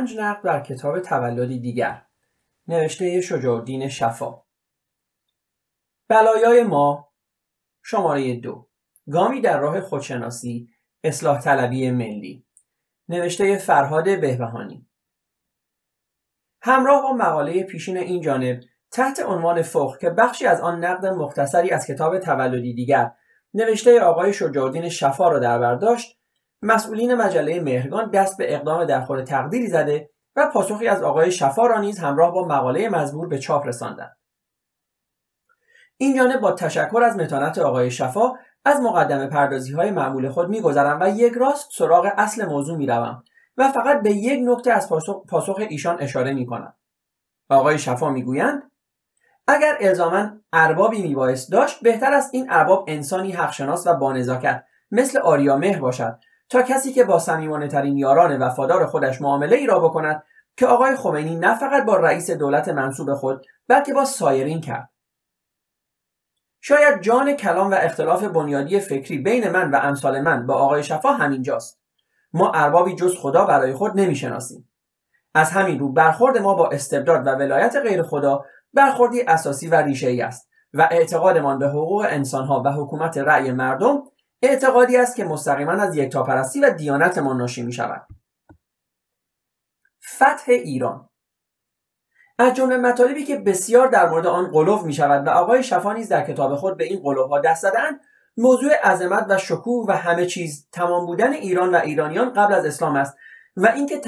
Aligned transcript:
پنج 0.00 0.18
نقد 0.18 0.42
بر 0.42 0.60
کتاب 0.60 1.00
تولدی 1.00 1.60
دیگر. 1.60 2.02
نوشته 2.68 3.20
شجاعالدین 3.20 3.88
شفا. 3.88 4.42
بلایای 6.08 6.62
ما. 6.62 7.12
شماره 7.82 8.34
دو. 8.34 8.68
گامی 9.12 9.40
در 9.40 9.58
راه 9.60 9.80
خودشناسی. 9.80 10.68
اصلاح 11.04 11.40
طلبی 11.40 11.90
ملی. 11.90 12.46
نوشته 13.08 13.58
فرهاد 13.58 14.04
بهبهانی. 14.20 14.88
همراه 16.62 17.02
با 17.02 17.12
مقاله 17.12 17.62
پیشین 17.62 17.96
این 17.96 18.20
جانب 18.20 18.60
تحت 18.90 19.20
عنوان 19.20 19.62
فخر 19.62 19.98
که 19.98 20.10
بخشی 20.10 20.46
از 20.46 20.60
آن 20.60 20.84
نقد 20.84 21.06
مختصری 21.06 21.70
از 21.70 21.86
کتاب 21.86 22.18
تولدی 22.18 22.74
دیگر 22.74 23.12
نوشته 23.54 24.00
آقای 24.00 24.32
شجاعالدین 24.32 24.88
شفا 24.88 25.28
را 25.28 25.38
در 25.38 25.58
برداشت 25.58 26.19
مسئولین 26.62 27.14
مجله 27.14 27.60
مهرگان 27.60 28.10
دست 28.10 28.38
به 28.38 28.54
اقدام 28.54 28.84
در 28.84 29.00
خور 29.00 29.22
تقدیری 29.22 29.66
زده 29.66 30.10
و 30.36 30.50
پاسخی 30.54 30.88
از 30.88 31.02
آقای 31.02 31.32
شفا 31.32 31.66
را 31.66 31.80
نیز 31.80 31.98
همراه 31.98 32.32
با 32.32 32.46
مقاله 32.46 32.88
مزبور 32.88 33.28
به 33.28 33.38
چاپ 33.38 33.66
رساندند 33.66 34.16
این 35.96 36.16
جانب 36.16 36.40
با 36.40 36.52
تشکر 36.52 37.02
از 37.02 37.16
متانت 37.16 37.58
آقای 37.58 37.90
شفا 37.90 38.32
از 38.64 38.80
مقدمه 38.80 39.26
پردازی 39.26 39.72
های 39.72 39.90
معمول 39.90 40.28
خود 40.28 40.48
میگذرم 40.48 41.00
و 41.00 41.08
یک 41.08 41.32
راست 41.32 41.68
سراغ 41.72 42.12
اصل 42.16 42.46
موضوع 42.46 42.76
می‌روم 42.76 43.22
و 43.56 43.72
فقط 43.72 44.02
به 44.02 44.10
یک 44.10 44.40
نکته 44.44 44.72
از 44.72 44.88
پاسخ, 45.28 45.58
ایشان 45.68 45.96
اشاره 46.00 46.32
می 46.32 46.46
کنم. 46.46 46.74
آقای 47.48 47.78
شفا 47.78 48.10
می‌گویند 48.10 48.62
اگر 49.46 49.76
الزاما 49.80 50.30
اربابی 50.52 51.02
میبایست 51.02 51.52
داشت 51.52 51.82
بهتر 51.82 52.12
است 52.12 52.34
این 52.34 52.46
ارباب 52.50 52.84
انسانی 52.88 53.32
حقشناس 53.32 53.86
و 53.86 53.94
بانزاکت 53.94 54.64
مثل 54.90 55.18
آریا 55.18 55.56
مهر 55.56 55.80
باشد 55.80 56.18
تا 56.50 56.62
کسی 56.62 56.92
که 56.92 57.04
با 57.04 57.18
صمیمانه 57.18 57.68
ترین 57.68 57.98
یاران 57.98 58.42
وفادار 58.42 58.86
خودش 58.86 59.20
معامله 59.20 59.56
ای 59.56 59.66
را 59.66 59.80
بکند 59.80 60.22
که 60.56 60.66
آقای 60.66 60.96
خمینی 60.96 61.36
نه 61.36 61.54
فقط 61.54 61.84
با 61.84 61.96
رئیس 61.96 62.30
دولت 62.30 62.68
منصوب 62.68 63.14
خود 63.14 63.46
بلکه 63.68 63.94
با 63.94 64.04
سایرین 64.04 64.60
کرد. 64.60 64.90
شاید 66.60 67.00
جان 67.00 67.32
کلام 67.32 67.70
و 67.70 67.74
اختلاف 67.74 68.24
بنیادی 68.24 68.80
فکری 68.80 69.18
بین 69.18 69.50
من 69.50 69.70
و 69.70 69.76
امثال 69.76 70.20
من 70.20 70.46
با 70.46 70.54
آقای 70.54 70.82
شفا 70.82 71.12
همینجاست. 71.12 71.80
ما 72.32 72.52
اربابی 72.54 72.94
جز 72.94 73.16
خدا 73.18 73.44
برای 73.44 73.72
خود 73.72 74.00
نمی‌شناسیم. 74.00 74.70
از 75.34 75.50
همین 75.50 75.78
رو 75.78 75.92
برخورد 75.92 76.38
ما 76.38 76.54
با 76.54 76.68
استبداد 76.68 77.26
و 77.26 77.30
ولایت 77.30 77.76
غیر 77.76 78.02
خدا 78.02 78.44
برخوردی 78.74 79.22
اساسی 79.22 79.68
و 79.68 79.74
ریشه 79.74 80.08
ای 80.08 80.22
است 80.22 80.50
و 80.74 80.88
اعتقادمان 80.90 81.58
به 81.58 81.68
حقوق 81.68 82.06
انسانها 82.08 82.62
و 82.64 82.68
حکومت 82.68 83.18
رأی 83.18 83.52
مردم 83.52 84.02
اعتقادی 84.42 84.96
است 84.96 85.16
که 85.16 85.24
مستقیما 85.24 85.72
از 85.72 85.96
یکتاپرستی 85.96 86.60
و 86.60 86.70
دیانتمان 86.70 87.36
ناشی 87.36 87.62
می 87.62 87.72
شود 87.72 88.06
فتح 90.16 90.44
ایران. 90.48 91.08
از 92.38 92.54
جمله 92.54 92.76
مطالبی 92.76 93.24
که 93.24 93.36
بسیار 93.36 93.88
در 93.88 94.08
مورد 94.08 94.26
آن 94.26 94.50
قلوف 94.50 94.82
می 94.82 94.92
شود 94.92 95.26
و 95.26 95.30
آقای 95.30 95.62
شفا 95.62 95.92
نیز 95.92 96.08
در 96.08 96.26
کتاب 96.26 96.54
خود 96.54 96.76
به 96.76 96.84
این 96.84 97.02
قلوف 97.02 97.30
ها 97.30 97.40
دست 97.40 97.62
زدن 97.62 98.00
موضوع 98.36 98.72
عظمت 98.74 99.26
و 99.28 99.38
شکوه 99.38 99.86
و 99.88 99.92
همه 99.92 100.26
چیز 100.26 100.68
تمام 100.72 101.06
بودن 101.06 101.32
ایران 101.32 101.74
و 101.74 101.78
ایرانیان 101.78 102.32
قبل 102.32 102.54
از 102.54 102.66
اسلام 102.66 102.96
است 102.96 103.16
و 103.56 103.66
اینکه 103.66 104.00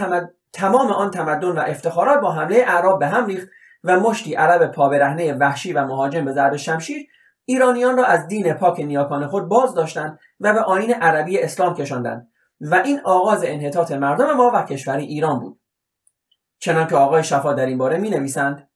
تمام 0.53 0.93
آن 0.93 1.11
تمدن 1.11 1.49
و 1.49 1.59
افتخارات 1.59 2.21
با 2.21 2.33
حمله 2.33 2.65
اعراب 2.67 2.99
به 2.99 3.07
هم 3.07 3.27
ریخت 3.27 3.49
و 3.85 4.01
مشتی 4.01 4.35
عرب 4.35 4.73
پابرهنه 4.73 5.33
وحشی 5.33 5.73
و 5.73 5.85
مهاجم 5.87 6.25
به 6.25 6.33
ضرب 6.33 6.57
شمشیر 6.57 7.09
ایرانیان 7.53 7.97
را 7.97 8.05
از 8.05 8.27
دین 8.27 8.53
پاک 8.53 8.81
نیاکان 8.81 9.27
خود 9.27 9.49
باز 9.49 9.75
داشتند 9.75 10.19
و 10.41 10.53
به 10.53 10.61
آین 10.61 10.95
عربی 10.95 11.41
اسلام 11.41 11.75
کشاندند 11.75 12.33
و 12.61 12.75
این 12.75 13.01
آغاز 13.05 13.45
انحطاط 13.45 13.93
مردم 13.93 14.33
ما 14.33 14.51
و 14.55 14.63
کشور 14.63 14.97
ایران 14.97 15.41
بود. 15.41 15.61
چنانکه 16.59 16.97
آقای 16.97 17.25
شفا 17.25 17.53
در 17.53 17.67
این 17.67 17.79
باره 17.79 17.99
می 17.99 18.11
نویسند 18.11 18.69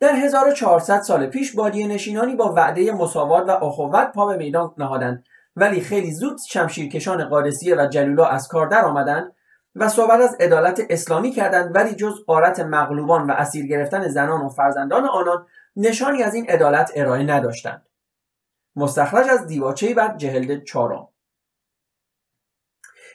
در 0.00 0.12
1400 0.12 1.00
سال 1.00 1.26
پیش 1.26 1.54
بادیه 1.54 1.86
نشینانی 1.86 2.36
با 2.36 2.52
وعده 2.52 2.92
مساوات 2.92 3.48
و 3.48 3.64
اخوت 3.64 4.12
پا 4.12 4.26
به 4.26 4.36
میدان 4.36 4.74
نهادند 4.78 5.24
ولی 5.56 5.80
خیلی 5.80 6.12
زود 6.12 6.38
شمشیرکشان 6.48 7.24
قادسیه 7.24 7.76
و 7.76 7.86
جلولا 7.86 8.26
از 8.26 8.48
کار 8.48 8.66
در 8.66 8.84
آمدند 8.84 9.32
و 9.74 9.88
صحبت 9.88 10.20
از 10.20 10.36
عدالت 10.40 10.82
اسلامی 10.90 11.30
کردند 11.30 11.74
ولی 11.74 11.94
جز 11.94 12.24
قارت 12.26 12.60
مغلوبان 12.60 13.30
و 13.30 13.32
اسیر 13.32 13.66
گرفتن 13.66 14.08
زنان 14.08 14.40
و 14.40 14.48
فرزندان 14.48 15.04
آنان 15.04 15.46
نشانی 15.76 16.22
از 16.22 16.34
این 16.34 16.50
عدالت 16.50 16.92
ارائه 16.94 17.22
نداشتند. 17.22 17.86
مستخرج 18.76 19.28
از 19.28 19.46
دیواچه 19.46 19.94
بر 19.94 20.16
جهلد 20.16 20.64
چهارم. 20.64 21.08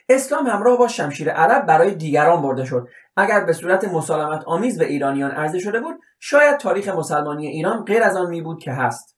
اسلام 0.08 0.46
همراه 0.46 0.78
با 0.78 0.88
شمشیر 0.88 1.30
عرب 1.30 1.66
برای 1.66 1.94
دیگران 1.94 2.42
برده 2.42 2.64
شد. 2.64 2.88
اگر 3.16 3.44
به 3.44 3.52
صورت 3.52 3.84
مسالمت 3.84 4.44
آمیز 4.44 4.78
به 4.78 4.86
ایرانیان 4.86 5.30
عرضه 5.30 5.58
شده 5.58 5.80
بود 5.80 6.00
شاید 6.18 6.56
تاریخ 6.56 6.88
مسلمانی 6.88 7.46
ایران 7.46 7.84
غیر 7.84 8.02
از 8.02 8.16
آن 8.16 8.30
می 8.30 8.42
بود 8.42 8.62
که 8.62 8.72
هست. 8.72 9.16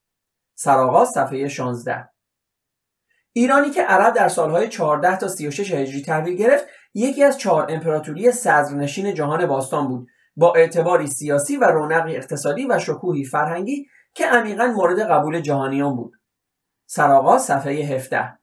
سرآغاز 0.54 1.08
صفحه 1.08 1.48
16 1.48 2.08
ایرانی 3.32 3.70
که 3.70 3.82
عرب 3.82 4.14
در 4.14 4.28
سالهای 4.28 4.68
14 4.68 5.16
تا 5.16 5.28
36 5.28 5.72
هجری 5.72 6.02
تحویل 6.02 6.36
گرفت 6.36 6.64
یکی 6.94 7.24
از 7.24 7.38
چهار 7.38 7.66
امپراتوری 7.68 8.32
صدرنشین 8.32 9.14
جهان 9.14 9.46
باستان 9.46 9.88
بود. 9.88 10.08
با 10.40 10.54
اعتباری 10.54 11.06
سیاسی 11.06 11.56
و 11.56 11.64
رونقی 11.64 12.16
اقتصادی 12.16 12.66
و 12.66 12.78
شکوهی 12.78 13.24
فرهنگی 13.24 13.86
که 14.14 14.26
عمیقا 14.26 14.66
مورد 14.66 14.98
قبول 14.98 15.40
جهانیان 15.40 15.96
بود. 15.96 16.12
سرآغاز 16.86 17.42
صفحه 17.42 17.72
17 17.72 18.38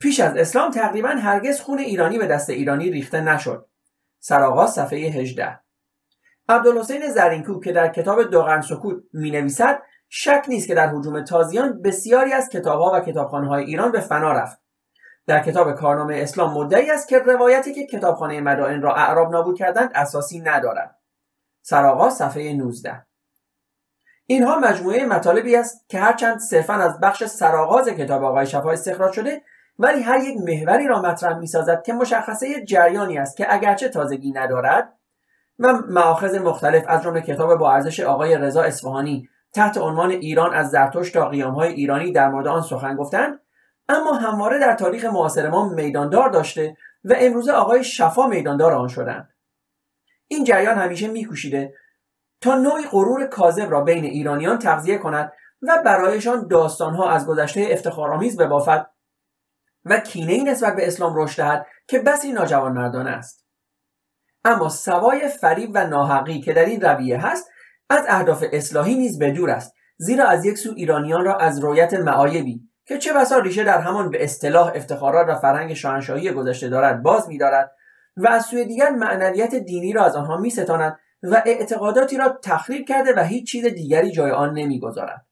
پیش 0.00 0.20
از 0.20 0.36
اسلام 0.36 0.70
تقریبا 0.70 1.08
هرگز 1.08 1.60
خون 1.60 1.78
ایرانی 1.78 2.18
به 2.18 2.26
دست 2.26 2.50
ایرانی 2.50 2.90
ریخته 2.90 3.20
نشد. 3.20 3.66
سرآغاز 4.18 4.70
صفحه 4.70 4.98
18 4.98 5.60
عبدالحسین 6.48 7.08
زرینکوب 7.08 7.64
که 7.64 7.72
در 7.72 7.88
کتاب 7.88 8.22
دوغن 8.22 8.60
سکوت 8.60 8.96
می 9.12 9.30
نویسد 9.30 9.82
شک 10.08 10.44
نیست 10.48 10.66
که 10.66 10.74
در 10.74 10.88
حجوم 10.88 11.24
تازیان 11.24 11.82
بسیاری 11.82 12.32
از 12.32 12.48
کتابها 12.48 12.92
و 12.94 13.00
کتابخانه 13.00 13.48
های 13.48 13.64
ایران 13.64 13.92
به 13.92 14.00
فنا 14.00 14.32
رفت. 14.32 14.58
در 15.26 15.42
کتاب 15.42 15.72
کارنامه 15.72 16.16
اسلام 16.16 16.54
مدعی 16.54 16.90
است 16.90 17.08
که 17.08 17.18
روایتی 17.18 17.74
که 17.74 17.86
کتابخانه 17.86 18.40
مدائن 18.40 18.82
را 18.82 18.94
اعراب 18.94 19.32
نابود 19.32 19.58
کردند 19.58 19.90
اساسی 19.94 20.40
ندارد. 20.40 20.95
سرآغاز 21.68 22.14
صفحه 22.14 22.52
19 22.52 23.06
اینها 24.26 24.58
مجموعه 24.58 25.06
مطالبی 25.06 25.56
است 25.56 25.84
که 25.88 25.98
هرچند 25.98 26.38
صرفا 26.38 26.74
از 26.74 27.00
بخش 27.00 27.24
سرآغاز 27.24 27.88
کتاب 27.88 28.24
آقای 28.24 28.46
شفا 28.46 28.70
استخراج 28.70 29.12
شده 29.12 29.42
ولی 29.78 30.02
هر 30.02 30.18
یک 30.18 30.36
محوری 30.36 30.86
را 30.86 31.02
مطرح 31.02 31.38
می‌سازد 31.38 31.82
که 31.82 31.92
مشخصه 31.92 32.64
جریانی 32.64 33.18
است 33.18 33.36
که 33.36 33.54
اگرچه 33.54 33.88
تازگی 33.88 34.32
ندارد 34.32 34.92
و 35.58 35.72
معاخذ 35.72 36.34
مختلف 36.34 36.84
از 36.88 37.02
جمله 37.02 37.20
کتاب 37.20 37.54
با 37.54 37.72
ارزش 37.72 38.00
آقای 38.00 38.36
رضا 38.36 38.62
اصفهانی 38.62 39.28
تحت 39.54 39.78
عنوان 39.78 40.10
ایران 40.10 40.54
از 40.54 40.70
زرتشت 40.70 41.14
تا 41.14 41.28
قیامهای 41.28 41.72
ایرانی 41.72 42.12
در 42.12 42.28
مورد 42.28 42.46
آن 42.46 42.62
سخن 42.62 42.96
گفتند 42.96 43.40
اما 43.88 44.12
همواره 44.12 44.58
در 44.58 44.74
تاریخ 44.74 45.04
معاصر 45.04 45.50
ما 45.50 45.68
میداندار 45.68 46.28
داشته 46.28 46.76
و 47.04 47.14
امروزه 47.16 47.52
آقای 47.52 47.84
شفا 47.84 48.26
میداندار 48.26 48.72
آن 48.72 48.88
شدند. 48.88 49.35
این 50.28 50.44
جریان 50.44 50.78
همیشه 50.78 51.08
میکوشیده 51.08 51.74
تا 52.40 52.54
نوعی 52.54 52.84
غرور 52.84 53.26
کاذب 53.26 53.70
را 53.70 53.80
بین 53.80 54.04
ایرانیان 54.04 54.58
تغذیه 54.58 54.98
کند 54.98 55.32
و 55.62 55.82
برایشان 55.84 56.48
داستانها 56.48 57.10
از 57.10 57.26
گذشته 57.26 57.68
افتخارآمیز 57.70 58.36
ببافد 58.36 58.90
و 59.84 60.00
کینه 60.00 60.32
ای 60.32 60.44
نسبت 60.44 60.76
به 60.76 60.86
اسلام 60.86 61.12
رشد 61.16 61.36
دهد 61.36 61.66
که 61.86 61.98
بسی 61.98 62.32
ناجوان 62.32 62.72
مردانه 62.72 63.10
است. 63.10 63.46
اما 64.44 64.68
سوای 64.68 65.28
فریب 65.28 65.70
و 65.74 65.86
ناحقی 65.86 66.40
که 66.40 66.52
در 66.52 66.64
این 66.64 66.80
رویه 66.80 67.26
هست 67.26 67.50
از 67.90 68.04
اهداف 68.08 68.44
اصلاحی 68.52 68.94
نیز 68.94 69.18
بدور 69.18 69.50
است 69.50 69.74
زیرا 69.96 70.24
از 70.26 70.44
یک 70.44 70.58
سو 70.58 70.72
ایرانیان 70.76 71.24
را 71.24 71.36
از 71.36 71.58
رویت 71.58 71.94
معایبی 71.94 72.60
که 72.86 72.98
چه 72.98 73.12
بسا 73.12 73.38
ریشه 73.38 73.64
در 73.64 73.80
همان 73.80 74.10
به 74.10 74.24
اصطلاح 74.24 74.72
افتخارات 74.74 75.28
و 75.28 75.34
فرهنگ 75.34 75.74
شاهنشاهی 75.74 76.30
گذشته 76.30 76.68
دارد 76.68 77.02
باز 77.02 77.28
میدارد 77.28 77.75
و 78.16 78.28
از 78.28 78.44
سوی 78.44 78.64
دیگر 78.64 78.90
معنویت 78.90 79.54
دینی 79.54 79.92
را 79.92 80.04
از 80.04 80.16
آنها 80.16 80.36
میستاند 80.36 80.98
و 81.22 81.42
اعتقاداتی 81.46 82.16
را 82.16 82.38
تخریب 82.42 82.86
کرده 82.88 83.14
و 83.16 83.20
هیچ 83.20 83.52
چیز 83.52 83.66
دیگری 83.66 84.10
جای 84.10 84.30
آن 84.30 84.52
نمی‌گذارد. 84.52 85.26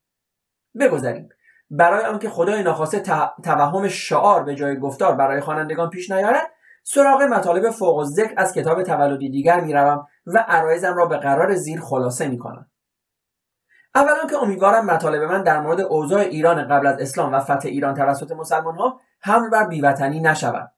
بگذریم 0.81 1.29
برای 1.71 2.05
آنکه 2.05 2.31
خدای 2.31 2.63
ناخواسته 2.63 3.03
توهم 3.45 3.89
شعار 3.89 4.45
به 4.45 4.55
جای 4.55 4.79
گفتار 4.79 5.15
برای 5.15 5.41
خوانندگان 5.41 5.91
پیش 5.91 6.11
نیارد 6.11 6.51
سراغ 6.85 7.23
مطالب 7.23 7.71
فوق 7.71 8.05
ذکر 8.05 8.35
از 8.37 8.53
کتاب 8.53 8.83
تولدی 8.83 9.31
دیگر 9.31 9.61
می‌روم 9.61 10.07
و 10.27 10.45
عرایزم 10.49 10.95
را 10.95 11.07
به 11.07 11.17
قرار 11.17 11.55
زیر 11.55 11.81
خلاصه 11.81 12.29
می‌کنم. 12.29 12.71
اولا 13.95 14.27
که 14.31 14.37
امیدوارم 14.37 14.87
مطالب 14.87 15.23
من 15.23 15.43
در 15.43 15.61
مورد 15.61 15.81
اوضاع 15.81 16.21
ایران 16.21 16.69
قبل 16.69 16.87
از 16.87 17.01
اسلام 17.01 17.35
و 17.35 17.41
فتح 17.41 17.69
ایران 17.69 17.95
توسط 17.95 18.33
مسلمان 18.33 18.77
ها 18.77 19.01
حمل 19.21 19.51
بر 19.51 19.67
بیوطنی 19.69 20.21
نشود. 20.21 20.74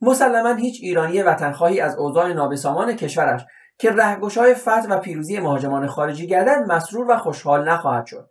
مسلما 0.00 0.54
هیچ 0.54 0.78
ایرانی 0.82 1.22
وطنخواهی 1.22 1.80
از 1.80 1.98
اوضاع 1.98 2.32
نابسامان 2.32 2.96
کشورش 2.96 3.44
که 3.78 3.90
رهگشای 3.90 4.54
فتح 4.54 4.86
و 4.90 4.98
پیروزی 4.98 5.40
مهاجمان 5.40 5.86
خارجی 5.86 6.26
گردد 6.26 6.64
مسرور 6.68 7.10
و 7.10 7.16
خوشحال 7.16 7.68
نخواهد 7.68 8.06
شد 8.06 8.30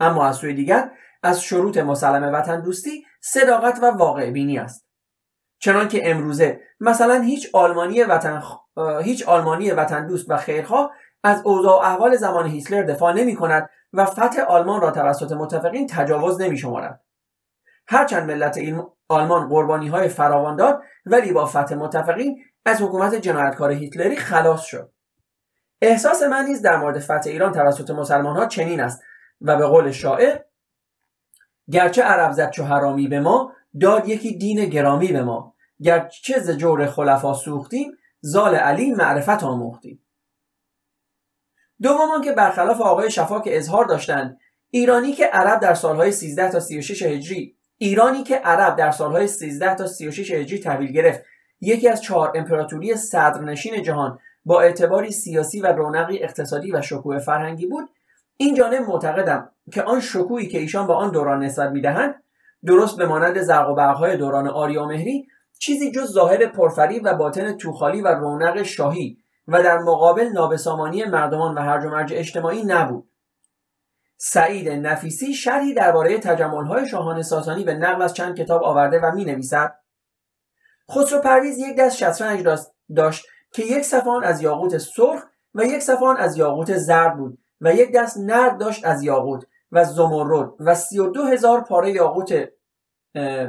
اما 0.00 0.26
از 0.26 0.36
سوی 0.36 0.54
دیگر 0.54 0.90
از 1.22 1.42
شروط 1.42 1.78
مسلم 1.78 2.34
وطن 2.34 2.60
دوستی 2.60 3.04
صداقت 3.20 3.78
و 3.82 3.86
واقع 3.86 4.30
بینی 4.30 4.58
است 4.58 4.88
چنانکه 5.58 6.10
امروزه 6.10 6.60
مثلا 6.80 7.20
هیچ 7.20 7.50
آلمانی 7.52 8.02
وطن 8.02 8.42
هیچ 9.02 9.28
آلمانی 9.28 9.70
وطن 9.70 10.06
دوست 10.06 10.30
و 10.30 10.36
خیرخواه 10.36 10.92
از 11.24 11.42
اوضاع 11.44 11.82
و 11.82 11.84
احوال 11.84 12.16
زمان 12.16 12.46
هیتلر 12.46 12.82
دفاع 12.82 13.12
نمی 13.12 13.34
کند 13.34 13.70
و 13.92 14.04
فتح 14.04 14.42
آلمان 14.42 14.80
را 14.80 14.90
توسط 14.90 15.32
متفقین 15.32 15.86
تجاوز 15.86 16.40
نمی 16.40 16.58
شمارد. 16.58 17.04
هرچند 17.88 18.30
ملت 18.30 18.56
آلمان 19.08 19.48
قربانی 19.48 19.88
های 19.88 20.08
فراوان 20.08 20.56
داد 20.56 20.82
ولی 21.06 21.32
با 21.32 21.46
فتح 21.46 21.74
متفقین 21.74 22.44
از 22.64 22.82
حکومت 22.82 23.14
جنایتکار 23.14 23.70
هیتلری 23.70 24.16
خلاص 24.16 24.60
شد. 24.60 24.92
احساس 25.82 26.22
من 26.22 26.44
نیز 26.44 26.62
در 26.62 26.76
مورد 26.76 26.98
فتح 26.98 27.30
ایران 27.30 27.52
توسط 27.52 27.90
مسلمان 27.90 28.36
ها 28.36 28.46
چنین 28.46 28.80
است 28.80 29.02
و 29.40 29.56
به 29.56 29.66
قول 29.66 29.90
شاعر 29.90 30.38
گرچه 31.70 32.02
عرب 32.02 32.32
زد 32.32 32.50
چو 32.50 32.64
حرامی 32.64 33.08
به 33.08 33.20
ما 33.20 33.52
داد 33.80 34.08
یکی 34.08 34.36
دین 34.36 34.64
گرامی 34.64 35.12
به 35.12 35.22
ما 35.22 35.54
گرچه 35.82 36.38
ز 36.38 36.50
جور 36.50 36.86
خلفا 36.86 37.34
سوختیم 37.34 37.92
زال 38.20 38.54
علی 38.54 38.94
معرفت 38.94 39.42
آموختیم 39.42 40.04
دومان 41.82 42.22
که 42.22 42.32
برخلاف 42.32 42.80
آقای 42.80 43.10
شفا 43.10 43.40
که 43.40 43.56
اظهار 43.56 43.84
داشتند 43.84 44.38
ایرانی 44.70 45.12
که 45.12 45.26
عرب 45.26 45.60
در 45.60 45.74
سالهای 45.74 46.12
13 46.12 46.50
تا 46.50 46.60
36 46.60 47.02
هجری 47.02 47.57
ایرانی 47.78 48.22
که 48.22 48.36
عرب 48.36 48.76
در 48.76 48.90
سالهای 48.90 49.26
13 49.26 49.74
تا 49.74 49.86
36 49.86 50.30
هجری 50.30 50.58
تحویل 50.58 50.92
گرفت 50.92 51.20
یکی 51.60 51.88
از 51.88 52.02
چهار 52.02 52.32
امپراتوری 52.34 52.96
صدرنشین 52.96 53.82
جهان 53.82 54.18
با 54.44 54.60
اعتباری 54.60 55.10
سیاسی 55.10 55.60
و 55.60 55.66
رونقی 55.66 56.18
اقتصادی 56.22 56.72
و 56.72 56.82
شکوه 56.82 57.18
فرهنگی 57.18 57.66
بود. 57.66 57.88
این 58.36 58.54
جانب 58.54 58.82
معتقدم 58.82 59.50
که 59.72 59.82
آن 59.82 60.00
شکوهی 60.00 60.46
که 60.46 60.58
ایشان 60.58 60.86
با 60.86 60.94
آن 60.94 61.10
دوران 61.10 61.42
نسبت 61.42 61.70
می‌دهند 61.70 62.14
درست 62.66 62.96
به 62.96 63.06
مانند 63.06 63.40
زرق 63.40 63.70
و 63.70 63.74
برقهای 63.74 64.16
دوران 64.16 64.48
آریامهری 64.48 65.26
چیزی 65.58 65.90
جز 65.90 66.12
ظاهر 66.12 66.46
پرفریب 66.46 67.02
و 67.04 67.14
باطن 67.14 67.56
توخالی 67.56 68.02
و 68.02 68.08
رونق 68.08 68.62
شاهی 68.62 69.18
و 69.48 69.62
در 69.62 69.78
مقابل 69.78 70.28
نابسامانی 70.28 71.04
مردمان 71.04 71.54
و 71.54 71.60
هرج 71.60 71.84
و 71.84 71.88
مرج 71.88 72.12
اجتماعی 72.14 72.62
نبود. 72.64 73.08
سعید 74.20 74.68
نفیسی 74.68 75.34
شرحی 75.34 75.74
درباره 75.74 76.18
تجملهای 76.18 76.88
شاهان 76.88 77.22
ساسانی 77.22 77.64
به 77.64 77.74
نقل 77.74 78.02
از 78.02 78.14
چند 78.14 78.36
کتاب 78.36 78.62
آورده 78.64 79.00
و 79.00 79.14
می 79.14 79.24
نویسد 79.24 79.74
خسرو 80.90 81.20
پرویز 81.20 81.58
یک 81.58 81.76
دست 81.76 81.96
شطرنج 81.96 82.46
داشت 82.96 83.26
که 83.52 83.62
یک 83.62 83.82
صفان 83.82 84.24
از 84.24 84.42
یاقوت 84.42 84.78
سرخ 84.78 85.22
و 85.54 85.64
یک 85.64 85.82
صفان 85.82 86.16
از 86.16 86.36
یاقوت 86.36 86.76
زرد 86.76 87.16
بود 87.16 87.38
و 87.60 87.74
یک 87.74 87.92
دست 87.94 88.18
نرد 88.18 88.58
داشت 88.58 88.84
از 88.84 89.02
یاقوت 89.02 89.44
و 89.72 89.84
زمرد 89.84 90.50
و 90.60 90.74
سی 90.74 90.98
و 90.98 91.10
دو 91.10 91.24
هزار 91.24 91.60
پاره 91.60 91.90
یاقوت 91.90 92.48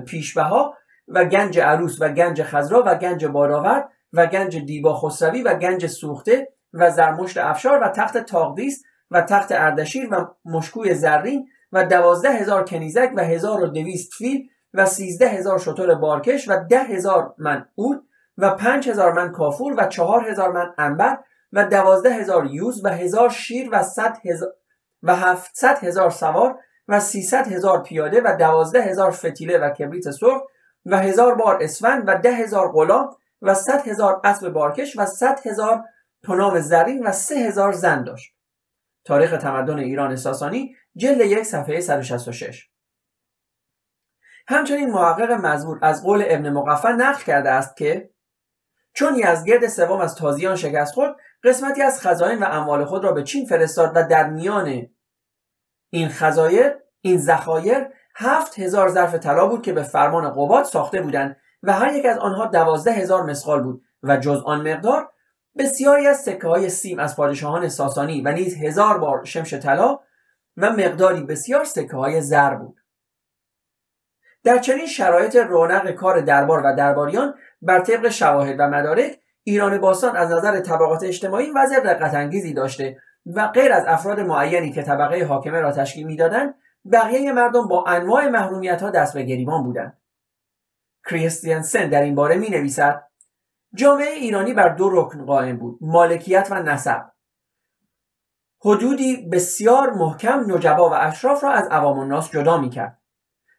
پیشبها 0.06 0.74
و 1.07 1.25
گنج 1.25 1.60
عروس 1.60 1.98
و 2.01 2.10
گنج 2.10 2.44
خزرا 2.44 2.83
و 2.86 2.95
گنج 2.95 3.25
بارآورد 3.25 3.89
و 4.13 4.27
گنج 4.27 4.57
دیبا 4.57 4.94
خسروی 4.98 5.42
و 5.42 5.54
گنج 5.54 5.88
سوخته 5.88 6.48
و 6.74 6.92
زرمشت 6.92 7.38
افشار 7.38 7.80
و 7.83 7.88
تخت 7.88 8.18
تاقدیس 8.18 8.83
و 9.11 9.21
تخت 9.21 9.51
اردشیر 9.51 10.13
و 10.13 10.27
مشکوی 10.45 10.94
زرین 10.94 11.47
و 11.71 11.83
دوازده 11.83 12.29
هزار 12.29 12.65
کنیزک 12.65 13.11
و 13.15 13.23
هزار 13.23 13.63
و 13.63 13.67
دویست 13.67 14.13
فیل 14.13 14.50
و 14.73 14.85
سیزده 14.85 15.29
هزار 15.29 15.59
شطور 15.59 15.95
بارکش 15.95 16.50
و 16.50 16.63
ده 16.69 16.83
هزار 16.83 17.33
من 17.38 17.65
اود 17.75 18.03
و 18.38 18.56
پنج 18.56 18.89
هزار 18.89 19.13
من 19.13 19.31
کافور 19.31 19.73
و 19.77 19.88
چهار 19.88 20.29
هزار 20.29 20.51
من 20.51 20.73
انبر 20.77 21.17
و 21.53 21.65
دوازده 21.65 22.13
هزار 22.13 22.45
یوز 22.45 22.85
و 22.85 22.89
هزار 22.89 23.29
شیر 23.29 23.69
و 23.71 23.83
صد 23.83 24.17
هزار 24.25 24.53
و 25.03 25.15
هفتصد 25.15 25.83
هزار 25.83 26.09
سوار 26.09 26.59
و 26.88 27.00
سیصد 27.00 27.47
هزار 27.47 27.83
پیاده 27.83 28.21
و 28.25 28.35
دوازده 28.39 28.81
هزار 28.81 29.12
فتیله 29.12 29.57
و 29.57 29.69
کبریت 29.69 30.12
سرخ 30.12 30.41
و 30.85 30.97
هزار 30.97 31.35
بار 31.35 31.63
اسفند 31.63 32.03
و 32.07 32.15
ده 32.15 32.31
هزار 32.31 32.71
غلام 32.71 33.15
و 33.41 33.53
صد 33.53 33.88
هزار 33.88 34.21
اسب 34.23 34.50
بارکش 34.50 34.97
و 34.97 35.05
صد 35.05 35.39
هزار 35.47 35.83
پنام 36.23 36.59
زرین 36.59 37.07
و 37.07 37.12
سه 37.12 37.35
هزار 37.35 37.71
زن 37.71 38.03
داشت. 38.03 38.38
تاریخ 39.09 39.38
تمدن 39.38 39.79
ایران 39.79 40.15
ساسانی 40.15 40.75
جلد 40.95 41.21
یک 41.21 41.44
صفحه 41.44 41.79
166 41.79 42.69
همچنین 44.47 44.91
محقق 44.91 45.31
مزبور 45.31 45.79
از 45.81 46.03
قول 46.03 46.23
ابن 46.27 46.50
مقفع 46.50 46.91
نقل 46.91 47.23
کرده 47.23 47.50
است 47.50 47.77
که 47.77 48.09
چون 48.94 49.15
یزگرد 49.15 49.67
سوم 49.67 50.00
از 50.00 50.15
تازیان 50.15 50.56
شکست 50.56 50.94
خورد 50.94 51.15
قسمتی 51.44 51.81
از 51.81 52.07
خزاین 52.07 52.39
و 52.39 52.45
اموال 52.45 52.85
خود 52.85 53.03
را 53.03 53.11
به 53.11 53.23
چین 53.23 53.45
فرستاد 53.45 53.91
و 53.95 54.07
در 54.07 54.29
میان 54.29 54.88
این 55.89 56.09
خزایر 56.09 56.73
این 57.01 57.17
ذخایر 57.17 57.88
هفت 58.15 58.59
هزار 58.59 58.89
ظرف 58.89 59.15
طلا 59.15 59.47
بود 59.47 59.62
که 59.62 59.73
به 59.73 59.83
فرمان 59.83 60.29
قباد 60.29 60.63
ساخته 60.63 61.01
بودند 61.01 61.38
و 61.63 61.73
هر 61.73 61.94
یک 61.94 62.05
از 62.05 62.17
آنها 62.17 62.45
دوازده 62.45 62.91
هزار 62.91 63.23
مسقال 63.23 63.63
بود 63.63 63.83
و 64.03 64.17
جز 64.17 64.41
آن 64.45 64.71
مقدار 64.71 65.12
بسیاری 65.57 66.07
از 66.07 66.18
سکه 66.18 66.48
های 66.48 66.69
سیم 66.69 67.00
از 67.00 67.16
پادشاهان 67.16 67.69
ساسانی 67.69 68.22
و 68.22 68.31
نیز 68.31 68.57
هزار 68.57 68.98
بار 68.98 69.25
شمش 69.25 69.54
طلا 69.54 70.00
و 70.57 70.69
مقداری 70.69 71.24
بسیار 71.24 71.63
سکه 71.63 71.98
های 71.98 72.22
زر 72.22 72.56
بود. 72.56 72.80
در 74.44 74.57
چنین 74.57 74.86
شرایط 74.86 75.36
رونق 75.36 75.92
کار 75.92 76.22
دربار 76.22 76.62
و 76.66 76.75
درباریان 76.75 77.36
بر 77.62 77.80
طبق 77.80 78.10
شواهد 78.10 78.56
و 78.60 78.68
مدارک 78.68 79.19
ایران 79.44 79.78
باستان 79.78 80.16
از 80.16 80.31
نظر 80.31 80.60
طبقات 80.60 81.04
اجتماعی 81.04 81.51
وضع 81.51 81.80
رقت 81.84 82.13
انگیزی 82.13 82.54
داشته 82.54 82.98
و 83.25 83.48
غیر 83.48 83.74
از 83.74 83.86
افراد 83.88 84.19
معینی 84.19 84.72
که 84.72 84.84
طبقه 84.84 85.25
حاکمه 85.25 85.62
را 85.62 85.72
تشکیل 85.72 86.06
می‌دادند 86.06 86.56
بقیه 86.92 87.34
مردم 87.34 87.68
با 87.68 87.86
انواع 87.88 88.28
محرومیت 88.28 88.81
ها 88.81 88.90
دست 88.90 89.13
به 89.13 89.24
گریبان 89.24 89.63
بودند. 89.63 89.98
کریستیانسن 91.10 91.90
در 91.90 92.01
این 92.01 92.16
باره 92.16 92.36
می 92.36 92.50
نویسد 92.50 93.08
جامعه 93.75 94.10
ایرانی 94.10 94.54
بر 94.54 94.69
دو 94.69 94.89
رکن 94.89 95.25
قائم 95.25 95.57
بود 95.57 95.77
مالکیت 95.81 96.48
و 96.51 96.63
نسب. 96.63 97.12
حدودی 98.66 99.30
بسیار 99.31 99.94
محکم 99.94 100.44
نجبا 100.48 100.89
و 100.89 100.94
اشراف 100.94 101.44
را 101.44 101.51
از 101.51 101.68
عوام 101.68 102.00
الناس 102.00 102.31
جدا 102.31 102.57
می 102.57 102.69
کرد 102.69 103.00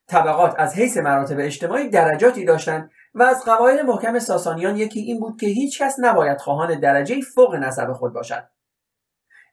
طبقات 0.09 0.55
از 0.59 0.75
حیث 0.75 0.97
مراتب 0.97 1.37
اجتماعی 1.39 1.89
درجاتی 1.89 2.45
داشتند 2.45 2.91
و 3.15 3.23
از 3.23 3.45
قواعد 3.45 3.81
محکم 3.81 4.19
ساسانیان 4.19 4.77
یکی 4.77 5.01
این 5.01 5.21
بود 5.21 5.41
که 5.41 5.47
هیچ 5.47 5.83
کس 5.83 5.97
نباید 5.99 6.39
خواهان 6.39 6.81
درجه 6.81 7.20
فوق 7.34 7.55
نسب 7.55 7.93
خود 7.93 8.13
باشد. 8.13 8.49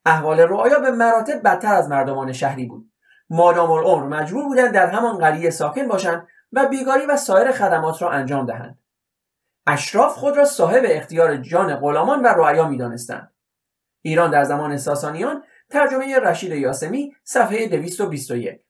احوال 0.05 0.39
رعایا 0.39 0.79
به 0.79 0.91
مراتب 0.91 1.43
بدتر 1.43 1.74
از 1.74 1.89
مردمان 1.89 2.34
شهری 2.34 2.65
بود. 2.65 2.91
مادام 3.29 3.72
العمر 3.72 4.08
مجبور 4.08 4.46
بودند 4.46 4.74
در 4.74 4.88
همان 4.88 5.17
قریه 5.17 5.50
ساکن 5.50 5.88
باشند 5.88 6.27
و 6.51 6.67
بیگاری 6.67 7.05
و 7.05 7.17
سایر 7.17 7.51
خدمات 7.51 8.01
را 8.01 8.12
انجام 8.12 8.46
دهند. 8.46 8.79
اشراف 9.67 10.15
خود 10.15 10.38
را 10.38 10.45
صاحب 10.45 10.83
اختیار 10.88 11.38
جان 11.38 11.75
غلامان 11.75 12.21
و 12.21 12.27
رعایا 12.27 12.67
می‌دانستند. 12.67 13.31
ایران 14.01 14.31
در 14.31 14.43
زمان 14.43 14.77
ساسانیان 14.77 15.43
ترجمه 15.69 16.19
رشید 16.19 16.51
یاسمی 16.51 17.15
صفحه 17.24 17.67
221 17.67 18.62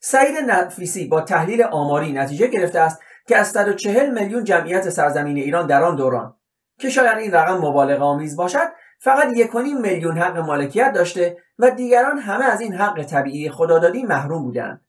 سعید 0.00 0.36
نفیسی 0.36 1.06
با 1.06 1.20
تحلیل 1.20 1.62
آماری 1.62 2.12
نتیجه 2.12 2.46
گرفته 2.46 2.80
است 2.80 3.02
که 3.28 3.36
از 3.36 3.48
140 3.48 4.10
میلیون 4.10 4.44
جمعیت 4.44 4.90
سرزمین 4.90 5.36
ایران 5.36 5.66
در 5.66 5.82
آن 5.82 5.96
دوران 5.96 6.36
که 6.78 6.90
شاید 6.90 7.18
این 7.18 7.32
رقم 7.32 7.58
مبالغه 7.58 8.02
آمیز 8.02 8.36
باشد 8.36 8.68
فقط 8.98 9.36
یک 9.36 9.54
میلیون 9.54 10.18
حق 10.18 10.36
مالکیت 10.36 10.92
داشته 10.92 11.36
و 11.58 11.70
دیگران 11.70 12.18
همه 12.18 12.44
از 12.44 12.60
این 12.60 12.74
حق 12.74 13.02
طبیعی 13.02 13.50
خدادادی 13.50 14.02
محروم 14.02 14.42
بودند. 14.42 14.86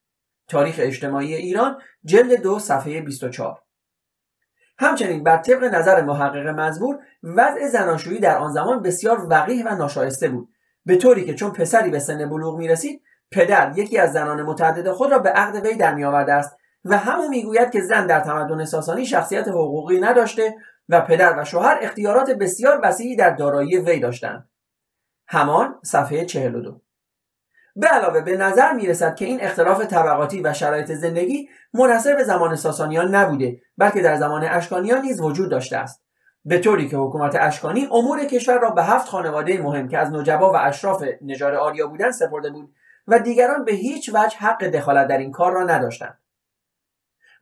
تاریخ 0.47 0.75
اجتماعی 0.79 1.35
ایران 1.35 1.81
جلد 2.05 2.41
دو 2.41 2.59
صفحه 2.59 3.01
24 3.01 3.63
همچنین 4.77 5.23
بر 5.23 5.37
طبق 5.37 5.63
نظر 5.63 6.01
محقق 6.01 6.47
مزبور 6.47 6.99
وضع 7.23 7.67
زناشویی 7.67 8.19
در 8.19 8.37
آن 8.37 8.51
زمان 8.51 8.81
بسیار 8.81 9.27
وقیح 9.29 9.65
و 9.65 9.75
ناشایسته 9.75 10.29
بود. 10.29 10.49
به 10.85 10.95
طوری 10.95 11.25
که 11.25 11.33
چون 11.33 11.51
پسری 11.51 11.89
به 11.89 11.99
سن 11.99 12.29
بلوغ 12.29 12.57
می 12.57 12.67
رسید 12.67 13.01
پدر 13.31 13.73
یکی 13.75 13.97
از 13.97 14.13
زنان 14.13 14.41
متعدد 14.41 14.91
خود 14.91 15.11
را 15.11 15.19
به 15.19 15.29
عقد 15.29 15.65
وی 15.65 15.75
در 15.75 15.95
میآورده 15.95 16.33
است 16.33 16.57
و 16.85 16.97
همو 16.97 17.29
می‌گوید 17.29 17.71
که 17.71 17.81
زن 17.81 18.07
در 18.07 18.19
تمدن 18.19 18.65
ساسانی 18.65 19.05
شخصیت 19.05 19.47
حقوقی 19.47 19.99
نداشته 19.99 20.55
و 20.89 21.01
پدر 21.01 21.39
و 21.39 21.45
شوهر 21.45 21.77
اختیارات 21.81 22.31
بسیار 22.31 22.79
وسیعی 22.83 23.15
در 23.15 23.29
دارایی 23.29 23.77
وی 23.77 23.99
داشتند. 23.99 24.49
همان 25.27 25.75
صفحه 25.83 26.25
42 26.25 26.81
به 27.75 27.87
علاوه 27.87 28.21
به 28.21 28.37
نظر 28.37 28.73
می 28.73 28.87
رسد 28.87 29.15
که 29.15 29.25
این 29.25 29.41
اختلاف 29.41 29.85
طبقاتی 29.85 30.41
و 30.41 30.53
شرایط 30.53 30.91
زندگی 30.91 31.49
منحصر 31.73 32.15
به 32.15 32.23
زمان 32.23 32.55
ساسانیان 32.55 33.15
نبوده 33.15 33.61
بلکه 33.77 34.01
در 34.01 34.15
زمان 34.15 34.43
اشکانیان 34.43 35.01
نیز 35.01 35.21
وجود 35.21 35.51
داشته 35.51 35.77
است. 35.77 36.03
به 36.45 36.59
طوری 36.59 36.89
که 36.89 36.97
حکومت 36.97 37.35
اشکانی 37.39 37.87
امور 37.91 38.25
کشور 38.25 38.59
را 38.59 38.69
به 38.69 38.83
هفت 38.83 39.07
خانواده 39.07 39.61
مهم 39.61 39.87
که 39.87 39.97
از 39.97 40.11
نجبا 40.11 40.51
و 40.51 40.55
اشراف 40.57 41.03
نژاد 41.21 41.53
آریا 41.53 41.87
بودند 41.87 42.11
سپرده 42.11 42.49
بود 42.49 42.73
و 43.07 43.19
دیگران 43.19 43.65
به 43.65 43.71
هیچ 43.71 44.09
وجه 44.13 44.37
حق 44.37 44.63
دخالت 44.63 45.07
در 45.07 45.17
این 45.17 45.31
کار 45.31 45.53
را 45.53 45.63
نداشتند. 45.63 46.17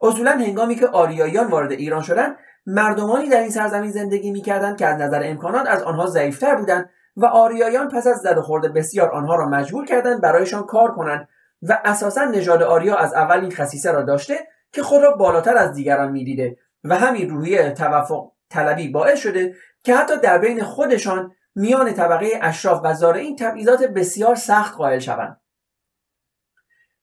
اصولا 0.02 0.32
هنگامی 0.32 0.76
که 0.76 0.88
آریاییان 0.88 1.48
وارد 1.48 1.72
ایران 1.72 2.02
شدند 2.02 2.38
مردمانی 2.66 3.30
در 3.30 3.40
این 3.40 3.50
سرزمین 3.50 3.92
زندگی 3.92 4.32
می‌کردند 4.32 4.78
که 4.78 4.86
از 4.86 5.02
نظر 5.02 5.22
امکانات 5.26 5.68
از 5.68 5.84
آنها 5.84 6.06
ضعیفتر 6.06 6.56
بودند 6.56 6.90
و 7.15 7.25
آریایان 7.25 7.88
پس 7.88 8.08
از 8.08 8.18
زد 8.18 8.38
و 8.38 8.60
بسیار 8.60 9.12
آنها 9.12 9.36
را 9.36 9.46
مجبور 9.46 9.86
کردند 9.86 10.22
برایشان 10.22 10.65
کار 10.65 10.91
کنند 10.91 11.27
و 11.62 11.82
اساسا 11.86 12.24
نژاد 12.24 12.63
آریا 12.63 12.96
از 12.96 13.13
اول 13.13 13.39
این 13.39 13.51
خصیصه 13.51 13.91
را 13.91 14.01
داشته 14.01 14.48
که 14.72 14.84
خود 14.84 15.01
را 15.01 15.12
بالاتر 15.12 15.58
از 15.58 15.74
دیگران 15.74 16.12
می‌دیده 16.12 16.58
و 16.84 16.98
همین 16.98 17.30
روحیه 17.30 17.72
توفق 17.72 18.32
طلبی 18.50 18.88
باعث 18.88 19.20
شده 19.20 19.56
که 19.84 19.96
حتی 19.96 20.18
در 20.18 20.38
بین 20.38 20.63
خودشان 20.63 21.32
میان 21.56 21.94
طبقه 21.94 22.39
اشراف 22.41 22.82
و 22.84 22.94
زارعین 22.94 23.36
تبعیضات 23.36 23.84
بسیار 23.84 24.36
سخت 24.36 24.77
قائل 24.77 25.00
شوند. 25.00 25.41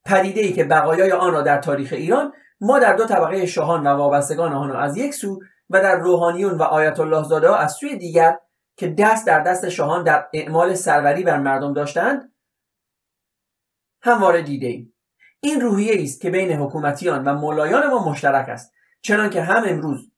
پدیده 0.05 0.41
ای 0.41 0.53
که 0.53 0.65
بقایای 0.65 1.13
آن 1.13 1.33
را 1.33 1.43
در 1.43 1.59
تاریخ 1.59 1.93
ایران 1.93 2.33
ما 2.61 2.79
در 2.79 2.93
دو 2.93 3.07
طبقه 3.07 3.47
شاهان 3.47 3.87
و 3.87 3.91
وابستگان 3.91 4.53
آن 4.53 4.77
از 4.77 4.97
یک 4.97 5.15
سو 5.15 5.41
و 5.71 5.83
در 5.83 5.97
روحانیون 5.97 6.59
و 6.59 6.63
آیت 6.63 7.01
الله 7.01 7.23
زاده 7.23 7.61
از 7.61 7.73
سوی 7.73 7.97
دیگر 7.97 8.39
که 8.79 8.89
دست 8.89 9.27
در 9.27 9.41
دست 9.41 9.69
شاهان 9.69 10.05
در 10.05 10.29
اعمال 10.33 10.75
سروری 10.75 11.23
بر 11.23 11.39
مردم 11.39 11.73
داشتند 11.73 12.33
همواره 14.03 14.43
دیده 14.43 14.67
ایم. 14.67 14.95
این 15.41 15.61
روحیه 15.61 16.03
است 16.03 16.21
که 16.21 16.31
بین 16.31 16.53
حکومتیان 16.53 17.25
و 17.25 17.35
ملایان 17.35 17.87
ما 17.87 18.11
مشترک 18.11 18.49
است 18.49 18.73
چنانکه 19.03 19.43
هم 19.43 19.65
امروز 19.67 20.11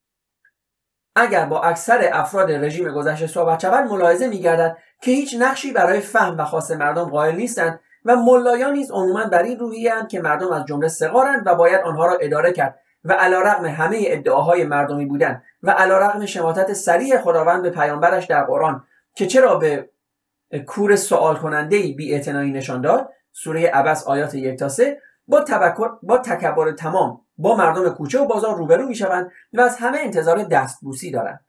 اگر 1.17 1.47
با 1.47 1.62
اکثر 1.62 2.11
افراد 2.12 2.52
رژیم 2.52 2.93
گذشته 2.93 3.26
صحبت 3.26 3.61
شود 3.61 3.90
ملاحظه 3.90 4.29
میگردد 4.29 4.76
که 5.02 5.11
هیچ 5.11 5.37
نقشی 5.38 5.73
برای 5.73 6.00
فهم 6.00 6.38
و 6.38 6.45
خواست 6.45 6.73
مردم 6.73 7.05
قائل 7.05 7.37
نیستند 7.37 7.81
و 8.05 8.17
ملایان 8.17 8.73
نیز 8.73 8.90
عموما 8.90 9.25
بر 9.25 9.43
این 9.43 9.59
روحیه 9.59 9.93
که 10.11 10.21
مردم 10.21 10.52
از 10.52 10.64
جمله 10.64 10.88
سقارند 10.88 11.47
و 11.47 11.55
باید 11.55 11.81
آنها 11.81 12.07
را 12.07 12.17
اداره 12.21 12.52
کرد 12.52 12.81
و 13.04 13.12
علیرغم 13.12 13.64
همه 13.64 14.04
ادعاهای 14.07 14.64
مردمی 14.64 15.07
بودن 15.07 15.42
و 15.62 15.71
علیرغم 15.71 16.26
شماتت 16.26 16.73
سریع 16.73 17.19
خداوند 17.19 17.62
به 17.62 17.71
پیامبرش 17.71 18.25
در 18.25 18.45
قرآن 18.45 18.87
که 19.14 19.26
چرا 19.26 19.57
به 19.57 19.90
کور 20.66 20.97
سوال 20.97 21.37
کننده 21.37 21.78
بی 21.78 22.16
نشان 22.30 22.80
داد 22.80 23.11
سوره 23.33 23.66
عبس 23.66 24.07
آیات 24.07 24.35
یک 24.35 24.59
تا 24.59 24.69
سه 24.69 25.00
با, 25.26 25.45
با 26.02 26.19
تکبر 26.19 26.73
تمام 26.73 27.21
با 27.38 27.57
مردم 27.57 27.88
کوچه 27.88 28.21
و 28.21 28.26
بازار 28.26 28.57
روبرو 28.57 28.87
می‌شوند 28.87 29.30
و 29.52 29.61
از 29.61 29.76
همه 29.78 29.99
انتظار 29.99 30.42
دستبوسی 30.42 31.11
دارند. 31.11 31.45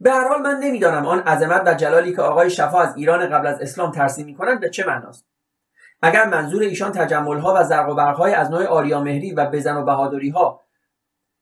به 0.00 0.10
هر 0.10 0.28
حال 0.28 0.42
من 0.42 0.58
نمی‌دانم 0.58 1.06
آن 1.06 1.20
عظمت 1.20 1.62
و 1.66 1.74
جلالی 1.74 2.14
که 2.14 2.22
آقای 2.22 2.50
شفا 2.50 2.80
از 2.80 2.96
ایران 2.96 3.28
قبل 3.28 3.46
از 3.46 3.60
اسلام 3.60 3.90
ترسیم 3.90 4.26
می‌کنند 4.26 4.60
به 4.60 4.70
چه 4.70 4.86
معناست. 4.86 5.26
اگر 6.02 6.26
منظور 6.28 6.62
ایشان 6.62 7.12
ها 7.20 7.54
و 7.58 7.64
زرق 7.64 7.88
و 7.88 7.94
برقهای 7.94 8.34
از 8.34 8.50
نوع 8.50 8.66
آریامهری 8.66 9.32
و 9.32 9.50
بزن 9.50 9.76
و 9.76 9.84
بهادری 9.84 10.30
ها 10.30 10.60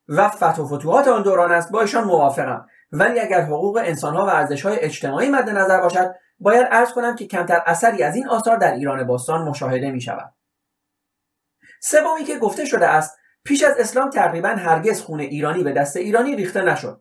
و 0.08 0.28
فتح 0.28 0.56
و 0.56 0.76
فتوحات 0.76 1.08
آن 1.08 1.22
دوران 1.22 1.52
است 1.52 1.72
با 1.72 1.80
ایشان 1.80 2.04
موافقم. 2.04 2.66
ولی 2.92 3.20
اگر 3.20 3.40
حقوق 3.40 3.82
انسانها 3.84 4.26
و 4.26 4.28
ارزشهای 4.28 4.80
اجتماعی 4.80 5.30
مد 5.30 5.50
نظر 5.50 5.80
باشد 5.80 6.14
باید 6.38 6.66
عرض 6.70 6.92
کنم 6.92 7.16
که 7.16 7.26
کمتر 7.26 7.62
اثری 7.66 8.02
از 8.02 8.16
این 8.16 8.28
آثار 8.28 8.56
در 8.56 8.74
ایران 8.74 9.06
باستان 9.06 9.48
مشاهده 9.48 9.90
می 9.90 10.00
شود. 10.00 10.34
سومی 11.80 12.24
که 12.24 12.38
گفته 12.38 12.64
شده 12.64 12.86
است 12.86 13.18
پیش 13.44 13.62
از 13.62 13.74
اسلام 13.78 14.10
تقریبا 14.10 14.48
هرگز 14.48 15.02
خون 15.02 15.20
ایرانی 15.20 15.64
به 15.64 15.72
دست 15.72 15.96
ایرانی 15.96 16.36
ریخته 16.36 16.62
نشد. 16.62 17.00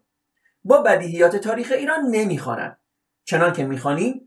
با 0.63 0.81
بدیهیات 0.81 1.35
تاریخ 1.35 1.71
ایران 1.71 1.99
نمی‌خوانند 2.11 2.79
چنان 3.23 3.53
که 3.53 3.65
می‌خوانیم 3.65 4.26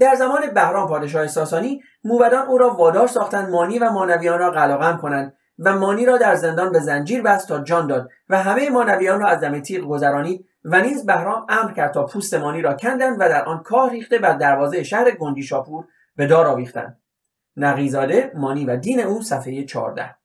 در 0.00 0.14
زمان 0.14 0.50
بهرام 0.54 0.88
پادشاه 0.88 1.26
ساسانی 1.26 1.82
موبدان 2.04 2.46
او 2.46 2.58
را 2.58 2.70
وادار 2.70 3.06
ساختند 3.06 3.48
مانی 3.48 3.78
و 3.78 3.90
مانویان 3.90 4.38
را 4.38 4.50
قلاقم 4.50 4.96
کنند 4.96 5.36
و 5.58 5.78
مانی 5.78 6.06
را 6.06 6.18
در 6.18 6.34
زندان 6.34 6.72
به 6.72 6.78
زنجیر 6.78 7.22
بست 7.22 7.48
تا 7.48 7.60
جان 7.60 7.86
داد 7.86 8.10
و 8.28 8.42
همه 8.42 8.70
مانویان 8.70 9.20
را 9.20 9.28
از 9.28 9.40
دم 9.40 9.60
تیغ 9.60 9.84
گذرانید 9.84 10.46
و 10.64 10.80
نیز 10.80 11.06
بهرام 11.06 11.46
امر 11.48 11.72
کرد 11.72 11.92
تا 11.92 12.06
پوست 12.06 12.34
مانی 12.34 12.62
را 12.62 12.74
کندند 12.74 13.16
و 13.20 13.28
در 13.28 13.44
آن 13.44 13.62
کاه 13.62 13.90
ریخته 13.90 14.18
بر 14.18 14.32
دروازه 14.32 14.82
شهر 14.82 15.10
گندی 15.10 15.42
شاپور 15.42 15.84
به 16.16 16.26
دار 16.26 16.46
آویختند. 16.46 17.00
نقیزاده 17.56 18.32
مانی 18.34 18.66
و 18.66 18.76
دین 18.76 19.00
او 19.00 19.22
صفحه 19.22 19.64
14 19.64 20.16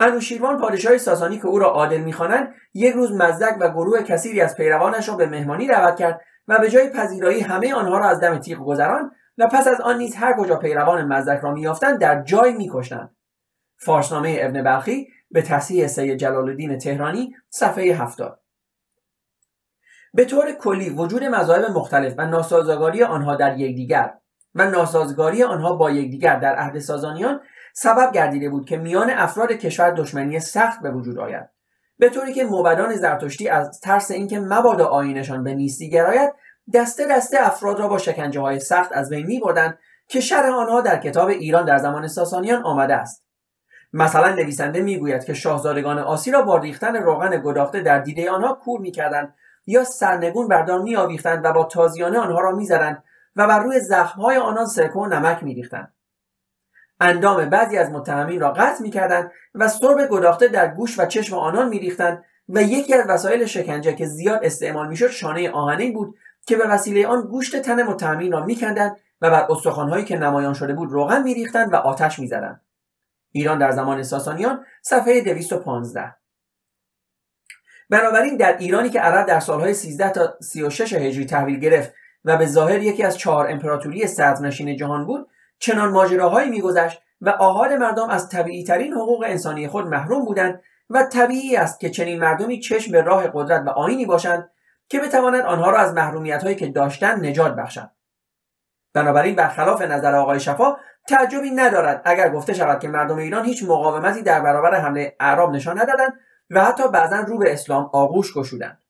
انوشیروان 0.00 0.58
پادشاه 0.60 0.98
ساسانی 0.98 1.38
که 1.38 1.46
او 1.46 1.58
را 1.58 1.66
عادل 1.66 2.00
می‌خوانند 2.00 2.54
یک 2.74 2.94
روز 2.94 3.12
مزدک 3.12 3.56
و 3.60 3.70
گروه 3.70 4.02
کثیری 4.02 4.40
از 4.40 4.56
پیروانش 4.56 5.08
را 5.08 5.16
به 5.16 5.26
مهمانی 5.26 5.66
دعوت 5.66 5.96
کرد 5.96 6.20
و 6.52 6.58
به 6.58 6.70
جای 6.70 6.90
پذیرایی 6.90 7.40
همه 7.40 7.74
آنها 7.74 7.98
را 7.98 8.08
از 8.08 8.20
دم 8.20 8.38
تیغ 8.38 8.58
گذران 8.58 9.10
و 9.38 9.46
پس 9.46 9.68
از 9.68 9.80
آن 9.80 9.98
نیز 9.98 10.16
هر 10.16 10.36
کجا 10.38 10.56
پیروان 10.56 11.04
مزدک 11.04 11.40
را 11.40 11.54
میافتند 11.54 11.98
در 11.98 12.22
جای 12.22 12.52
میکشتند. 12.52 13.16
فارسنامه 13.76 14.36
ابن 14.40 14.62
بلخی 14.62 15.08
به 15.30 15.42
تصحیح 15.42 15.86
سید 15.86 16.18
جلال 16.18 16.48
الدین 16.48 16.78
تهرانی 16.78 17.34
صفحه 17.50 17.94
هفتاد. 17.94 18.40
به 20.14 20.24
طور 20.24 20.52
کلی 20.52 20.90
وجود 20.90 21.24
مذاهب 21.24 21.70
مختلف 21.70 22.14
و 22.18 22.26
ناسازگاری 22.26 23.02
آنها 23.02 23.36
در 23.36 23.58
یکدیگر 23.58 24.14
و 24.54 24.70
ناسازگاری 24.70 25.42
آنها 25.42 25.76
با 25.76 25.90
یکدیگر 25.90 26.36
در 26.36 26.54
عهد 26.54 26.78
سازانیان 26.78 27.40
سبب 27.74 28.12
گردیده 28.12 28.48
بود 28.48 28.68
که 28.68 28.76
میان 28.76 29.10
افراد 29.10 29.52
کشور 29.52 29.90
دشمنی 29.90 30.40
سخت 30.40 30.82
به 30.82 30.90
وجود 30.90 31.18
آید. 31.18 31.48
به 32.02 32.10
طوری 32.10 32.32
که 32.32 32.44
موبدان 32.44 32.94
زرتشتی 32.94 33.48
از 33.48 33.80
ترس 33.80 34.10
اینکه 34.10 34.40
مبادا 34.40 34.86
آینشان 34.86 35.44
به 35.44 35.54
نیستی 35.54 35.90
گراید 35.90 36.32
دسته 36.74 37.06
دسته 37.06 37.36
افراد 37.40 37.80
را 37.80 37.88
با 37.88 37.98
شکنجه 37.98 38.40
های 38.40 38.60
سخت 38.60 38.92
از 38.92 39.10
بین 39.10 39.26
میبردند 39.26 39.78
که 40.08 40.20
شرح 40.20 40.54
آنها 40.54 40.80
در 40.80 40.98
کتاب 40.98 41.28
ایران 41.28 41.64
در 41.64 41.78
زمان 41.78 42.08
ساسانیان 42.08 42.62
آمده 42.62 42.94
است. 42.94 43.24
مثلا 43.92 44.34
نویسنده 44.34 44.82
می‌گوید 44.82 45.24
که 45.24 45.34
شاهزادگان 45.34 45.98
آسی 45.98 46.30
را 46.30 46.42
با 46.42 46.56
ریختن 46.56 46.96
روغن 46.96 47.42
گداخته 47.44 47.80
در 47.80 47.98
دیده 47.98 48.30
آنها 48.30 48.52
کور 48.52 48.80
می‌کردند 48.80 49.34
یا 49.66 49.84
سرنگون 49.84 50.48
بردار 50.48 50.82
میآویختند 50.82 51.44
و 51.44 51.52
با 51.52 51.64
تازیانه 51.64 52.18
آنها 52.18 52.40
را 52.40 52.52
می‌زدند 52.52 53.04
و 53.36 53.46
بر 53.46 53.58
روی 53.58 53.80
زخمهای 53.80 54.36
آنان 54.36 54.66
سرکه 54.66 54.98
و 54.98 55.06
نمک 55.06 55.42
میریختند. 55.42 55.94
اندام 57.02 57.44
بعضی 57.44 57.78
از 57.78 57.90
متهمین 57.90 58.40
را 58.40 58.52
قطع 58.52 58.82
می‌کردند 58.82 59.30
و 59.54 59.68
سرب 59.68 60.08
گداخته 60.10 60.48
در 60.48 60.68
گوش 60.68 60.98
و 60.98 61.06
چشم 61.06 61.36
آنان 61.36 61.68
میریختند 61.68 62.24
و 62.48 62.62
یکی 62.62 62.94
از 62.94 63.04
وسایل 63.08 63.46
شکنجه 63.46 63.94
که 63.94 64.06
زیاد 64.06 64.40
استعمال 64.42 64.88
می‌شد 64.88 65.08
شانه 65.08 65.50
آهنی 65.50 65.90
بود 65.90 66.16
که 66.46 66.56
به 66.56 66.66
وسیله 66.68 67.06
آن 67.06 67.22
گوشت 67.22 67.56
تن 67.56 67.82
متهمین 67.82 68.32
را 68.32 68.44
میکندند 68.44 68.96
و 69.20 69.30
بر 69.30 69.46
استخوانهایی 69.50 70.04
که 70.04 70.18
نمایان 70.18 70.54
شده 70.54 70.72
بود 70.72 70.92
روغن 70.92 71.22
میریختند 71.22 71.72
و 71.72 71.76
آتش 71.76 72.18
می‌زدند. 72.18 72.60
ایران 73.32 73.58
در 73.58 73.70
زمان 73.70 74.02
ساسانیان 74.02 74.64
صفحه 74.82 75.20
215 75.20 76.14
بنابراین 77.90 78.36
در 78.36 78.56
ایرانی 78.58 78.90
که 78.90 79.00
عرب 79.00 79.26
در 79.26 79.40
سالهای 79.40 79.74
13 79.74 80.10
تا 80.10 80.34
36 80.40 80.92
هجری 80.92 81.26
تحویل 81.26 81.58
گرفت 81.58 81.92
و 82.24 82.36
به 82.36 82.46
ظاهر 82.46 82.82
یکی 82.82 83.02
از 83.02 83.18
چهار 83.18 83.50
امپراتوری 83.50 84.06
صدرنشین 84.06 84.76
جهان 84.76 85.06
بود 85.06 85.28
چنان 85.62 85.90
ماجراهایی 85.90 86.50
میگذشت 86.50 87.02
و 87.20 87.28
آحاد 87.28 87.72
مردم 87.72 88.08
از 88.08 88.28
طبیعی 88.28 88.64
ترین 88.64 88.92
حقوق 88.92 89.24
انسانی 89.26 89.68
خود 89.68 89.86
محروم 89.86 90.24
بودند 90.24 90.62
و 90.90 91.02
طبیعی 91.02 91.56
است 91.56 91.80
که 91.80 91.90
چنین 91.90 92.20
مردمی 92.20 92.60
چشم 92.60 92.92
به 92.92 93.02
راه 93.02 93.30
قدرت 93.34 93.62
و 93.66 93.70
آینی 93.70 94.06
باشند 94.06 94.50
که 94.88 95.00
بتوانند 95.00 95.42
آنها 95.42 95.70
را 95.70 95.78
از 95.78 95.94
محرومیت 95.94 96.42
هایی 96.42 96.56
که 96.56 96.66
داشتند 96.66 97.26
نجات 97.26 97.56
بخشند 97.56 97.90
بنابراین 98.94 99.34
برخلاف 99.34 99.82
نظر 99.82 100.14
آقای 100.14 100.40
شفا 100.40 100.76
تعجبی 101.08 101.50
ندارد 101.50 102.02
اگر 102.04 102.28
گفته 102.28 102.54
شود 102.54 102.80
که 102.80 102.88
مردم 102.88 103.16
ایران 103.16 103.44
هیچ 103.44 103.62
مقاومتی 103.62 104.22
در 104.22 104.40
برابر 104.40 104.74
حمله 104.74 105.16
اعراب 105.20 105.50
نشان 105.50 105.80
ندادند 105.80 106.20
و 106.50 106.64
حتی 106.64 106.88
بعضا 106.88 107.16
رو 107.16 107.38
به 107.38 107.52
اسلام 107.52 107.90
آغوش 107.92 108.34
گشودند. 108.34 108.82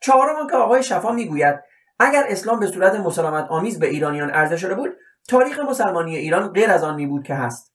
چهارم 0.00 0.46
که 0.50 0.56
آقای 0.56 0.82
شفا 0.82 1.12
می‌گوید 1.12 1.60
اگر 1.98 2.24
اسلام 2.28 2.60
به 2.60 2.66
صورت 2.66 2.94
مسالمت 2.94 3.46
آمیز 3.48 3.78
به 3.78 3.86
ایرانیان 3.86 4.30
عرضه 4.30 4.56
شده 4.56 4.74
بود 4.74 4.96
تاریخ 5.28 5.58
مسلمانی 5.58 6.16
ایران 6.16 6.48
غیر 6.48 6.70
از 6.70 6.84
آن 6.84 6.94
می 6.94 7.06
بود 7.06 7.22
که 7.22 7.34
هست. 7.34 7.72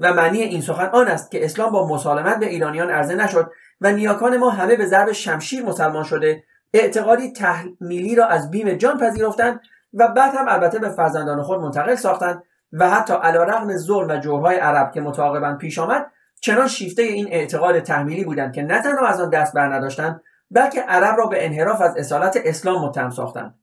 و 0.00 0.14
معنی 0.14 0.42
این 0.42 0.60
سخن 0.60 0.86
آن 0.86 1.08
است 1.08 1.30
که 1.30 1.44
اسلام 1.44 1.72
با 1.72 1.88
مسالمت 1.88 2.38
به 2.38 2.46
ایرانیان 2.46 2.90
عرضه 2.90 3.14
نشد 3.14 3.50
و 3.80 3.92
نیاکان 3.92 4.36
ما 4.36 4.50
همه 4.50 4.76
به 4.76 4.86
ضرب 4.86 5.12
شمشیر 5.12 5.64
مسلمان 5.64 6.04
شده 6.04 6.44
اعتقادی 6.74 7.32
تحمیلی 7.32 8.14
را 8.14 8.26
از 8.26 8.50
بیم 8.50 8.74
جان 8.74 8.98
پذیرفتند 8.98 9.60
و 9.94 10.08
بعد 10.08 10.34
هم 10.34 10.48
البته 10.48 10.78
به 10.78 10.88
فرزندان 10.88 11.42
خود 11.42 11.60
منتقل 11.60 11.94
ساختند 11.94 12.42
و 12.72 12.90
حتی 12.90 13.14
علیرغم 13.14 13.76
ظلم 13.76 14.08
و 14.08 14.16
جورهای 14.16 14.56
عرب 14.56 14.92
که 14.92 15.00
متعاقبا 15.00 15.54
پیش 15.54 15.78
آمد 15.78 16.06
چنان 16.40 16.68
شیفته 16.68 17.02
این 17.02 17.28
اعتقاد 17.30 17.80
تحمیلی 17.80 18.24
بودند 18.24 18.54
که 18.54 18.62
نه 18.62 18.82
تنها 18.82 19.06
از 19.06 19.20
آن 19.20 19.30
دست 19.30 19.54
بر 19.54 19.74
نداشتند 19.74 20.20
بلکه 20.50 20.80
عرب 20.80 21.18
را 21.18 21.26
به 21.26 21.46
انحراف 21.46 21.80
از 21.80 21.96
اصالت 21.96 22.38
اسلام 22.44 22.84
متهم 22.84 23.10
ساختند. 23.10 23.54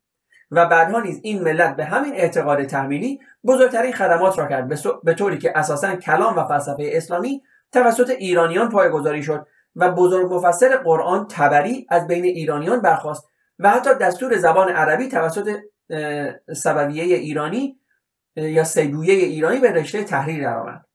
و 0.54 0.66
بعدها 0.66 1.00
نیز 1.00 1.20
این 1.24 1.44
ملت 1.44 1.76
به 1.76 1.86
همین 1.86 2.14
اعتقاد 2.14 2.64
تحمیلی 2.64 3.20
بزرگترین 3.46 3.94
خدمات 3.94 4.40
را 4.40 4.48
کرد 4.48 4.68
به 5.04 5.14
طوری 5.14 5.38
که 5.38 5.58
اساسا 5.58 5.96
کلام 5.96 6.38
و 6.38 6.48
فلسفه 6.48 6.90
اسلامی 6.94 7.44
توسط 7.72 8.10
ایرانیان 8.10 8.70
پایگذاری 8.70 9.24
شد 9.24 9.48
و 9.76 9.92
بزرگ 9.92 10.34
مفسر 10.34 10.78
قرآن 10.78 11.28
تبری 11.30 11.88
از 11.90 12.08
بین 12.08 12.24
ایرانیان 12.24 12.82
برخواست 12.82 13.30
و 13.60 13.70
حتی 13.70 13.90
دستور 14.02 14.38
زبان 14.38 14.70
عربی 14.70 15.08
توسط 15.08 15.56
سبویه 16.56 17.04
ایرانی 17.16 17.80
یا 18.36 18.64
سیبویه 18.64 19.14
ایرانی 19.14 19.60
به 19.60 19.72
رشته 19.72 20.04
تحریر 20.04 20.44
درآمد. 20.44 20.86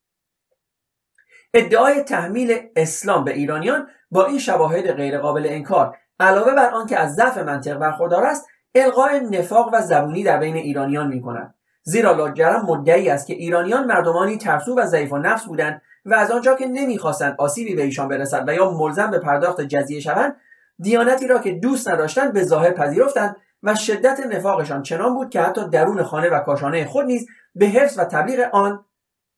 ادعای 1.55 2.03
تحمیل 2.03 2.69
اسلام 2.77 3.25
به 3.25 3.33
ایرانیان 3.33 3.89
با 4.11 4.27
این 4.27 4.39
شواهد 4.39 4.93
غیرقابل 4.93 5.47
انکار 5.49 5.97
علاوه 6.21 6.55
بر 6.55 6.71
آنکه 6.71 6.99
از 6.99 7.15
ضعف 7.15 7.39
منطق 7.39 7.79
برخوردار 7.79 8.25
است 8.25 8.47
القای 8.75 9.21
نفاق 9.21 9.71
و 9.73 9.83
زبونی 9.83 10.25
در 10.25 10.39
بین 10.39 10.57
ایرانیان 10.57 11.09
می 11.09 11.23
کند 11.23 11.55
زیرا 11.83 12.13
لاجرم 12.13 12.67
مدعی 12.67 13.11
است 13.11 13.27
که 13.27 13.35
ایرانیان 13.35 13.87
مردمانی 13.87 14.39
ترسو 14.39 14.79
و 14.79 14.87
ضعیف 14.87 15.13
و 15.13 15.19
نفس 15.19 15.45
بودند 15.45 15.83
و 16.05 16.15
از 16.15 16.31
آنجا 16.31 16.55
که 16.55 16.67
نمی‌خواستند 16.67 17.35
آسیبی 17.39 17.75
به 17.75 17.83
ایشان 17.83 18.09
برسد 18.09 18.45
و 18.49 18.55
یا 18.55 18.71
ملزم 18.71 19.11
به 19.11 19.19
پرداخت 19.19 19.61
جزیه 19.61 20.01
شوند 20.01 20.37
دیانتی 20.79 21.27
را 21.27 21.39
که 21.39 21.53
دوست 21.53 21.89
نداشتند 21.89 22.33
به 22.33 22.43
ظاهر 22.43 22.71
پذیرفتند 22.71 23.37
و 23.63 23.75
شدت 23.75 24.21
نفاقشان 24.21 24.83
چنان 24.83 25.15
بود 25.15 25.31
که 25.31 25.41
حتی 25.41 25.69
درون 25.69 26.03
خانه 26.03 26.29
و 26.29 26.39
کاشانه 26.39 26.87
خود 26.87 27.07
نیز 27.07 27.27
به 27.55 27.67
حفظ 27.67 27.99
و 27.99 28.05
تبلیغ 28.05 28.49
آن 28.53 28.85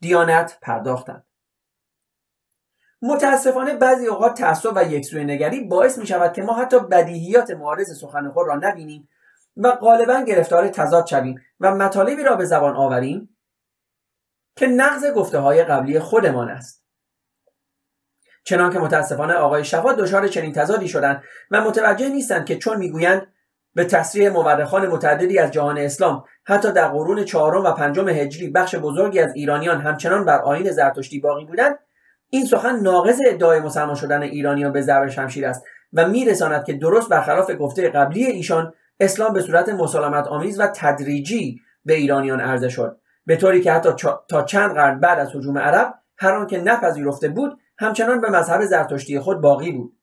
دیانت 0.01 0.59
پرداختند. 0.63 1.25
متاسفانه 3.03 3.75
بعضی 3.75 4.07
اوقات 4.07 4.35
تعصب 4.35 4.73
و 4.75 4.93
یکسوی 4.93 5.25
نگری 5.25 5.65
باعث 5.65 5.99
می 5.99 6.07
شود 6.07 6.33
که 6.33 6.43
ما 6.43 6.55
حتی 6.55 6.81
بدیهیات 6.81 7.51
معارض 7.51 8.01
سخن 8.01 8.29
خود 8.29 8.47
را 8.49 8.57
نبینیم 8.57 9.09
و 9.63 9.71
غالبا 9.71 10.21
گرفتار 10.21 10.69
تضاد 10.69 11.07
شویم 11.07 11.41
و 11.61 11.75
مطالبی 11.75 12.23
را 12.23 12.37
به 12.37 12.45
زبان 12.45 12.77
آوریم 12.77 13.37
که 14.57 14.67
نقض 14.67 15.07
گفته 15.07 15.39
های 15.39 15.65
قبلی 15.65 15.99
خودمان 15.99 16.49
است. 16.49 16.85
چنانکه 18.45 18.79
متاسفانه 18.79 19.35
آقای 19.35 19.65
شفا 19.65 19.93
دچار 19.93 20.29
چنین 20.29 20.53
تضادی 20.53 20.89
شدند 20.89 21.23
و 21.51 21.61
متوجه 21.61 22.09
نیستند 22.09 22.47
که 22.47 22.59
چون 22.59 22.79
می‌گویند 22.79 23.27
به 23.75 23.85
تصریح 23.85 24.31
مورخان 24.31 24.87
متعددی 24.87 25.39
از 25.39 25.51
جهان 25.51 25.79
اسلام 25.79 26.25
حتی 26.45 26.73
در 26.73 26.89
قرون 26.89 27.25
چهارم 27.25 27.65
و 27.65 27.73
پنجم 27.73 28.09
هجری 28.09 28.51
بخش 28.51 28.75
بزرگی 28.75 29.21
از 29.21 29.35
ایرانیان 29.35 29.81
همچنان 29.81 30.25
بر 30.25 30.39
آین 30.39 30.71
زرتشتی 30.71 31.21
باقی 31.21 31.45
بودند 31.45 31.79
این 32.29 32.45
سخن 32.45 32.81
ناقض 32.81 33.21
ادعای 33.27 33.61
مسلمان 33.61 33.95
شدن 33.95 34.23
ایرانیان 34.23 34.73
به 34.73 34.83
ضرب 34.83 35.09
شمشیر 35.09 35.47
است 35.47 35.65
و 35.93 36.09
میرساند 36.09 36.65
که 36.65 36.73
درست 36.73 37.09
برخلاف 37.09 37.51
گفته 37.59 37.89
قبلی 37.89 38.25
ایشان 38.25 38.73
اسلام 39.01 39.33
به 39.33 39.41
صورت 39.43 39.69
مسالمت 39.69 40.27
آمیز 40.27 40.61
و 40.61 40.67
تدریجی 40.67 41.61
به 41.85 41.95
ایرانیان 41.95 42.41
عرضه 42.41 42.69
شد. 42.69 43.01
به 43.27 43.37
طوری 43.37 43.61
که 43.61 43.73
حتی 43.73 43.91
تا 44.29 44.43
چند 44.43 44.75
قرن 44.75 45.01
بعد 45.01 45.19
از 45.19 45.37
حجوم 45.37 45.59
عرب 45.59 45.95
هر 46.19 46.35
آنکه 46.35 46.59
نپذیرفته 46.59 47.29
بود 47.29 47.59
همچنان 47.79 48.21
به 48.21 48.31
مذهب 48.31 48.65
زرتشتی 48.65 49.19
خود 49.19 49.41
باقی 49.41 49.73
بود. 49.73 49.97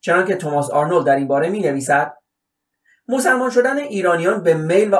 چنانکه 0.00 0.36
توماس 0.36 0.70
آرنولد 0.70 1.06
در 1.06 1.16
این 1.16 1.28
باره 1.28 1.48
می 1.48 1.60
نویسد 1.60 2.14
مسلمان 3.08 3.50
شدن 3.50 3.78
ایرانیان 3.78 4.42
به 4.42 4.54
میل 4.54 4.94
و 4.94 4.96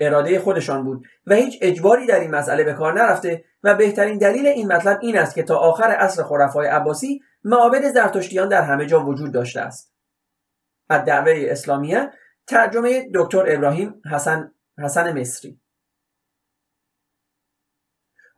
اراده 0.00 0.40
خودشان 0.40 0.84
بود 0.84 1.06
و 1.26 1.34
هیچ 1.34 1.58
اجباری 1.62 2.06
در 2.06 2.20
این 2.20 2.30
مسئله 2.30 2.64
به 2.64 2.72
کار 2.72 2.92
نرفته 2.92 3.44
و 3.62 3.74
بهترین 3.74 4.18
دلیل 4.18 4.46
این 4.46 4.72
مطلب 4.72 4.98
این 5.02 5.18
است 5.18 5.34
که 5.34 5.42
تا 5.42 5.56
آخر 5.56 5.84
عصر 5.84 6.22
خلفای 6.22 6.66
عباسی 6.66 7.20
معابد 7.44 7.90
زرتشتیان 7.92 8.48
در 8.48 8.62
همه 8.62 8.86
جا 8.86 9.00
وجود 9.00 9.32
داشته 9.32 9.60
است. 9.60 9.94
از 10.88 11.04
دعوه 11.04 11.46
اسلامیه 11.48 12.10
ترجمه 12.48 13.10
دکتر 13.14 13.44
ابراهیم 13.48 14.02
حسن, 14.12 14.52
حسن 14.78 15.20
مصری. 15.20 15.60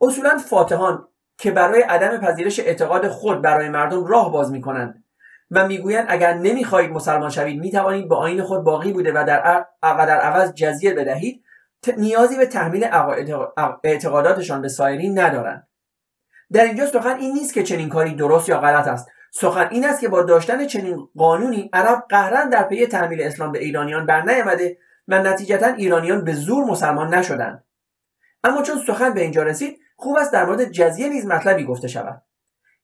اصولا 0.00 0.38
فاتحان 0.38 1.08
که 1.38 1.50
برای 1.50 1.82
عدم 1.82 2.18
پذیرش 2.18 2.60
اعتقاد 2.60 3.08
خود 3.08 3.42
برای 3.42 3.68
مردم 3.68 4.04
راه 4.04 4.32
باز 4.32 4.52
می 4.52 4.60
کنند 4.60 5.04
و 5.50 5.66
می‌گویند 5.66 6.06
اگر 6.08 6.34
نمی‌خواهید 6.34 6.90
مسلمان 6.90 7.30
شوید 7.30 7.60
می‌توانید 7.60 8.08
به 8.08 8.14
آین 8.14 8.42
خود 8.42 8.64
باقی 8.64 8.92
بوده 8.92 9.12
و 9.12 9.24
در, 9.26 9.66
و 9.82 10.06
در 10.06 10.20
عوض 10.20 10.52
جزیه 10.52 10.94
بدهید 10.94 11.44
نیازی 11.96 12.36
به 12.36 12.46
تحمیل 12.46 12.88
اعتقاداتشان 13.84 14.62
به 14.62 14.68
سایرین 14.68 15.18
ندارند. 15.18 15.68
در 16.52 16.64
اینجا 16.64 16.86
سخن 16.86 17.16
این 17.16 17.32
نیست 17.32 17.54
که 17.54 17.62
چنین 17.62 17.88
کاری 17.88 18.14
درست 18.14 18.48
یا 18.48 18.60
غلط 18.60 18.88
است. 18.88 19.08
سخن 19.30 19.68
این 19.70 19.84
است 19.84 20.00
که 20.00 20.08
با 20.08 20.22
داشتن 20.22 20.66
چنین 20.66 21.08
قانونی 21.16 21.70
عرب 21.72 22.04
قهرا 22.08 22.44
در 22.44 22.62
پی 22.62 22.86
تحمیل 22.86 23.22
اسلام 23.22 23.52
به 23.52 23.58
ایرانیان 23.58 24.06
برنیامده 24.06 24.78
و 25.08 25.22
نتیجتا 25.22 25.66
ایرانیان 25.66 26.24
به 26.24 26.32
زور 26.32 26.64
مسلمان 26.64 27.14
نشدند. 27.14 27.64
اما 28.44 28.62
چون 28.62 28.78
سخن 28.86 29.14
به 29.14 29.20
اینجا 29.20 29.42
رسید 29.42 29.78
خوب 29.96 30.16
است 30.16 30.32
در 30.32 30.46
مورد 30.46 30.64
جزیه 30.64 31.08
نیز 31.08 31.26
مطلبی 31.26 31.64
گفته 31.64 31.88
شود. 31.88 32.22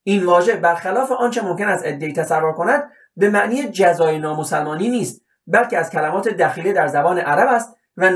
این 0.03 0.25
واژه 0.25 0.57
برخلاف 0.57 1.13
آنچه 1.13 1.43
ممکن 1.43 1.69
است 1.69 1.87
ادعی 1.87 2.13
تصور 2.13 2.53
کند 2.53 2.91
به 3.17 3.31
معنی 3.31 3.69
جزای 3.69 4.19
نامسلمانی 4.19 4.89
نیست 4.89 5.23
بلکه 5.47 5.79
از 5.79 5.91
کلمات 5.91 6.29
دخیله 6.29 6.73
در 6.73 6.87
زبان 6.87 7.19
عرب 7.19 7.49
است 7.49 7.77
و 7.97 8.13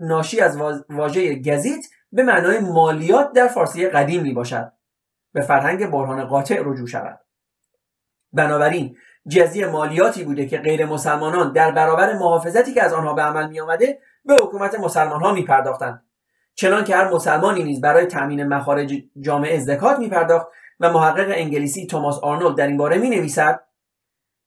ناشی 0.00 0.40
از 0.40 0.56
واژه 0.88 1.34
گزیت 1.34 1.86
به 2.12 2.22
معنای 2.22 2.58
مالیات 2.58 3.32
در 3.32 3.48
فارسی 3.48 3.88
قدیم 3.88 4.22
می 4.22 4.32
باشد 4.32 4.72
به 5.32 5.40
فرهنگ 5.40 5.86
برهان 5.86 6.24
قاطع 6.24 6.62
رجوع 6.64 6.86
شود. 6.86 7.23
بنابراین 8.34 8.96
جزیه 9.28 9.66
مالیاتی 9.66 10.24
بوده 10.24 10.46
که 10.46 10.58
غیر 10.58 10.86
مسلمانان 10.86 11.52
در 11.52 11.70
برابر 11.70 12.12
محافظتی 12.12 12.74
که 12.74 12.82
از 12.82 12.92
آنها 12.92 13.12
به 13.12 13.22
عمل 13.22 13.48
می 13.48 13.60
آمده 13.60 13.98
به 14.24 14.34
حکومت 14.34 14.78
مسلمان 14.78 15.20
ها 15.20 15.32
می 15.32 15.42
پرداختند 15.42 16.04
چنان 16.54 16.84
که 16.84 16.96
هر 16.96 17.10
مسلمانی 17.10 17.62
نیز 17.62 17.80
برای 17.80 18.06
تامین 18.06 18.44
مخارج 18.44 18.94
جامعه 19.20 19.58
زکات 19.58 19.98
می 19.98 20.08
پرداخت 20.08 20.46
و 20.80 20.92
محقق 20.92 21.26
انگلیسی 21.28 21.86
توماس 21.86 22.18
آرنولد 22.18 22.56
در 22.56 22.66
این 22.66 22.76
باره 22.76 22.98
می 22.98 23.10
نویسد 23.10 23.60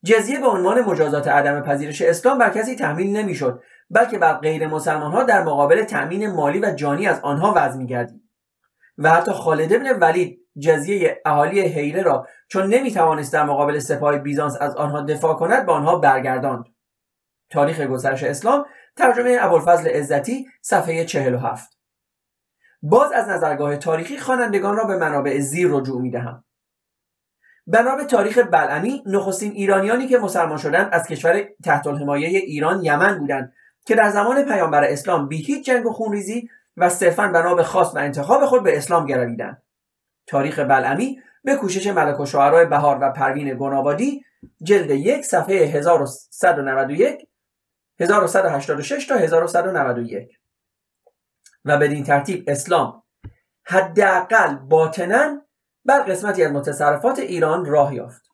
جزیه 0.05 0.39
به 0.39 0.47
عنوان 0.47 0.81
مجازات 0.81 1.27
عدم 1.27 1.61
پذیرش 1.61 2.01
اسلام 2.01 2.37
بر 2.37 2.49
کسی 2.49 2.75
تحمیل 2.75 3.17
نمی‌شد 3.17 3.63
بلکه 3.89 4.17
بر 4.17 4.33
غیر 4.33 4.67
مسلمان 4.67 5.11
ها 5.11 5.23
در 5.23 5.43
مقابل 5.43 5.83
تأمین 5.83 6.31
مالی 6.31 6.59
و 6.59 6.71
جانی 6.71 7.07
از 7.07 7.19
آنها 7.19 7.53
وضع 7.55 7.77
میگردید. 7.77 8.21
و 8.97 9.09
حتی 9.09 9.31
خالد 9.31 9.73
ابن 9.73 9.99
ولید 9.99 10.39
جزیه 10.59 11.21
اهالی 11.25 11.61
حیره 11.61 12.01
را 12.01 12.27
چون 12.47 12.65
نمی‌توانست 12.65 13.33
در 13.33 13.43
مقابل 13.43 13.79
سپاه 13.79 14.17
بیزانس 14.17 14.57
از 14.61 14.75
آنها 14.75 15.01
دفاع 15.01 15.35
کند 15.35 15.65
به 15.65 15.71
آنها 15.71 15.97
برگرداند. 15.97 16.65
تاریخ 17.49 17.81
گسترش 17.81 18.23
اسلام 18.23 18.65
ترجمه 18.95 19.37
ابوالفضل 19.41 19.89
عزتی 19.89 20.47
صفحه 20.61 21.05
47 21.05 21.77
باز 22.81 23.11
از 23.11 23.29
نظرگاه 23.29 23.77
تاریخی 23.77 24.17
خوانندگان 24.17 24.77
را 24.77 24.83
به 24.83 24.97
منابع 24.97 25.39
زیر 25.39 25.69
رجوع 25.71 26.01
می‌دهم. 26.01 26.43
بنا 27.67 27.95
به 27.95 28.03
تاریخ 28.03 28.37
بلعمی 28.37 29.03
نخستین 29.05 29.51
ایرانیانی 29.51 30.07
که 30.07 30.17
مسلمان 30.17 30.57
شدند 30.57 30.89
از 30.91 31.07
کشور 31.07 31.43
تحت 31.63 31.87
الحمایه 31.87 32.27
ایران 32.39 32.83
یمن 32.83 33.19
بودند 33.19 33.53
که 33.85 33.95
در 33.95 34.09
زمان 34.09 34.43
پیامبر 34.43 34.83
اسلام 34.83 35.27
بی 35.27 35.37
هیچ 35.37 35.65
جنگ 35.65 35.85
و 35.85 35.91
خونریزی 35.91 36.49
و 36.77 36.89
صرفا 36.89 37.27
بنا 37.27 37.55
به 37.55 37.63
خواست 37.63 37.95
و 37.95 37.97
انتخاب 37.97 38.45
خود 38.45 38.63
به 38.63 38.77
اسلام 38.77 39.05
گرویدند. 39.05 39.61
تاریخ 40.27 40.59
بلعمی 40.59 41.21
به 41.43 41.55
کوشش 41.55 41.87
ملک 41.87 42.19
و 42.19 42.25
شعرهای 42.25 42.65
بهار 42.65 42.97
و 43.01 43.11
پروین 43.11 43.57
گنابادی 43.57 44.25
جلد 44.63 44.91
یک 44.91 45.25
صفحه 45.25 45.55
1191 45.55 47.27
1186 47.99 49.05
تا 49.05 49.15
1191 49.15 50.39
و 51.65 51.77
بدین 51.77 52.03
ترتیب 52.03 52.43
اسلام 52.47 53.03
حداقل 53.65 54.55
باطنا 54.55 55.41
بر 55.85 55.99
قسمتی 55.99 56.43
از 56.43 56.51
متصرفات 56.51 57.19
ایران 57.19 57.65
راه 57.65 57.95
یافت. 57.95 58.27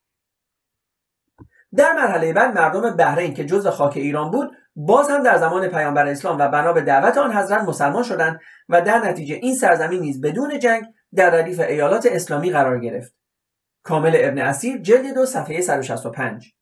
در 1.75 1.93
مرحله 1.93 2.33
بعد 2.33 2.57
مردم 2.57 2.95
بحرین 2.95 3.33
که 3.33 3.45
جزء 3.45 3.71
خاک 3.71 3.97
ایران 3.97 4.31
بود 4.31 4.51
باز 4.75 5.09
هم 5.09 5.23
در 5.23 5.37
زمان 5.37 5.67
پیامبر 5.67 6.07
اسلام 6.07 6.37
و 6.39 6.47
بنا 6.47 6.73
به 6.73 6.81
دعوت 6.81 7.17
آن 7.17 7.33
حضرت 7.33 7.61
مسلمان 7.61 8.03
شدند 8.03 8.39
و 8.69 8.81
در 8.81 8.99
نتیجه 8.99 9.35
این 9.35 9.55
سرزمین 9.55 10.01
نیز 10.01 10.21
بدون 10.21 10.59
جنگ 10.59 10.83
در 11.15 11.29
ردیف 11.29 11.59
ایالات 11.59 12.05
اسلامی 12.05 12.51
قرار 12.51 12.79
گرفت. 12.79 13.13
کامل 13.83 14.11
ابن 14.15 14.37
اسیر 14.37 14.77
جلد 14.77 15.13
دو 15.13 15.25
صفحه 15.25 15.61
165 15.61 16.53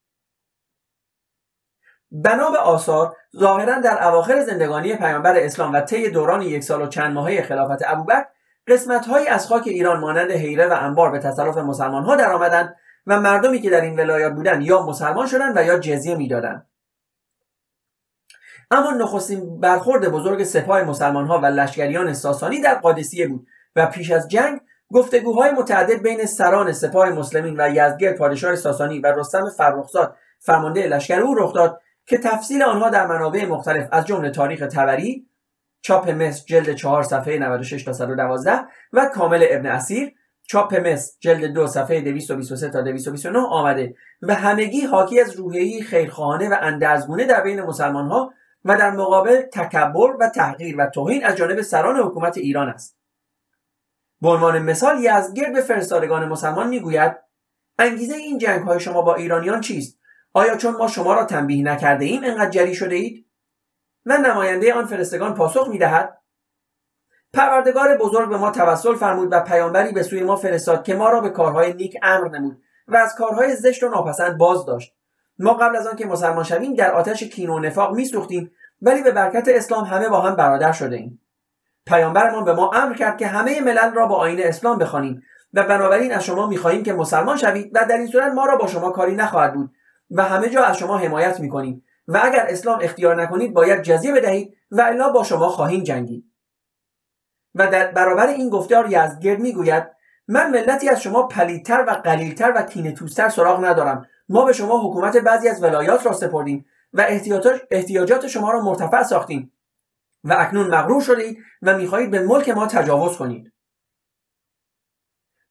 بنا 2.12 2.52
به 2.52 2.58
آثار 2.58 3.16
ظاهرا 3.38 3.80
در 3.80 4.08
اواخر 4.08 4.44
زندگانی 4.44 4.96
پیامبر 4.96 5.38
اسلام 5.38 5.74
و 5.74 5.82
طی 5.82 6.10
دوران 6.10 6.42
یک 6.42 6.64
سال 6.64 6.82
و 6.82 6.88
چند 6.88 7.14
ماهه 7.14 7.42
خلافت 7.42 7.84
ابوبکر 7.88 8.26
قسمتهایی 8.68 9.28
از 9.28 9.48
خاک 9.48 9.68
ایران 9.68 10.00
مانند 10.00 10.32
حیره 10.32 10.68
و 10.68 10.74
انبار 10.80 11.12
به 11.12 11.20
تصرف 11.20 11.58
مسلمان 11.58 12.04
ها 12.04 12.16
درآمدند 12.16 12.76
و 13.08 13.22
مردمی 13.22 13.62
که 13.62 13.70
در 13.70 13.82
این 13.82 14.00
ولایات 14.00 14.34
بودند 14.34 14.64
یا 14.64 14.86
مسلمان 14.86 15.28
شدند 15.28 15.58
و 15.58 15.64
یا 15.64 15.80
جزیه 15.80 16.16
می‌دادند. 16.16 16.68
اما 18.72 18.92
نخستین 18.92 19.60
برخورد 19.60 20.10
بزرگ 20.10 20.44
سپاه 20.44 20.84
مسلمان 20.84 21.28
ها 21.28 21.40
و 21.40 21.46
لشکریان 21.46 22.14
ساسانی 22.14 22.62
در 22.62 22.76
قادسیه 22.76 23.28
بود 23.28 23.48
و 23.76 23.86
پیش 23.86 24.12
از 24.12 24.28
جنگ 24.28 24.60
گفتگوهای 24.94 25.52
متعدد 25.52 26.02
بین 26.02 26.26
سران 26.26 26.72
سپاه 26.72 27.10
مسلمین 27.10 27.56
و 27.60 27.70
یزدگرد 27.70 28.18
پادشاه 28.18 28.56
ساسانی 28.56 29.00
و 29.00 29.08
رستم 29.08 29.50
فرخزاد 29.58 30.16
فرمانده 30.40 30.88
لشکر 30.88 31.20
او 31.20 31.36
رخ 31.36 31.54
داد 31.54 31.82
که 32.06 32.18
تفصیل 32.18 32.64
آنها 32.64 32.90
در 32.90 33.08
منابع 33.08 33.46
مختلف 33.46 33.88
از 33.92 34.06
جمله 34.06 34.30
تاریخ 34.30 34.60
تبری 34.60 35.28
چاپ 35.82 36.10
مصر 36.10 36.44
جلد 36.48 36.76
4 36.76 37.04
صفحه 37.04 37.40
96 37.40 37.84
تا 37.84 37.94
112 37.94 38.52
و 38.94 39.06
کامل 39.06 39.46
ابن 39.50 39.66
اسیر 39.66 40.14
چاپ 40.48 40.76
مصر 40.76 41.14
جلد 41.20 41.54
2 41.54 41.68
صفحه 41.68 42.02
223 42.02 42.70
تا 42.70 42.82
229 42.82 43.40
آمده 43.40 43.96
و 44.22 44.34
همگی 44.34 44.82
حاکی 44.82 45.22
از 45.22 45.36
روحیه‌ای 45.36 45.82
خیرخواهانه 45.82 46.50
و 46.50 46.56
اندرزگونه 46.62 47.26
در 47.26 47.42
بین 47.42 47.62
مسلمان 47.62 48.08
ها 48.08 48.34
و 48.66 48.78
در 48.78 48.92
مقابل 48.92 49.42
تکبر 49.42 50.16
و 50.20 50.30
تحقیر 50.30 50.76
و 50.78 50.90
توهین 50.90 51.26
از 51.26 51.36
جانب 51.36 51.62
سران 51.62 51.96
حکومت 51.96 52.38
ایران 52.38 52.70
است. 52.70 53.01
به 54.22 54.30
عنوان 54.30 54.60
مثال 54.60 55.04
یزدگرد 55.04 55.54
به 55.54 55.62
فرستادگان 55.62 56.28
مسلمان 56.28 56.68
می‌گوید 56.68 57.16
انگیزه 57.80 58.16
این 58.16 58.38
جنگ 58.38 58.62
های 58.62 58.80
شما 58.80 59.02
با 59.02 59.16
ایرانیان 59.16 59.62
چیست؟ 59.62 60.00
آیا 60.34 60.58
چون 60.58 60.76
ما 60.76 60.88
شما 60.88 61.14
را 61.14 61.26
تنبیه 61.26 61.64
نکرده 61.64 62.06
ایم 62.06 62.24
انقدر 62.24 62.50
جری 62.50 62.76
شده 62.76 62.96
اید 62.96 63.26
و 64.06 64.18
نماینده 64.18 64.74
آن 64.74 64.86
فرستگان 64.86 65.34
پاسخ 65.34 65.68
می‌دهد 65.68 66.18
پروردگار 67.34 67.98
بزرگ 67.98 68.30
به 68.30 68.38
ما 68.38 68.52
توسل 68.52 68.96
فرمود 68.96 69.28
و 69.32 69.40
پیامبری 69.40 69.92
به 69.92 70.04
سوی 70.04 70.24
ما 70.24 70.36
فرستاد 70.36 70.84
که 70.84 70.96
ما 70.96 71.10
را 71.10 71.22
به 71.22 71.30
کارهای 71.30 71.74
نیک 71.74 71.98
امر 72.04 72.30
نمود 72.30 72.62
و 72.88 72.96
از 72.96 73.16
کارهای 73.16 73.56
زشت 73.56 73.84
و 73.84 73.90
ناپسند 73.90 74.38
باز 74.38 74.66
داشت. 74.66 74.96
ما 75.40 75.54
قبل 75.54 75.76
از 75.76 75.88
آنکه 75.88 76.06
مسلمان 76.06 76.44
شویم 76.44 76.74
در 76.74 76.92
آتش 76.92 77.24
کین 77.24 77.50
و 77.50 77.60
نفاق 77.60 77.96
میسوختیم 77.96 78.52
ولی 78.82 79.04
به 79.04 79.12
برکت 79.12 79.48
اسلام 79.48 79.84
همه 79.84 80.10
با 80.10 80.22
هم 80.22 80.36
برادر 80.36 80.72
شده 80.72 80.96
ایم 80.96 81.22
پیامبرمان 81.86 82.46
به 82.46 82.54
ما 82.54 82.72
امر 82.74 82.96
کرد 82.96 83.17
که 83.17 83.28
همه 83.28 83.62
ملل 83.62 83.94
را 83.94 84.08
با 84.08 84.15
آین 84.15 84.44
اسلام 84.44 84.78
بخوانیم 84.78 85.22
و 85.54 85.63
بنابراین 85.63 86.13
از 86.13 86.26
شما 86.26 86.48
می‌خواهیم 86.48 86.84
که 86.84 86.94
مسلمان 86.94 87.38
شوید 87.38 87.72
و 87.74 87.86
در 87.86 87.98
این 87.98 88.08
صورت 88.08 88.34
ما 88.34 88.46
را 88.46 88.56
با 88.56 88.67
شما 88.67 88.91
کاری 88.91 89.15
نخواهد 89.15 89.54
بود 89.54 89.72
و 90.12 90.24
همه 90.24 90.50
جا 90.50 90.63
از 90.63 90.78
شما 90.78 90.98
حمایت 90.98 91.39
می‌کنیم 91.39 91.84
و 92.08 92.20
اگر 92.24 92.46
اسلام 92.50 92.80
اختیار 92.82 93.22
نکنید 93.22 93.54
باید 93.54 93.82
جزیه 93.82 94.13
بدهید 94.13 94.58
و 94.72 94.82
الا 94.82 95.10
با 95.10 95.24
شما 95.24 95.50
خواهیم 95.50 95.84
جنگید. 95.84 96.26
و 97.56 97.67
در 97.67 97.91
برابر 97.91 98.28
این 98.28 98.50
گفتار 98.50 98.86
یزدگرد 98.89 99.39
می‌گوید 99.39 99.84
من 100.28 100.52
ملتی 100.52 100.89
از 100.89 101.02
شما 101.02 101.24
پلیدتر 101.24 101.86
و 101.88 101.91
قلیلتر 101.91 102.54
و 102.56 102.62
کینه 102.62 102.96
سراغ 103.08 103.65
ندارم. 103.65 104.06
ما 104.30 104.46
به 104.46 104.54
شما 104.54 104.89
حکومت 104.89 105.17
بعضی 105.17 105.50
از 105.50 105.63
ولایات 105.63 106.06
را 106.06 106.13
سپردیم 106.13 106.65
و 106.94 107.06
احتیاجات 107.72 108.28
شما 108.28 108.52
را 108.52 108.62
مرتفع 108.62 109.04
ساختیم. 109.04 109.52
و 110.24 110.36
اکنون 110.40 110.68
مغرور 110.68 111.02
شدید 111.02 111.38
و 111.62 111.78
می‌خواهید 111.78 112.12
به 112.12 112.20
ملک 112.20 112.50
ما 112.50 112.68
تجاوز 112.68 113.18
کنید. 113.18 113.54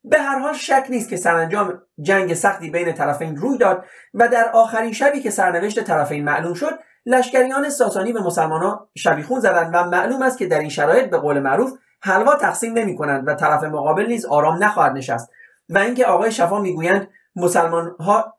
به 0.05 0.19
هر 0.19 0.39
حال 0.39 0.53
شک 0.53 0.87
نیست 0.91 1.09
که 1.09 1.17
سرانجام 1.17 1.83
جنگ 2.01 2.35
سختی 2.35 2.71
بین 2.71 2.93
طرفین 2.93 3.37
روی 3.37 3.59
داد 3.59 3.85
و 4.15 4.29
در 4.29 4.51
آخرین 4.53 4.93
شبی 4.93 5.21
که 5.21 5.31
سرنوشت 5.31 5.85
طرفین 5.85 6.25
معلوم 6.25 6.55
شد 6.55 6.79
لشکریان 7.07 7.71
ساسانی 7.71 8.13
به 8.13 8.21
مسلمانان 8.21 8.89
شبیخون 8.97 9.41
زدند 9.41 9.71
و 9.75 9.85
معلوم 9.85 10.23
است 10.23 10.39
که 10.39 10.47
در 10.47 10.59
این 10.59 10.69
شرایط 10.69 11.11
به 11.11 11.19
قول 11.19 11.41
معروف 11.41 11.73
حلوا 12.03 12.37
تقسیم 12.37 12.73
نمی 12.73 12.97
کنند 12.97 13.29
و 13.29 13.35
طرف 13.35 13.65
مقابل 13.65 14.07
نیز 14.07 14.27
آرام 14.27 14.65
نخواهد 14.65 14.93
نشست 14.93 15.31
و 15.69 15.79
اینکه 15.79 16.07
آقای 16.07 16.33
شفا 16.33 16.59
می‌گویند 16.59 17.09
مسلمان 17.37 17.97
ها 18.01 18.39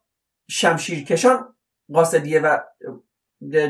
شمشیرکشان 0.50 1.56
قاصدیه 1.94 2.40
و 2.40 2.58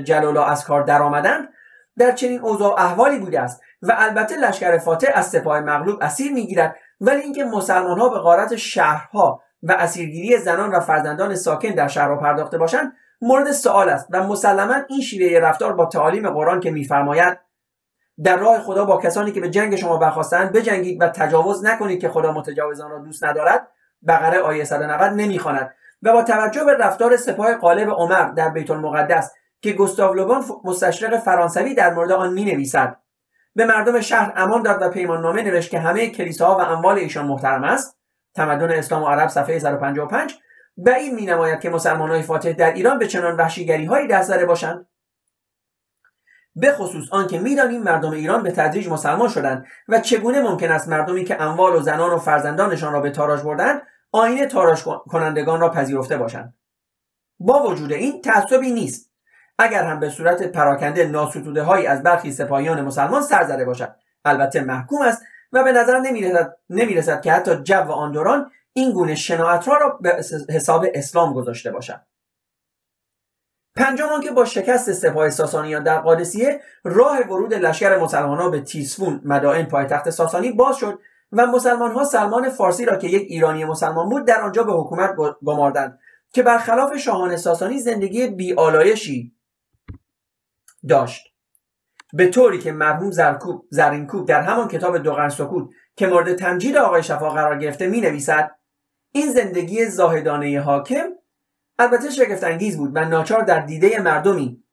جلالا 0.04 0.46
از 0.46 0.66
کار 0.66 0.84
درآمدند 0.84 1.50
در 1.98 2.12
چنین 2.12 2.40
اوضاع 2.40 2.80
احوالی 2.80 3.20
بوده 3.20 3.40
است 3.40 3.62
و 3.82 3.96
البته 3.98 4.38
لشکر 4.38 4.78
فاتح 4.78 5.12
از 5.14 5.30
سپاه 5.30 5.60
مغلوب 5.60 5.98
اسیر 6.02 6.32
می‌گیرد 6.32 6.76
ولی 7.02 7.22
اینکه 7.22 7.44
مسلمان 7.44 8.00
ها 8.00 8.10
به 8.10 8.20
غارت 8.20 8.56
شهرها 8.56 9.42
و 9.64 9.72
اسیرگیری 9.72 10.38
زنان 10.38 10.72
و 10.72 10.80
فرزندان 10.80 11.36
ساکن 11.36 11.70
در 11.70 11.88
شهرها 11.88 12.16
پرداخته 12.16 12.58
باشند 12.58 12.94
مورد 13.22 13.52
سوال 13.52 13.90
است 13.90 14.08
و 14.10 14.24
مسلما 14.24 14.76
این 14.90 15.02
شیوه 15.02 15.40
رفتار 15.40 15.74
با 15.74 15.86
تعالیم 15.86 16.30
قرآن 16.30 16.60
که 16.60 16.72
میفرماید 16.72 17.38
در 18.24 18.38
راه 18.38 18.60
خدا 18.60 18.86
با 18.86 18.98
کسانی 18.98 19.32
که 19.32 19.42
به 19.42 19.50
جنگ 19.50 19.76
شما 19.76 19.98
برخواستند 19.98 20.52
بجنگید 20.52 21.02
و 21.02 21.08
تجاوز 21.08 21.66
نکنید 21.66 22.02
که 22.02 22.10
خدا 22.10 22.32
متجاوزان 22.32 22.92
را 22.92 23.00
دوست 23.00 23.24
ندارد 23.24 23.68
بقره 24.08 24.40
آیه 24.40 24.64
190 24.64 25.12
نمی‌خواند. 25.12 25.74
و 26.04 26.14
با 26.14 26.24
توجه 26.24 26.64
به 26.64 26.74
رفتار 26.74 27.18
سپاه 27.18 27.56
قالب 27.56 27.90
عمر 27.90 28.32
در 28.32 28.50
بیت 28.50 28.72
المقدس 28.72 29.32
که 29.62 29.74
گستاو 29.74 30.14
لوبان 30.14 30.44
مستشرق 30.64 31.20
فرانسوی 31.20 31.76
در 31.76 31.94
مورد 31.94 32.12
آن 32.12 32.34
می 32.34 32.46
نویسد 32.46 32.98
به 33.56 33.66
مردم 33.66 34.02
شهر 34.02 34.34
امان 34.36 34.62
داد 34.62 34.82
و 34.82 34.90
پیمان 34.90 35.22
نامه 35.22 35.42
نوشت 35.42 35.72
که 35.72 35.80
همه 35.80 36.08
کلیساها 36.08 36.58
و 36.58 36.62
اموال 36.62 36.98
ایشان 36.98 37.26
محترم 37.26 37.64
است. 37.64 37.98
تمدن 38.36 38.72
اسلام 38.72 39.04
و 39.04 39.08
عرب 39.08 39.30
صفحه 39.30 39.60
155 39.60 40.34
بعید 40.78 41.14
می 41.14 41.26
نماید 41.26 41.60
که 41.60 41.70
های 41.70 42.22
فاتح 42.22 42.52
در 42.52 42.74
ایران 42.74 43.00
به 43.00 43.08
چنان 43.08 43.36
وحشیگری 43.38 43.86
هایی 43.86 44.08
دست 44.08 44.28
زده 44.28 44.46
باشند. 44.46 44.88
به 46.56 46.72
خصوص 46.72 47.06
آنکه 47.12 47.40
می‌دانیم 47.40 47.84
مردم 47.84 48.12
ایران 48.12 48.44
به 48.44 48.52
تدریج 48.52 48.90
مسلمان 48.90 49.30
شدند 49.30 49.66
و 49.88 50.00
چگونه 50.00 50.42
ممکن 50.42 50.72
است 50.72 50.88
مردمی 50.88 51.24
که 51.24 51.42
اموال 51.42 51.76
و 51.76 51.80
زنان 51.80 52.12
و 52.12 52.18
فرزندانشان 52.18 52.94
را 52.94 53.02
به 53.02 53.10
تاراج 53.10 53.42
بردند 53.42 53.82
آینه 54.12 54.46
تاراج 54.46 54.84
کنندگان 54.84 55.62
را 55.62 55.70
پذیرفته 55.70 56.18
باشند. 56.18 56.58
با 57.40 57.64
وجود 57.64 57.92
این 57.92 58.22
تعصبی 58.22 58.72
نیست. 58.72 59.11
اگر 59.62 59.84
هم 59.84 60.00
به 60.00 60.10
صورت 60.10 60.44
پراکنده 60.44 61.08
ناسوتوده 61.08 61.64
هایی 61.64 61.88
از 61.88 62.04
برخی 62.04 62.32
سپاهیان 62.32 62.82
مسلمان 62.82 63.22
سر 63.22 63.44
زده 63.44 63.66
باشد. 63.66 63.96
البته 64.26 64.62
محکوم 64.62 65.02
است 65.02 65.24
و 65.52 65.64
به 65.64 65.72
نظر 65.72 66.00
نمی‌رسد, 66.00 66.58
نمی‌رسد 66.70 67.22
که 67.22 67.32
حتی 67.32 67.56
جو 67.56 67.92
آن 67.92 68.12
دوران 68.12 68.52
این 68.74 68.92
گونه 68.92 69.16
شناعت 69.16 69.68
را 69.68 70.00
به 70.02 70.24
حساب 70.50 70.86
اسلام 70.94 71.34
گذاشته 71.34 71.72
باشد. 71.72 72.02
پنجم 73.76 74.22
که 74.24 74.32
با 74.32 74.46
شکست 74.46 74.92
سپاه 74.92 75.30
ساسانیان 75.30 75.84
در 75.84 76.00
قادسیه 76.00 76.62
راه 76.84 77.20
ورود 77.20 77.54
لشکر 77.54 77.98
مسلمانان 77.98 78.52
به 78.52 78.62
تیسفون 78.62 79.22
مدائن 79.26 79.66
پایتخت 79.66 80.10
ساسانی 80.10 80.52
باز 80.52 80.78
شد 80.78 81.00
و 81.32 81.46
مسلمان 81.46 81.92
ها 81.92 82.04
سلمان 82.04 82.50
فارسی 82.50 82.86
را 82.86 82.98
که 82.98 83.08
یک 83.08 83.22
ایرانی 83.22 83.66
مسلمان 83.66 84.10
بود 84.10 84.26
در 84.26 84.42
آنجا 84.42 84.64
به 84.64 84.74
حکومت 84.74 85.16
گماردند 85.46 86.00
که 86.34 86.44
برخلاف 86.44 86.98
شاهان 86.98 87.38
ساسانی 87.38 87.80
زندگی 87.80 88.28
بیالایشی 88.28 89.36
داشت. 90.88 91.28
به 92.14 92.28
طوری 92.28 92.60
که 92.60 92.72
مرحوم 92.72 93.12
زرکوب 93.12 93.66
زرینکوب 93.70 94.28
در 94.28 94.42
همان 94.42 94.68
کتاب 94.68 94.98
دوغن 94.98 95.30
سکوت 95.30 95.70
که 95.96 96.08
مورد 96.08 96.36
تمجید 96.36 96.78
آقای 96.78 97.04
شفا 97.04 97.30
قرار 97.30 97.58
گرفته 97.58 97.88
می 97.88 98.02
نویسد 98.02 98.52
این 99.12 99.32
زندگی 99.32 99.86
زاهدانه 99.86 100.60
حاکم 100.62 101.10
البته 101.80 102.10
شگفت 102.10 102.44
انگیز 102.44 102.78
بود 102.78 102.92
و 102.96 103.06
ناچار 103.06 103.42
در 103.42 103.60
دیده 103.60 104.00
مردمی 104.00 104.64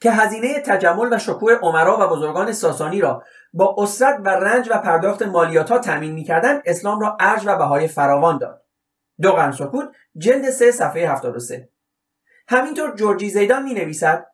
که 0.00 0.10
هزینه 0.10 0.60
تجمل 0.60 1.12
و 1.12 1.18
شکوه 1.18 1.54
عمرا 1.54 1.96
و 2.00 2.16
بزرگان 2.16 2.52
ساسانی 2.52 3.00
را 3.00 3.22
با 3.52 3.74
اسرت 3.78 4.20
و 4.24 4.28
رنج 4.28 4.68
و 4.70 4.78
پرداخت 4.78 5.22
مالیات 5.22 5.70
ها 5.70 5.78
تامین 5.78 6.12
می‌کردند 6.12 6.62
اسلام 6.66 7.00
را 7.00 7.16
ارج 7.20 7.42
و 7.46 7.56
بهای 7.56 7.88
فراوان 7.88 8.38
داد. 8.38 8.62
دو 9.20 9.52
سکوت 9.52 9.88
جلد 10.16 10.50
سه 10.50 10.70
صفحه 10.70 11.12
73 11.12 11.68
همینطور 12.48 12.94
جورجی 12.94 13.30
زیدان 13.30 13.62
می 13.62 13.74
نویسد 13.74 14.26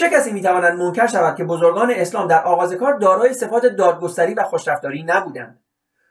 چه 0.00 0.10
کسی 0.10 0.32
می‌تواند 0.32 0.78
منکر 0.78 1.06
شود 1.06 1.36
که 1.36 1.44
بزرگان 1.44 1.90
اسلام 1.90 2.28
در 2.28 2.44
آغاز 2.44 2.72
کار 2.72 2.98
دارای 2.98 3.34
صفات 3.34 3.66
دادگستری 3.66 4.34
و 4.34 4.42
خوشرفتاری 4.42 5.02
نبودند؟ 5.02 5.64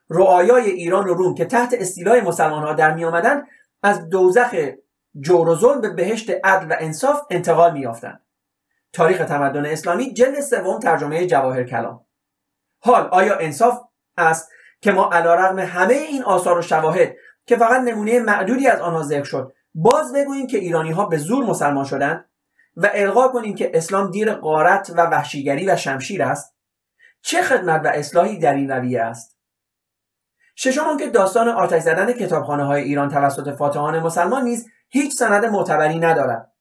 رعایای 0.09 0.69
ایران 0.69 1.07
و 1.07 1.13
روم 1.13 1.35
که 1.35 1.45
تحت 1.45 1.73
استیلای 1.73 2.21
مسلمان 2.21 2.63
ها 2.63 2.73
در 2.73 2.93
می 2.93 3.05
آمدند 3.05 3.47
از 3.83 4.09
دوزخ 4.09 4.55
جور 5.19 5.49
و 5.49 5.55
ظلم 5.55 5.81
به 5.81 5.89
بهشت 5.89 6.31
عدل 6.43 6.71
و 6.71 6.75
انصاف 6.79 7.21
انتقال 7.29 7.73
میافتند 7.73 8.21
تاریخ 8.93 9.25
تمدن 9.25 9.65
اسلامی 9.65 10.13
جلد 10.13 10.39
سوم 10.39 10.79
ترجمه 10.79 11.27
جواهر 11.27 11.63
کلام. 11.63 12.05
حال 12.79 13.09
آیا 13.11 13.37
انصاف 13.37 13.79
است 14.17 14.51
که 14.81 14.91
ما 14.91 15.09
علیرغم 15.13 15.59
همه 15.59 15.93
این 15.93 16.23
آثار 16.23 16.57
و 16.57 16.61
شواهد 16.61 17.15
که 17.45 17.57
فقط 17.57 17.81
نمونه 17.81 18.19
معدودی 18.19 18.67
از 18.67 18.79
آنها 18.79 19.03
ذکر 19.03 19.23
شد 19.23 19.53
باز 19.73 20.13
بگوییم 20.13 20.47
که 20.47 20.57
ایرانی 20.57 20.91
ها 20.91 21.05
به 21.05 21.17
زور 21.17 21.45
مسلمان 21.45 21.85
شدند؟ 21.85 22.28
و 22.79 22.89
القا 22.93 23.27
کنیم 23.27 23.55
که 23.55 23.71
اسلام 23.73 24.11
دیر 24.11 24.33
قارت 24.33 24.89
و 24.95 25.01
وحشیگری 25.01 25.65
و 25.65 25.75
شمشیر 25.75 26.23
است. 26.23 26.55
چه 27.21 27.41
خدمت 27.41 27.81
و 27.85 27.87
اصلاحی 27.87 28.39
در 28.39 28.53
این 28.53 28.71
رویه 28.71 29.01
است؟ 29.01 29.37
ششم 30.55 30.97
که 30.97 31.07
داستان 31.07 31.49
آتش 31.49 31.81
زدن 31.81 32.11
کتابخانه 32.11 32.63
های 32.63 32.83
ایران 32.83 33.09
توسط 33.09 33.55
فاتحان 33.57 33.99
مسلمان 33.99 34.43
نیز 34.43 34.67
هیچ 34.89 35.13
سند 35.13 35.45
معتبری 35.45 35.99
ندارد. 35.99 36.51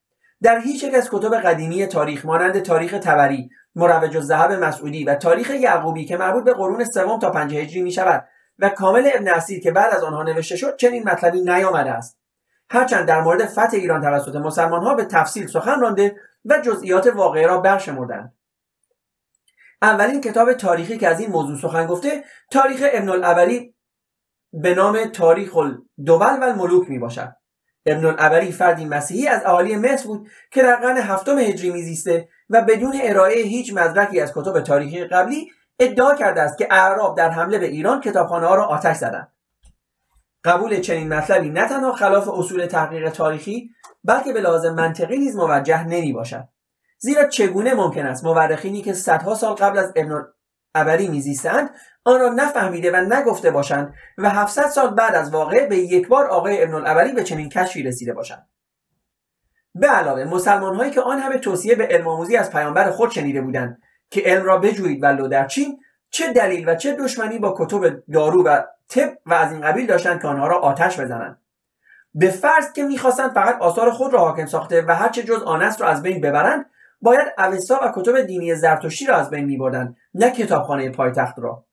در 0.41 0.59
هیچ 0.59 0.83
یک 0.83 0.93
از 0.93 1.09
کتب 1.11 1.35
قدیمی 1.35 1.85
تاریخ 1.85 2.25
مانند 2.25 2.59
تاریخ 2.59 2.91
تبری 2.91 3.49
مروج 3.75 4.17
الذهب 4.17 4.51
مسعودی 4.51 5.03
و 5.03 5.15
تاریخ 5.15 5.49
یعقوبی 5.49 6.05
که 6.05 6.17
مربوط 6.17 6.43
به 6.43 6.53
قرون 6.53 6.85
سوم 6.85 7.19
تا 7.19 7.31
پنج 7.31 7.55
هجری 7.55 7.81
می 7.81 7.91
شود 7.91 8.27
و 8.59 8.69
کامل 8.69 9.09
ابن 9.15 9.27
اسیر 9.27 9.59
که 9.59 9.71
بعد 9.71 9.93
از 9.93 10.03
آنها 10.03 10.23
نوشته 10.23 10.55
شد 10.55 10.75
چنین 10.75 11.09
مطلبی 11.09 11.41
نیامده 11.41 11.91
است. 11.91 12.18
هرچند 12.69 13.05
در 13.05 13.21
مورد 13.21 13.45
فتح 13.45 13.73
ایران 13.73 14.01
توسط 14.01 14.35
مسلمان 14.35 14.83
ها 14.83 14.95
به 14.95 15.05
تفصیل 15.05 15.47
سخن 15.47 15.79
رانده 15.79 16.15
و 16.45 16.59
جزئیات 16.59 17.07
واقعه 17.07 17.47
را 17.47 17.57
برشمردند. 17.57 18.33
اولین 19.81 20.21
کتاب 20.21 20.53
تاریخی 20.53 20.97
که 20.97 21.07
از 21.07 21.19
این 21.19 21.31
موضوع 21.31 21.57
سخن 21.57 21.87
گفته 21.87 22.23
تاریخ 22.51 22.85
ابن 22.93 23.09
العبری 23.09 23.75
به 24.53 24.75
نام 24.75 25.05
تاریخ 25.05 25.57
الدول 25.57 26.39
و 26.39 26.43
الملوک 26.43 26.89
می 26.89 26.99
باشد 26.99 27.35
ابن 27.85 28.05
العبری 28.05 28.51
فردی 28.51 28.85
مسیحی 28.85 29.27
از 29.27 29.45
اهالی 29.45 29.75
مصر 29.75 30.07
بود 30.07 30.29
که 30.51 30.63
در 30.63 30.75
قرن 30.75 30.97
هفتم 30.97 31.37
هجری 31.37 31.69
میزیسته 31.69 32.29
و 32.49 32.61
بدون 32.61 32.93
ارائه 33.03 33.41
هیچ 33.41 33.73
مدرکی 33.73 34.19
از 34.19 34.33
کتب 34.35 34.61
تاریخی 34.61 35.05
قبلی 35.05 35.51
ادعا 35.79 36.15
کرده 36.15 36.41
است 36.41 36.57
که 36.57 36.67
اعراب 36.71 37.17
در 37.17 37.29
حمله 37.29 37.59
به 37.59 37.65
ایران 37.65 38.01
کتابخانه 38.01 38.47
ها 38.47 38.55
را 38.55 38.65
آتش 38.65 38.97
زدند. 38.97 39.31
قبول 40.43 40.79
چنین 40.79 41.13
مطلبی 41.13 41.49
نه 41.49 41.67
تنها 41.67 41.93
خلاف 41.93 42.29
اصول 42.29 42.65
تحقیق 42.65 43.09
تاریخی 43.09 43.69
بلکه 44.03 44.33
به 44.33 44.41
لحاظ 44.41 44.65
منطقی 44.65 45.17
نیز 45.17 45.35
موجه 45.35 45.83
نمی 45.83 46.13
باشد. 46.13 46.47
زیرا 46.97 47.27
چگونه 47.27 47.73
ممکن 47.73 48.05
است 48.05 48.23
مورخینی 48.23 48.81
که 48.81 48.93
صدها 48.93 49.35
سال 49.35 49.55
قبل 49.55 49.77
از 49.77 49.93
ابن 49.95 50.27
عبری 50.75 51.07
میزیستند 51.07 51.69
آن 52.03 52.19
را 52.19 52.29
نفهمیده 52.29 52.91
و 52.91 52.95
نگفته 52.95 53.51
باشند 53.51 53.93
و 54.17 54.29
700 54.29 54.67
سال 54.67 54.93
بعد 54.93 55.15
از 55.15 55.33
واقع 55.33 55.67
به 55.67 55.77
یک 55.77 56.07
بار 56.07 56.27
آقای 56.27 56.63
ابن 56.63 56.73
العبری 56.73 57.11
به 57.11 57.23
چنین 57.23 57.49
کشفی 57.49 57.83
رسیده 57.83 58.13
باشند. 58.13 58.49
به 59.75 59.87
علاوه 59.87 60.23
مسلمان 60.23 60.75
هایی 60.75 60.91
که 60.91 61.01
آن 61.01 61.19
همه 61.19 61.37
توصیه 61.37 61.75
به 61.75 61.87
علم 61.87 62.07
آموزی 62.07 62.37
از 62.37 62.51
پیامبر 62.51 62.91
خود 62.91 63.11
شنیده 63.11 63.41
بودند 63.41 63.81
که 64.09 64.21
علم 64.25 64.45
را 64.45 64.57
بجویید 64.57 65.03
و 65.03 65.27
در 65.27 65.47
چین 65.47 65.79
چه 66.09 66.33
دلیل 66.33 66.69
و 66.69 66.75
چه 66.75 66.95
دشمنی 66.95 67.39
با 67.39 67.55
کتب 67.57 68.03
دارو 68.13 68.43
و 68.43 68.61
طب 68.89 69.17
و 69.25 69.33
از 69.33 69.51
این 69.51 69.61
قبیل 69.61 69.87
داشتن 69.87 70.19
که 70.19 70.27
آنها 70.27 70.47
را 70.47 70.59
آتش 70.59 70.99
بزنند 70.99 71.41
به 72.13 72.29
فرض 72.29 72.73
که 72.73 72.83
می‌خواستند 72.83 73.33
فقط 73.33 73.61
آثار 73.61 73.91
خود 73.91 74.13
را 74.13 74.19
حاکم 74.19 74.45
ساخته 74.45 74.85
و 74.87 74.95
هرچه 74.95 75.23
جز 75.23 75.43
آن 75.43 75.61
است 75.61 75.81
را 75.81 75.87
از 75.87 76.01
بین 76.01 76.21
ببرند 76.21 76.65
باید 77.01 77.33
اوستا 77.37 77.79
و 77.83 77.91
کتب 77.95 78.21
دینی 78.21 78.55
زرتشتی 78.55 79.05
را 79.05 79.15
از 79.15 79.29
بین 79.29 79.45
میبردند 79.45 79.97
نه 80.13 80.31
کتابخانه 80.31 80.89
پایتخت 80.89 81.39
را. 81.39 81.65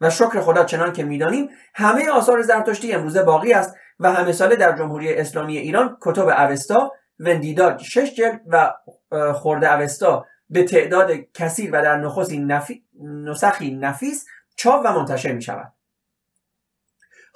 و 0.00 0.10
شکر 0.10 0.40
خدا 0.40 0.64
چنان 0.64 0.92
که 0.92 1.04
می‌دانیم 1.04 1.48
همه 1.74 2.10
آثار 2.10 2.42
زرتشتی 2.42 2.92
امروزه 2.92 3.22
باقی 3.22 3.52
است 3.52 3.76
و 4.00 4.12
همه 4.12 4.32
ساله 4.32 4.56
در 4.56 4.76
جمهوری 4.76 5.14
اسلامی 5.14 5.58
ایران 5.58 5.96
کتب 6.00 6.28
اوستا 6.28 6.92
وندیداد 7.18 7.78
شش 7.78 8.14
جلد 8.14 8.40
و 8.46 8.72
خورده 9.32 9.74
اوستا 9.74 10.26
به 10.50 10.62
تعداد 10.62 11.10
کثیر 11.34 11.70
و 11.72 11.82
در 11.82 11.96
نخصی 11.96 12.38
نفی... 12.38 12.84
نسخی 13.02 13.74
نفیس 13.74 14.26
چاپ 14.56 14.82
و 14.84 14.92
منتشر 14.92 15.32
می 15.32 15.42
شود 15.42 15.72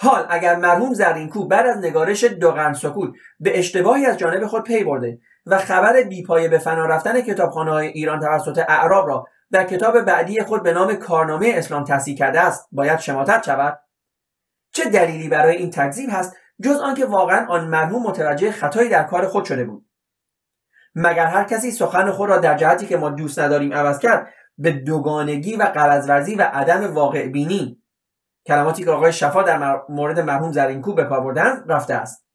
حال 0.02 0.26
اگر 0.30 0.56
مرحوم 0.56 0.94
زرینکو 0.94 1.46
بعد 1.46 1.66
از 1.66 1.78
نگارش 1.78 2.24
دوغن 2.24 2.72
سکوت 2.72 3.10
به 3.40 3.58
اشتباهی 3.58 4.06
از 4.06 4.18
جانب 4.18 4.46
خود 4.46 4.64
پی 4.64 4.84
برده 4.84 5.18
و 5.46 5.58
خبر 5.58 6.02
بیپایه 6.02 6.48
به 6.48 6.58
فنا 6.58 6.86
رفتن 6.86 7.20
کتابخانه 7.20 7.70
های 7.70 7.86
ایران 7.86 8.20
توسط 8.20 8.64
اعراب 8.68 9.08
را 9.08 9.26
در 9.50 9.64
کتاب 9.64 10.00
بعدی 10.00 10.42
خود 10.42 10.62
به 10.62 10.72
نام 10.72 10.94
کارنامه 10.94 11.52
اسلام 11.54 11.84
تصحیح 11.84 12.16
کرده 12.16 12.40
است 12.40 12.68
باید 12.72 12.98
شماتت 12.98 13.42
شود؟ 13.42 13.80
چه 14.72 14.90
دلیلی 14.90 15.28
برای 15.28 15.56
این 15.56 15.70
تکذیب 15.70 16.10
هست 16.12 16.36
جز 16.62 16.76
آنکه 16.76 17.06
واقعا 17.06 17.46
آن 17.46 17.68
مرحوم 17.68 18.02
متوجه 18.02 18.50
خطایی 18.50 18.88
در 18.88 19.02
کار 19.02 19.26
خود 19.26 19.44
شده 19.44 19.64
بود؟ 19.64 19.86
مگر 20.94 21.26
هر 21.26 21.44
کسی 21.44 21.70
سخن 21.70 22.10
خود 22.10 22.28
را 22.28 22.38
در 22.38 22.56
جهتی 22.56 22.86
که 22.86 22.96
ما 22.96 23.10
دوست 23.10 23.38
نداریم 23.38 23.72
عوض 23.72 23.98
کرد 23.98 24.28
به 24.58 24.72
دوگانگی 24.72 25.56
و 25.56 25.62
قرضورزی 25.62 26.34
و 26.34 26.42
عدم 26.42 26.94
واقع 26.94 27.28
بینی 27.28 27.81
کلماتی 28.46 28.84
که 28.84 28.90
آقای 28.90 29.12
شفا 29.12 29.42
در 29.42 29.80
مورد 29.88 30.20
مرحوم 30.20 30.52
زرینکو 30.52 30.94
به 30.94 31.04
کار 31.04 31.20
بردن 31.20 31.64
رفته 31.68 31.94
است. 31.94 32.26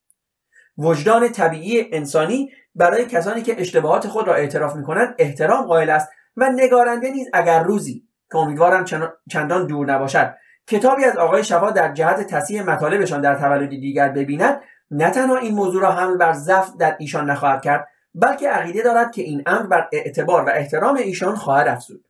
وجدان 0.78 1.30
طبیعی 1.30 1.90
انسانی 1.92 2.52
برای 2.76 3.06
کسانی 3.06 3.42
که 3.42 3.62
اشتباهات 3.62 4.08
خود 4.08 4.28
را 4.28 4.36
اعتراف 4.36 4.76
می‌کنند 4.76 5.16
احترام 5.18 5.66
قائل 5.66 5.90
است 5.90 6.10
و 6.38 6.50
نگارنده 6.50 7.10
نیز 7.10 7.28
اگر 7.34 7.64
روزی 7.64 8.08
که 8.32 8.38
امیدوارم 8.38 8.86
چندان 9.30 9.68
دور 9.68 9.92
نباشد 9.92 10.34
کتابی 10.68 11.06
از 11.06 11.18
آقای 11.18 11.44
شفا 11.44 11.72
در 11.72 11.94
جهت 11.94 12.28
تصحیح 12.28 12.64
مطالبشان 12.64 13.22
در 13.22 13.36
تولدی 13.36 13.80
دیگر 13.80 14.10
ببیند 14.10 14.62
نه 14.92 15.12
تنها 15.12 15.38
این 15.38 15.56
موضوع 15.56 15.82
را 15.82 15.92
حمل 15.92 16.18
بر 16.18 16.34
ضعف 16.34 16.70
در 16.80 16.96
ایشان 17.00 17.30
نخواهد 17.30 17.62
کرد 17.62 17.88
بلکه 18.16 18.50
عقیده 18.50 18.84
دارد 18.84 19.12
که 19.12 19.22
این 19.22 19.44
امر 19.46 19.68
بر 19.68 19.90
اعتبار 19.92 20.46
و 20.46 20.50
احترام 20.50 20.96
ایشان 20.96 21.36
خواهد 21.36 21.68
افزود. 21.68 22.07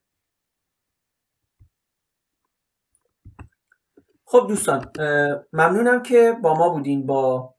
خب 4.30 4.46
دوستان 4.48 4.92
ممنونم 5.54 6.04
که 6.04 6.36
با 6.42 6.54
ما 6.54 6.70
بودین 6.70 7.06
با 7.06 7.56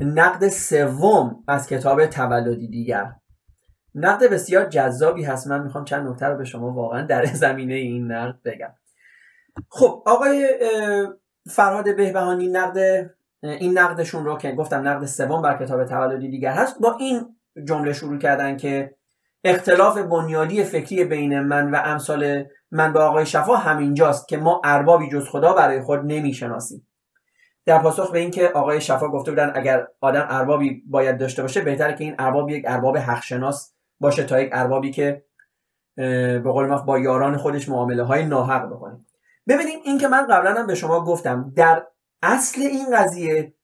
نقد 0.00 0.48
سوم 0.48 1.44
از 1.48 1.68
کتاب 1.68 2.06
تولدی 2.06 2.68
دیگر. 2.68 3.12
نقد 3.94 4.30
بسیار 4.30 4.64
جذابی 4.64 5.24
هست. 5.24 5.46
من 5.46 5.62
می‌خوام 5.62 5.84
چند 5.84 6.08
نکته 6.08 6.26
رو 6.26 6.36
به 6.36 6.44
شما 6.44 6.72
واقعا 6.72 7.06
در 7.06 7.24
زمینه 7.44 7.74
این 7.74 8.12
نقد 8.12 8.42
بگم. 8.44 8.74
خب 9.68 10.02
آقای 10.06 10.48
فرهاد 11.50 11.96
بهبهانی 11.96 12.48
نقد 12.48 13.10
این 13.42 13.78
نقدشون 13.78 14.24
رو 14.24 14.38
که 14.38 14.52
گفتم 14.52 14.88
نقد 14.88 15.04
سوم 15.04 15.42
بر 15.42 15.64
کتاب 15.64 15.84
تولدی 15.84 16.28
دیگر 16.28 16.52
هست 16.52 16.80
با 16.80 16.96
این 17.00 17.36
جمله 17.64 17.92
شروع 17.92 18.18
کردن 18.18 18.56
که 18.56 18.94
اختلاف 19.44 19.98
بنیادی 19.98 20.64
فکری 20.64 21.04
بین 21.04 21.40
من 21.40 21.70
و 21.70 21.80
امثال 21.84 22.44
من 22.74 22.92
به 22.92 23.00
آقای 23.00 23.26
شفا 23.26 23.56
همینجاست 23.56 24.28
که 24.28 24.36
ما 24.36 24.60
اربابی 24.64 25.08
جز 25.08 25.28
خدا 25.28 25.52
برای 25.52 25.80
خود 25.80 26.00
نمی‌شناسیم. 26.04 26.88
در 27.66 27.78
پاسخ 27.78 28.10
به 28.12 28.18
اینکه 28.18 28.48
آقای 28.48 28.80
شفا 28.80 29.08
گفته 29.08 29.30
بودن 29.30 29.52
اگر 29.54 29.86
آدم 30.00 30.26
اربابی 30.30 30.82
باید 30.86 31.18
داشته 31.18 31.42
باشه 31.42 31.60
بهتره 31.60 31.94
که 31.94 32.04
این 32.04 32.14
ارباب 32.18 32.50
یک 32.50 32.64
ارباب 32.68 32.98
حقشناس 32.98 33.72
باشه 34.00 34.24
تا 34.24 34.40
یک 34.40 34.50
اربابی 34.52 34.90
که 34.90 35.24
به 35.96 36.50
قول 36.52 36.66
ما 36.66 36.76
با 36.78 36.98
یاران 36.98 37.36
خودش 37.36 37.68
معامله 37.68 38.02
های 38.02 38.24
ناحق 38.24 38.66
بکنه. 38.66 38.98
ببینیم 39.48 39.78
این 39.84 39.98
که 39.98 40.08
من 40.08 40.26
قبلا 40.26 40.54
هم 40.54 40.66
به 40.66 40.74
شما 40.74 41.04
گفتم 41.04 41.52
در 41.56 41.86
اصل 42.22 42.60
این 42.60 42.96
قضیه 42.96 43.54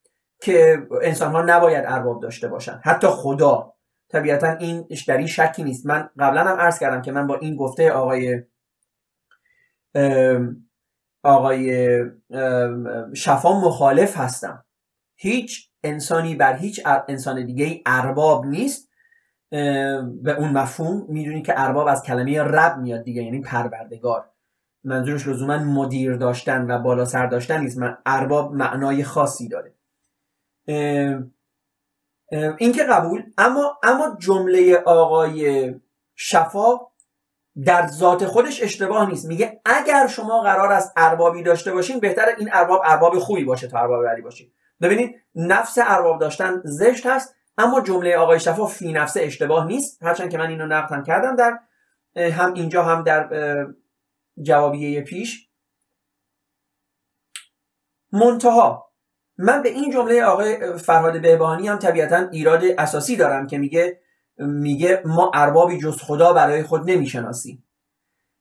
که 0.41 0.87
انسان 1.03 1.33
ها 1.33 1.43
نباید 1.43 1.85
ارباب 1.87 2.23
داشته 2.23 2.49
باشن 2.49 2.81
حتی 2.85 3.07
خدا. 3.07 3.73
طبیعتا 4.09 4.53
این 4.53 4.87
در 5.09 5.17
این 5.17 5.27
شکی 5.27 5.63
نیست. 5.63 5.87
من 5.87 6.11
قبلا 6.19 6.45
هم 6.45 6.57
عرض 6.61 6.79
کردم 6.79 7.03
که 7.03 7.13
من 7.13 7.27
با 7.27 7.37
این 7.37 7.57
گفته 7.57 7.91
آقای 7.93 8.43
آقای 11.23 12.01
شفا 13.15 13.61
مخالف 13.61 14.17
هستم. 14.17 14.65
هیچ 15.17 15.71
انسانی 15.85 16.35
بر 16.35 16.57
هیچ 16.57 16.81
انسان 17.09 17.47
دیگه 17.47 17.65
ای 17.65 17.83
ارباب 17.87 18.47
نیست. 18.47 18.91
به 19.51 20.37
اون 20.39 20.51
مفهوم 20.51 21.07
می‌دونی 21.09 21.43
که 21.43 21.53
ارباب 21.57 21.87
از 21.87 22.03
کلمه 22.03 22.43
رب 22.43 22.79
میاد 22.79 23.03
دیگه 23.03 23.23
یعنی 23.23 23.41
پروردگار. 23.41 24.31
منظورش 24.85 25.29
لزوما 25.29 25.59
مدیر 25.59 26.17
داشتن 26.17 26.71
و 26.71 26.79
بالا 26.79 27.05
سر 27.05 27.27
داشتن 27.27 27.61
نیست. 27.61 27.79
من 27.79 27.99
ارباب 28.07 28.55
معنای 28.55 29.05
خاصی 29.05 29.49
داره. 29.49 29.75
این 32.59 32.73
که 32.73 32.85
قبول 32.91 33.23
اما 33.39 33.79
اما 33.83 34.17
جمله 34.19 34.77
آقای 34.77 35.75
شفا 36.15 36.90
در 37.65 37.87
ذات 37.87 38.27
خودش 38.27 38.63
اشتباه 38.63 39.09
نیست. 39.09 39.27
میگه 39.27 39.61
اگر 39.65 40.07
شما 40.07 40.41
قرار 40.41 40.73
است 40.73 40.93
اربابی 40.97 41.43
داشته 41.43 41.73
باشین 41.73 42.01
بهتر 42.01 42.27
این 42.39 42.51
ارباب 42.53 42.83
ارباب 42.85 43.19
خوبی 43.19 43.45
باشه 43.45 43.69
تا 43.69 43.79
ارباب 43.79 44.07
بدی 44.07 44.23
باشین. 44.23 44.51
ببینید 44.81 45.15
نفس 45.35 45.79
ارباب 45.79 46.21
داشتن 46.21 46.61
زشت 46.65 47.07
هست 47.07 47.35
اما 47.59 47.81
جمله 47.81 48.17
آقای 48.17 48.41
شفا 48.41 48.67
فی 48.67 48.93
نفسه 48.93 49.21
اشتباه 49.23 49.67
نیست. 49.67 50.03
هرچند 50.03 50.31
که 50.31 50.39
من 50.39 50.49
اینو 50.49 50.67
نقد 50.67 51.05
کردم 51.05 51.37
در 51.37 51.59
هم 52.31 52.55
اینجا 52.55 52.83
هم 52.83 53.03
در 53.03 53.67
جوابیه 54.43 55.01
پیش. 55.01 55.49
منتها 58.13 58.91
من 59.39 59.63
به 59.63 59.69
این 59.69 59.91
جمله 59.91 60.25
آقای 60.25 60.79
فرهاد 60.79 61.21
بهبانی 61.21 61.69
هم 61.69 61.79
طبیعتا 61.79 62.17
ایراد 62.17 62.65
اساسی 62.79 63.17
دارم 63.17 63.47
که 63.47 63.59
میگه 63.59 64.01
میگه 64.41 65.03
ما 65.05 65.31
اربابی 65.35 65.79
جز 65.79 66.03
خدا 66.03 66.33
برای 66.33 66.63
خود 66.63 66.91
نمی‌شناسیم. 66.91 67.67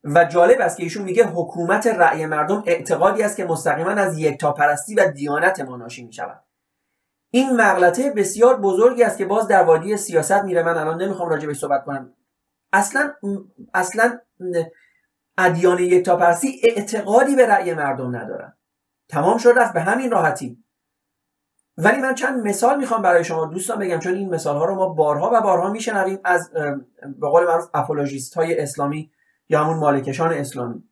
و 0.03 0.25
جالب 0.25 0.61
است 0.61 0.77
که 0.77 0.83
ایشون 0.83 1.03
میگه 1.03 1.23
حکومت 1.23 1.87
رأی 1.87 2.25
مردم 2.25 2.63
اعتقادی 2.65 3.23
است 3.23 3.37
که 3.37 3.45
مستقیما 3.45 3.89
از 3.89 4.19
یکتاپرستی 4.19 4.95
و 4.95 5.11
دیانت 5.11 5.59
ما 5.59 5.77
ناشی 5.77 6.05
می‌شود. 6.05 6.43
این 7.31 7.55
مغلطه 7.55 8.11
بسیار 8.11 8.59
بزرگی 8.61 9.03
است 9.03 9.17
که 9.17 9.25
باز 9.25 9.47
در 9.47 9.63
وادی 9.63 9.97
سیاست 9.97 10.43
میره. 10.43 10.63
من 10.63 10.77
الان 10.77 11.01
نمی‌خوام 11.01 11.29
راجع 11.29 11.47
به 11.47 11.53
صحبت 11.53 11.85
کنم. 11.85 12.13
اصلا 12.73 13.13
اصلا 13.73 14.19
ادیان 15.37 15.79
یکتاپرستی 15.79 16.61
اعتقادی 16.63 17.35
به 17.35 17.47
رأی 17.47 17.73
مردم 17.73 18.15
ندارن. 18.15 18.57
تمام 19.09 19.37
شد 19.37 19.53
رفت 19.57 19.73
به 19.73 19.81
همین 19.81 20.11
راحتی. 20.11 20.63
ولی 21.81 22.01
من 22.01 22.15
چند 22.15 22.47
مثال 22.47 22.77
می‌خوام 22.77 23.01
برای 23.01 23.23
شما 23.23 23.45
دوستان 23.45 23.79
بگم 23.79 23.99
چون 23.99 24.13
این 24.13 24.29
مثال 24.29 24.57
ها 24.57 24.65
رو 24.65 24.75
ما 24.75 24.89
بارها 24.89 25.31
و 25.33 25.41
بارها 25.41 25.69
میشنویم 25.71 26.19
از 26.23 26.51
به 27.19 27.27
قول 27.27 27.43
معروف 27.43 27.69
اپولوژیست 27.73 28.33
های 28.33 28.59
اسلامی 28.59 29.11
یا 29.49 29.63
همون 29.63 29.77
مالکشان 29.77 30.33
اسلامی 30.33 30.83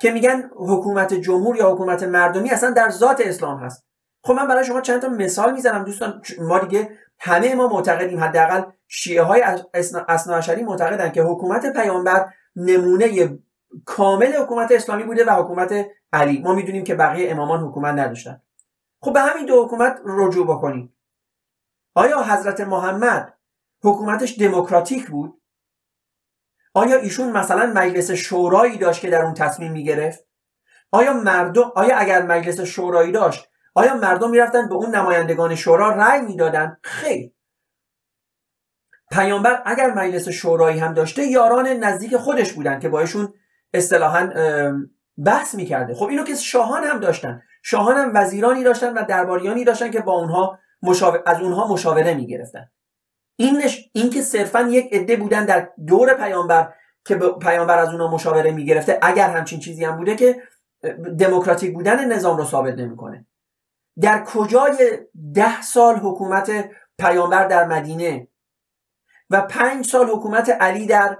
که 0.00 0.10
میگن 0.10 0.50
حکومت 0.56 1.14
جمهور 1.14 1.56
یا 1.56 1.70
حکومت 1.70 2.02
مردمی 2.02 2.50
اصلا 2.50 2.70
در 2.70 2.90
ذات 2.90 3.20
اسلام 3.24 3.58
هست. 3.58 3.86
خب 4.24 4.32
من 4.32 4.48
برای 4.48 4.64
شما 4.64 4.80
چند 4.80 5.02
تا 5.02 5.08
مثال 5.08 5.52
می‌زنم 5.52 5.84
دوستان 5.84 6.22
ما 6.38 6.58
دیگه 6.58 6.90
همه 7.18 7.54
ما 7.54 7.68
معتقدیم 7.68 8.20
حداقل 8.20 8.62
شیعه 8.88 9.22
های 9.22 9.44
اصناعشری 10.08 10.62
معتقدن 10.62 11.10
که 11.10 11.22
حکومت 11.22 11.72
پیامبر 11.72 12.28
نمونه 12.56 13.38
کامل 13.84 14.32
حکومت 14.32 14.72
اسلامی 14.72 15.02
بوده 15.02 15.24
و 15.24 15.30
حکومت 15.30 15.86
علی. 16.12 16.42
ما 16.42 16.54
می‌دونیم 16.54 16.84
که 16.84 16.94
بقیه 16.94 17.30
امامان 17.30 17.60
حکومت 17.60 17.94
نداشتن. 17.94 18.40
خب 19.02 19.12
به 19.12 19.20
همین 19.20 19.46
دو 19.46 19.64
حکومت 19.64 20.00
رجوع 20.04 20.46
بکنیم. 20.46 20.96
آیا 21.94 22.22
حضرت 22.22 22.60
محمد 22.60 23.38
حکومتش 23.84 24.38
دموکراتیک 24.38 25.10
بود؟ 25.10 25.42
آیا 26.74 26.96
ایشون 26.96 27.30
مثلا 27.30 27.66
مجلس 27.66 28.10
شورایی 28.10 28.78
داشت 28.78 29.00
که 29.00 29.10
در 29.10 29.24
اون 29.24 29.34
تصمیم 29.34 29.72
می‌گرفت؟ 29.72 30.26
آیا 30.90 31.12
مردم 31.12 31.72
آیا 31.74 31.96
اگر 31.96 32.22
مجلس 32.22 32.60
شورایی 32.60 33.12
داشت 33.12 33.48
آیا 33.74 33.94
مردم 33.94 34.30
می‌رفتن 34.30 34.68
به 34.68 34.74
اون 34.74 34.94
نمایندگان 34.94 35.54
شورا 35.54 35.90
رأی 35.90 36.20
می‌دادن؟ 36.20 36.76
خیر. 36.84 37.32
پیامبر 39.10 39.62
اگر 39.66 39.94
مجلس 39.94 40.28
شورایی 40.28 40.78
هم 40.78 40.94
داشته 40.94 41.26
یاران 41.26 41.66
نزدیک 41.68 42.16
خودش 42.16 42.52
بودن 42.52 42.80
که 42.80 42.88
بایشون 42.88 43.34
اصطلاحا 43.74 44.30
بحث 45.24 45.54
می‌کرده. 45.54 45.94
خب 45.94 46.06
اینو 46.06 46.24
که 46.24 46.34
شاهان 46.34 46.84
هم 46.84 47.00
داشتن. 47.00 47.42
شاهان 47.62 47.96
هم 47.96 48.10
وزیرانی 48.14 48.64
داشتن 48.64 48.94
و 48.94 49.04
درباریانی 49.04 49.64
داشتن 49.64 49.90
که 49.90 50.00
با 50.00 50.12
اونها 50.12 50.58
مشاور... 50.82 51.22
از 51.26 51.40
اونها 51.40 51.68
مشاوره 51.68 52.14
می‌گرفتن. 52.14 52.70
این 53.36 53.62
این 53.92 54.10
که 54.10 54.22
صرفا 54.22 54.60
یک 54.60 54.88
عده 54.92 55.16
بودن 55.16 55.44
در 55.44 55.68
دور 55.86 56.14
پیامبر 56.14 56.72
که 57.04 57.14
پیامبر 57.16 57.78
از 57.78 57.88
اونا 57.88 58.10
مشاوره 58.10 58.50
می‌گرفته 58.50 58.98
اگر 59.02 59.30
همچین 59.30 59.60
چیزی 59.60 59.84
هم 59.84 59.96
بوده 59.96 60.16
که 60.16 60.42
دموکراتیک 61.18 61.74
بودن 61.74 62.12
نظام 62.12 62.36
رو 62.36 62.44
ثابت 62.44 62.74
نمی‌کنه. 62.74 63.26
در 64.00 64.24
کجای 64.24 64.98
ده 65.34 65.62
سال 65.62 65.96
حکومت 65.96 66.70
پیامبر 66.98 67.46
در 67.46 67.66
مدینه 67.66 68.28
و 69.30 69.40
پنج 69.40 69.86
سال 69.86 70.06
حکومت 70.06 70.50
علی 70.50 70.86
در 70.86 71.18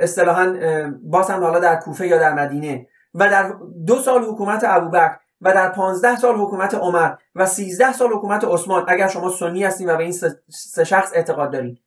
اصطلاحا 0.00 0.54
باز 1.02 1.30
هم 1.30 1.44
حالا 1.44 1.58
در 1.58 1.76
کوفه 1.76 2.06
یا 2.06 2.18
در 2.18 2.34
مدینه 2.34 2.86
و 3.14 3.28
در 3.30 3.54
دو 3.86 3.98
سال 3.98 4.24
حکومت 4.24 4.64
ابوبکر 4.64 5.18
و 5.40 5.54
در 5.54 5.68
پانزده 5.68 6.16
سال 6.16 6.36
حکومت 6.36 6.74
عمر 6.74 7.14
و 7.34 7.46
سیزده 7.46 7.92
سال 7.92 8.12
حکومت 8.12 8.44
عثمان 8.44 8.84
اگر 8.88 9.08
شما 9.08 9.30
سنی 9.30 9.64
هستین 9.64 9.90
و 9.90 9.96
به 9.96 10.02
این 10.02 10.12
سه 10.48 10.84
شخص 10.84 11.12
اعتقاد 11.14 11.52
دارید 11.52 11.82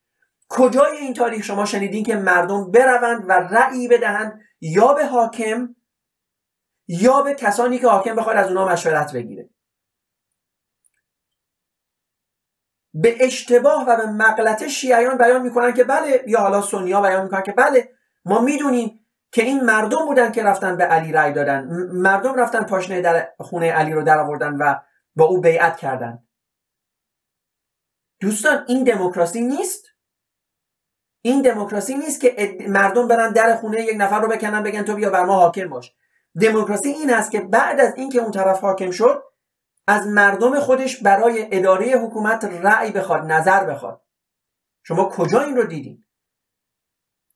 کجای 0.50 0.98
این 0.98 1.14
تاریخ 1.14 1.44
شما 1.44 1.66
شنیدین 1.66 2.04
که 2.04 2.16
مردم 2.16 2.72
بروند 2.72 3.26
و 3.28 3.34
رأی 3.34 3.88
بدهند 3.88 4.42
یا 4.62 4.94
به 4.94 5.06
حاکم 5.06 5.76
یا 6.88 7.22
به 7.22 7.34
کسانی 7.34 7.80
که 7.80 7.88
حاکم 7.88 8.16
بخواد 8.16 8.38
از 8.38 8.48
اونا 8.48 8.68
مشورت 8.68 9.14
بگیره؟ 9.14 9.50
به 12.94 13.26
اشتباه 13.26 13.86
و 13.88 13.98
به 13.98 14.06
مغلطه 14.06 14.68
شیعیان 14.68 15.18
بیان 15.18 15.42
می‌کنن 15.42 15.74
که 15.74 15.84
بله 15.84 16.24
یا 16.28 16.40
حالا 16.40 16.62
سنیا 16.62 17.02
بیان 17.02 17.24
می‌کنن 17.24 17.42
که 17.42 17.52
بله 17.52 17.90
ما 18.26 18.42
می‌دونیم 18.42 19.01
که 19.32 19.44
این 19.44 19.64
مردم 19.64 20.06
بودن 20.06 20.32
که 20.32 20.44
رفتن 20.44 20.78
به 20.78 20.84
علی 20.84 21.12
رأی 21.12 21.34
دادن. 21.34 21.68
مردم 21.94 22.36
رفتن 22.36 22.64
پاشنه 22.64 23.02
در 23.02 23.34
خونه 23.40 23.72
علی 23.72 23.94
رو 23.94 24.04
در 24.04 24.20
آوردن 24.20 24.56
و 24.56 24.76
با 25.16 25.26
او 25.26 25.42
بیعت 25.42 25.78
کردن. 25.78 26.24
دوستان 28.20 28.66
این 28.68 28.84
دموکراسی 28.84 29.42
نیست. 29.42 29.86
این 31.22 31.42
دموکراسی 31.42 31.96
نیست 31.96 32.22
که 32.22 32.58
مردم 32.68 33.08
برن 33.08 33.32
در 33.32 33.56
خونه 33.56 33.82
یک 33.82 33.96
نفر 33.98 34.20
رو 34.20 34.28
بکنن 34.28 34.64
بگن 34.64 34.84
تو 34.84 34.96
بیا 34.96 35.10
بر 35.10 35.24
ما 35.24 35.36
حاکم 35.36 35.70
باش. 35.70 35.96
دموکراسی 36.42 36.90
این 36.90 37.14
است 37.14 37.32
که 37.32 37.42
بعد 37.42 37.80
از 37.80 37.94
اینکه 37.96 38.20
اون 38.20 38.32
طرف 38.32 38.60
حاکم 38.60 38.92
شد 38.92 39.24
از 39.88 40.08
مردم 40.08 40.60
خودش 40.60 41.04
برای 41.04 41.48
اداره 41.52 41.86
حکومت 41.86 42.46
رأی 42.46 42.92
بخواد 42.92 43.32
نظر 43.32 43.64
بخواد. 43.64 44.02
شما 44.84 45.10
کجا 45.10 45.42
این 45.42 45.58
رو 45.58 45.64
دیدین؟ 45.64 46.06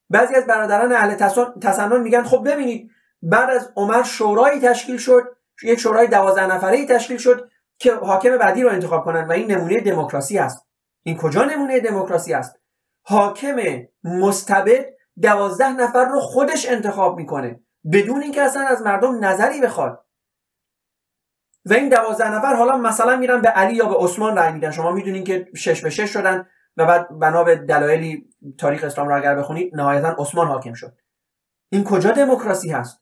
بعضی 0.09 0.35
از 0.35 0.45
برادران 0.45 0.91
اهل 0.91 1.13
تسنن 1.61 2.01
میگن 2.01 2.23
خب 2.23 2.47
ببینید 2.51 2.91
بعد 3.21 3.49
از 3.49 3.73
عمر 3.75 4.03
شورایی 4.03 4.59
تشکیل 4.59 4.97
شد 4.97 5.35
یک 5.63 5.79
شورای 5.79 6.07
دوازده 6.07 6.47
نفره 6.47 6.85
تشکیل 6.85 7.17
شد 7.17 7.49
که 7.77 7.95
حاکم 7.95 8.37
بعدی 8.37 8.63
رو 8.63 8.69
انتخاب 8.69 9.05
کنن 9.05 9.27
و 9.27 9.31
این 9.31 9.51
نمونه 9.51 9.81
دموکراسی 9.81 10.37
است. 10.37 10.67
این 11.03 11.17
کجا 11.17 11.43
نمونه 11.43 11.79
دموکراسی 11.79 12.33
است؟ 12.33 12.59
حاکم 13.01 13.55
مستبد 14.03 14.85
دوازده 15.21 15.73
نفر 15.73 16.05
رو 16.05 16.19
خودش 16.19 16.69
انتخاب 16.69 17.17
می‌کنه 17.17 17.59
بدون 17.91 18.21
اینکه 18.21 18.41
اصلا 18.41 18.67
از 18.67 18.81
مردم 18.81 19.25
نظری 19.25 19.61
بخواد. 19.61 20.05
و 21.65 21.73
این 21.73 21.89
دوازده 21.89 22.35
نفر 22.35 22.55
حالا 22.55 22.77
مثلا 22.77 23.15
میرن 23.15 23.41
به 23.41 23.49
علی 23.49 23.75
یا 23.75 23.85
به 23.85 23.95
عثمان 23.95 24.37
رأی 24.37 24.53
میدن. 24.53 24.71
شما 24.71 24.91
می‌دونین 24.91 25.23
که 25.23 25.47
شش 25.55 25.81
به 25.81 25.89
شش 25.89 26.09
شدن. 26.09 26.47
و 26.77 26.85
بعد 26.85 27.19
بنا 27.19 27.43
به 27.43 27.55
دلایلی 27.55 28.29
تاریخ 28.57 28.83
اسلام 28.83 29.07
رو 29.07 29.17
اگر 29.17 29.35
بخونید 29.35 29.75
نهایتا 29.75 30.15
عثمان 30.19 30.47
حاکم 30.47 30.73
شد. 30.73 30.97
این 31.69 31.83
کجا 31.83 32.11
دموکراسی 32.11 32.69
هست؟ 32.69 33.01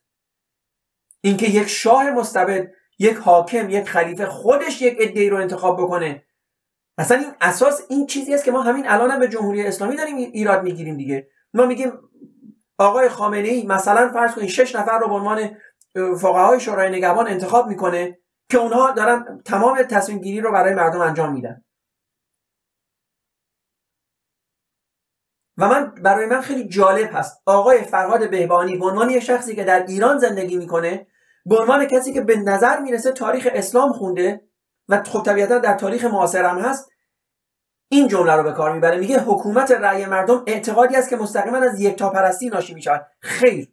اینکه 1.20 1.46
یک 1.46 1.68
شاه 1.68 2.10
مستبد 2.10 2.70
یک 2.98 3.16
حاکم 3.16 3.70
یک 3.70 3.88
خلیفه 3.88 4.26
خودش 4.26 4.82
یک 4.82 5.00
عده‌ای 5.00 5.30
رو 5.30 5.36
انتخاب 5.36 5.82
بکنه. 5.82 6.24
مثلا 6.98 7.18
این 7.18 7.32
اساس 7.40 7.80
این 7.88 8.06
چیزی 8.06 8.34
است 8.34 8.44
که 8.44 8.50
ما 8.50 8.62
همین 8.62 8.88
الان 8.88 9.10
هم 9.10 9.20
به 9.20 9.28
جمهوری 9.28 9.66
اسلامی 9.66 9.96
داریم 9.96 10.16
ایراد 10.16 10.62
می‌گیریم 10.62 10.96
دیگه. 10.96 11.28
ما 11.54 11.66
میگیم 11.66 11.92
آقای 12.78 13.08
خامنه 13.08 13.48
ای 13.48 13.66
مثلا 13.66 14.12
فرض 14.12 14.34
کنید 14.34 14.48
شش 14.48 14.74
نفر 14.74 14.98
رو 14.98 15.08
به 15.08 15.14
عنوان 15.14 15.56
فقهای 16.16 16.60
شورای 16.60 16.90
نگهبان 16.90 17.28
انتخاب 17.28 17.68
می‌کنه 17.68 18.18
که 18.50 18.58
اونها 18.58 18.90
دارن 18.90 19.42
تمام 19.44 19.82
تصمیم 19.82 20.18
گیری 20.18 20.40
رو 20.40 20.52
برای 20.52 20.74
مردم 20.74 21.00
انجام 21.00 21.32
میدن. 21.32 21.63
و 25.58 25.68
من 25.68 25.94
برای 26.02 26.26
من 26.26 26.40
خیلی 26.40 26.68
جالب 26.68 27.10
هست. 27.12 27.42
آقای 27.46 27.82
فرهاد 27.82 28.30
بهبانی 28.30 28.76
به 28.76 28.86
عنوان 28.86 29.10
یک 29.10 29.22
شخصی 29.22 29.56
که 29.56 29.64
در 29.64 29.86
ایران 29.86 30.18
زندگی 30.18 30.56
می‌کنه 30.56 31.06
به 31.46 31.58
عنوان 31.58 31.84
کسی 31.84 32.12
که 32.12 32.20
به 32.20 32.36
نظر 32.36 32.80
می‌رسه 32.80 33.12
تاریخ 33.12 33.48
اسلام 33.52 33.92
خونده 33.92 34.44
و 34.88 35.02
خب 35.02 35.22
طبیعتا 35.22 35.58
در 35.58 35.74
تاریخ 35.74 36.04
معاصر 36.04 36.44
هم 36.44 36.58
هست 36.58 36.88
این 37.88 38.08
جمله 38.08 38.32
رو 38.32 38.42
به 38.42 38.52
کار 38.52 38.72
می‌بره. 38.72 38.98
میگه 38.98 39.20
حکومت 39.20 39.70
رأی 39.70 40.06
مردم 40.06 40.42
اعتقادی 40.46 40.96
است 40.96 41.10
که 41.10 41.16
مستقیما 41.16 41.56
از 41.56 41.80
یکتاپرستی 41.80 42.48
ناشی 42.48 42.74
می‌شود. 42.74 43.06
خیر. 43.20 43.68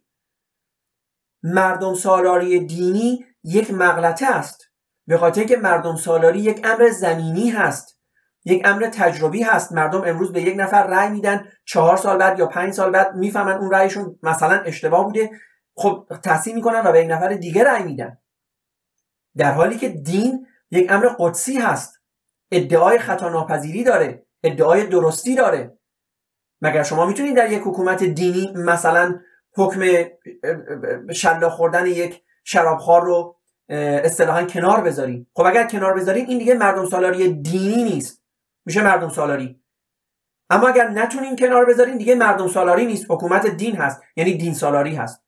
مردم 1.42 1.94
سالاری 1.94 2.66
دینی 2.66 3.24
یک 3.44 3.70
مغلطه 3.74 4.26
است. 4.26 4.60
به 5.06 5.18
خاطر 5.18 5.40
اینکه 5.40 5.56
مردم 5.56 5.96
سالاری 5.96 6.40
یک 6.40 6.60
امر 6.64 6.90
زمینی 6.90 7.50
هست. 7.50 8.01
یک 8.44 8.62
امر 8.64 8.86
تجربی 8.86 9.42
هست. 9.42 9.72
مردم 9.72 10.02
امروز 10.06 10.32
به 10.32 10.42
یک 10.42 10.54
نفر 10.58 10.86
رأی 10.86 11.10
میدن 11.10 11.44
چهار 11.64 11.96
سال 11.96 12.18
بعد 12.18 12.38
یا 12.38 12.46
پنج 12.46 12.74
سال 12.74 12.90
بعد 12.90 13.14
می‌فهمن 13.16 13.52
اون 13.52 13.70
رأیشون 13.70 14.18
مثلا 14.22 14.56
اشتباه 14.56 15.04
بوده. 15.04 15.30
خب 15.74 16.06
تحصیل 16.24 16.54
می‌کنن 16.54 16.82
و 16.84 16.92
به 16.92 17.04
یک 17.04 17.10
نفر 17.10 17.28
دیگه 17.28 17.64
رأی 17.64 17.82
میدن. 17.82 18.18
در 19.36 19.52
حالی 19.52 19.78
که 19.78 19.88
دین 19.88 20.46
یک 20.70 20.92
امر 20.92 21.08
قدسی 21.18 21.58
هست. 21.58 22.00
ادعای 22.50 22.98
خطا 22.98 23.28
ناپذیری 23.28 23.84
داره 23.84 24.26
ادعای 24.42 24.86
درستی 24.86 25.34
داره. 25.34 25.78
مگر 26.60 26.82
شما 26.82 27.06
می‌تونید 27.06 27.36
در 27.36 27.52
یک 27.52 27.62
حکومت 27.62 28.04
دینی 28.04 28.52
مثلا 28.54 29.20
حکم 29.56 29.80
شلا 31.12 31.50
خوردن 31.50 31.86
یک 31.86 32.22
شرابخوار 32.44 33.04
رو 33.04 33.36
اصطلاحا 33.68 34.44
کنار 34.44 34.80
بذاریم 34.80 35.30
خب 35.34 35.42
اگر 35.42 35.66
کنار 35.66 35.94
بذاریم 35.94 36.26
این 36.28 36.38
دیگه 36.38 36.54
مردم 36.54 36.86
سالاری 36.86 37.32
دینی 37.32 37.84
نیست. 37.84 38.21
میشه 38.66 38.82
مردم 38.82 39.08
سالاری. 39.08 39.62
اما 40.50 40.68
اگر 40.68 40.88
نتونیم 40.88 41.36
کنار 41.36 41.64
بذاریم 41.64 41.98
دیگه 41.98 42.14
مردم 42.14 42.48
سالاری 42.48 42.86
نیست. 42.86 43.06
حکومت 43.10 43.46
دین 43.46 43.76
هست. 43.76 44.02
یعنی 44.16 44.34
دین 44.34 44.54
سالاری 44.54 44.94
هست. 44.94 45.24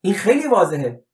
این 0.00 0.14
خیلی 0.14 0.46
واضحه. 0.46 1.04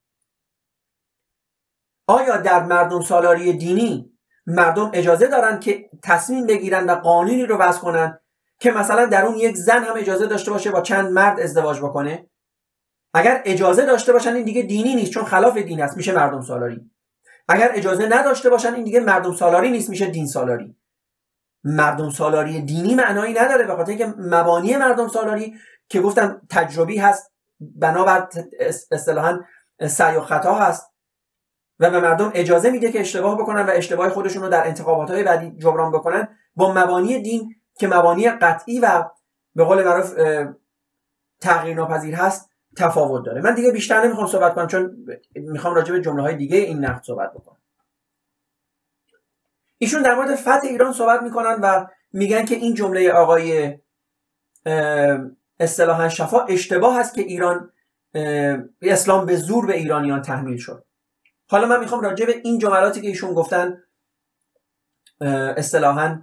آیا 2.07 2.37
در 2.37 2.64
مردم 2.64 3.01
سالاری 3.01 3.53
دینی 3.53 4.18
مردم 4.46 4.90
اجازه 4.94 5.27
دارن 5.27 5.61
که 5.61 5.90
تصمیم 6.03 6.46
بگیرن 6.46 6.90
و 6.90 6.94
قانونی 6.94 7.46
رو 7.46 7.57
وضع 7.57 7.81
کنن 7.81 8.20
که 8.59 8.70
مثلا 8.70 9.07
در 9.07 9.25
اون 9.25 9.37
یک 9.37 9.57
زن 9.57 9.85
هم 9.85 9.96
اجازه 9.96 10.27
داشته 10.27 10.51
باشه 10.51 10.70
با 10.70 10.81
چند 10.81 11.12
مرد 11.12 11.40
ازدواج 11.40 11.81
بکنه؟ 11.81 12.31
اگر 13.14 13.42
اجازه 13.44 13.87
داشته 13.87 14.12
باشن 14.12 14.35
این 14.35 14.44
دیگه 14.44 14.62
دینی 14.62 14.94
نیست 14.94 15.12
چون 15.12 15.25
خلاف 15.25 15.59
دین 15.59 15.83
است. 15.83 15.96
میشه 15.96 16.12
مردم 16.12 16.40
سالاری. 16.40 16.90
اگر 17.49 17.70
اجازه 17.75 18.07
نداشته 18.07 18.51
باشن 18.51 18.75
این 18.75 18.85
دیگه 18.85 19.01
مردم 19.01 19.33
سالاری 19.33 19.70
نیست. 19.70 19.90
میشه 19.90 20.07
دین 20.07 20.27
سالاری. 20.27 20.77
مردم 21.66 22.11
سالاری 22.11 22.61
دینی 22.61 22.94
معنایی 22.94 23.35
نداره 23.35 23.66
به 23.66 23.76
خاطر 23.76 23.90
اینکه 23.90 24.07
مبانی 24.18 24.76
مردم 24.76 25.09
سالاری 25.09 25.55
که 25.88 26.00
گفتم 26.00 26.42
تجربی 26.50 26.98
هست 26.98 27.33
بنابر 27.61 28.29
اصطلاحا 28.90 29.40
سعی 29.87 30.16
و 30.16 30.20
خطا 30.20 30.55
هست 30.55 30.92
و 31.79 31.90
به 31.90 32.00
مردم 32.00 32.31
اجازه 32.35 32.70
میده 32.70 32.92
که 32.92 33.00
اشتباه 33.00 33.38
بکنن 33.38 33.66
و 33.66 33.70
اشتباه 33.70 34.09
خودشون 34.09 34.42
رو 34.42 34.48
در 34.48 34.66
انتخابات 34.66 35.11
های 35.11 35.22
بعدی 35.22 35.50
جبران 35.59 35.92
بکنن 35.92 36.29
با 36.57 36.72
مبانی 36.74 37.22
دین 37.22 37.55
که 37.79 37.88
مبانی 37.88 38.31
قطعی 38.31 38.81
و 38.81 39.05
به 39.55 39.64
قول 39.64 39.85
معروف 39.85 40.14
تغییر 41.40 41.76
ناپذیر 41.76 42.14
هست 42.14 42.50
تفاوت 42.76 43.24
داره. 43.24 43.40
من 43.40 43.55
دیگه 43.55 43.72
بیشتر 43.72 44.05
نمی‌خوام 44.05 44.26
صحبت 44.26 44.55
کنم 44.55 44.66
چون 44.66 45.07
می‌خوام 45.34 45.74
راجع 45.74 45.93
به 45.93 46.01
جمله 46.01 46.22
های 46.22 46.36
دیگه 46.36 46.59
این 46.59 46.84
نقد 46.84 47.03
صحبت 47.03 47.32
بکنم. 47.32 47.55
ایشون 49.79 50.03
در 50.03 50.14
مورد 50.14 50.35
فتح 50.37 50.61
ایران 50.62 50.93
صحبت 50.93 51.22
می‌کنن 51.22 51.59
و 51.62 51.87
میگن 52.12 52.45
که 52.45 52.55
این 52.55 52.74
جمله 52.74 53.12
آقای 53.12 53.79
اصطلاحا 55.61 56.09
شفا 56.09 56.41
اشتباه 56.41 57.01
هست 57.01 57.14
که 57.14 57.20
ایران 57.20 57.72
اسلام 58.83 59.27
به 59.27 59.37
زور 59.37 59.66
به 59.66 59.77
ایرانیان 59.77 60.22
تحمیل 60.22 60.57
شد. 60.57 60.85
حالا 61.51 61.66
من 61.66 61.81
می‌خوام 61.81 62.01
راجع 62.01 62.27
به 62.27 62.41
این 62.45 62.59
جملاتی 62.59 63.01
که 63.01 63.09
ایشون 63.09 63.35
گفتن 63.35 63.83
اصطلاحا 65.57 66.22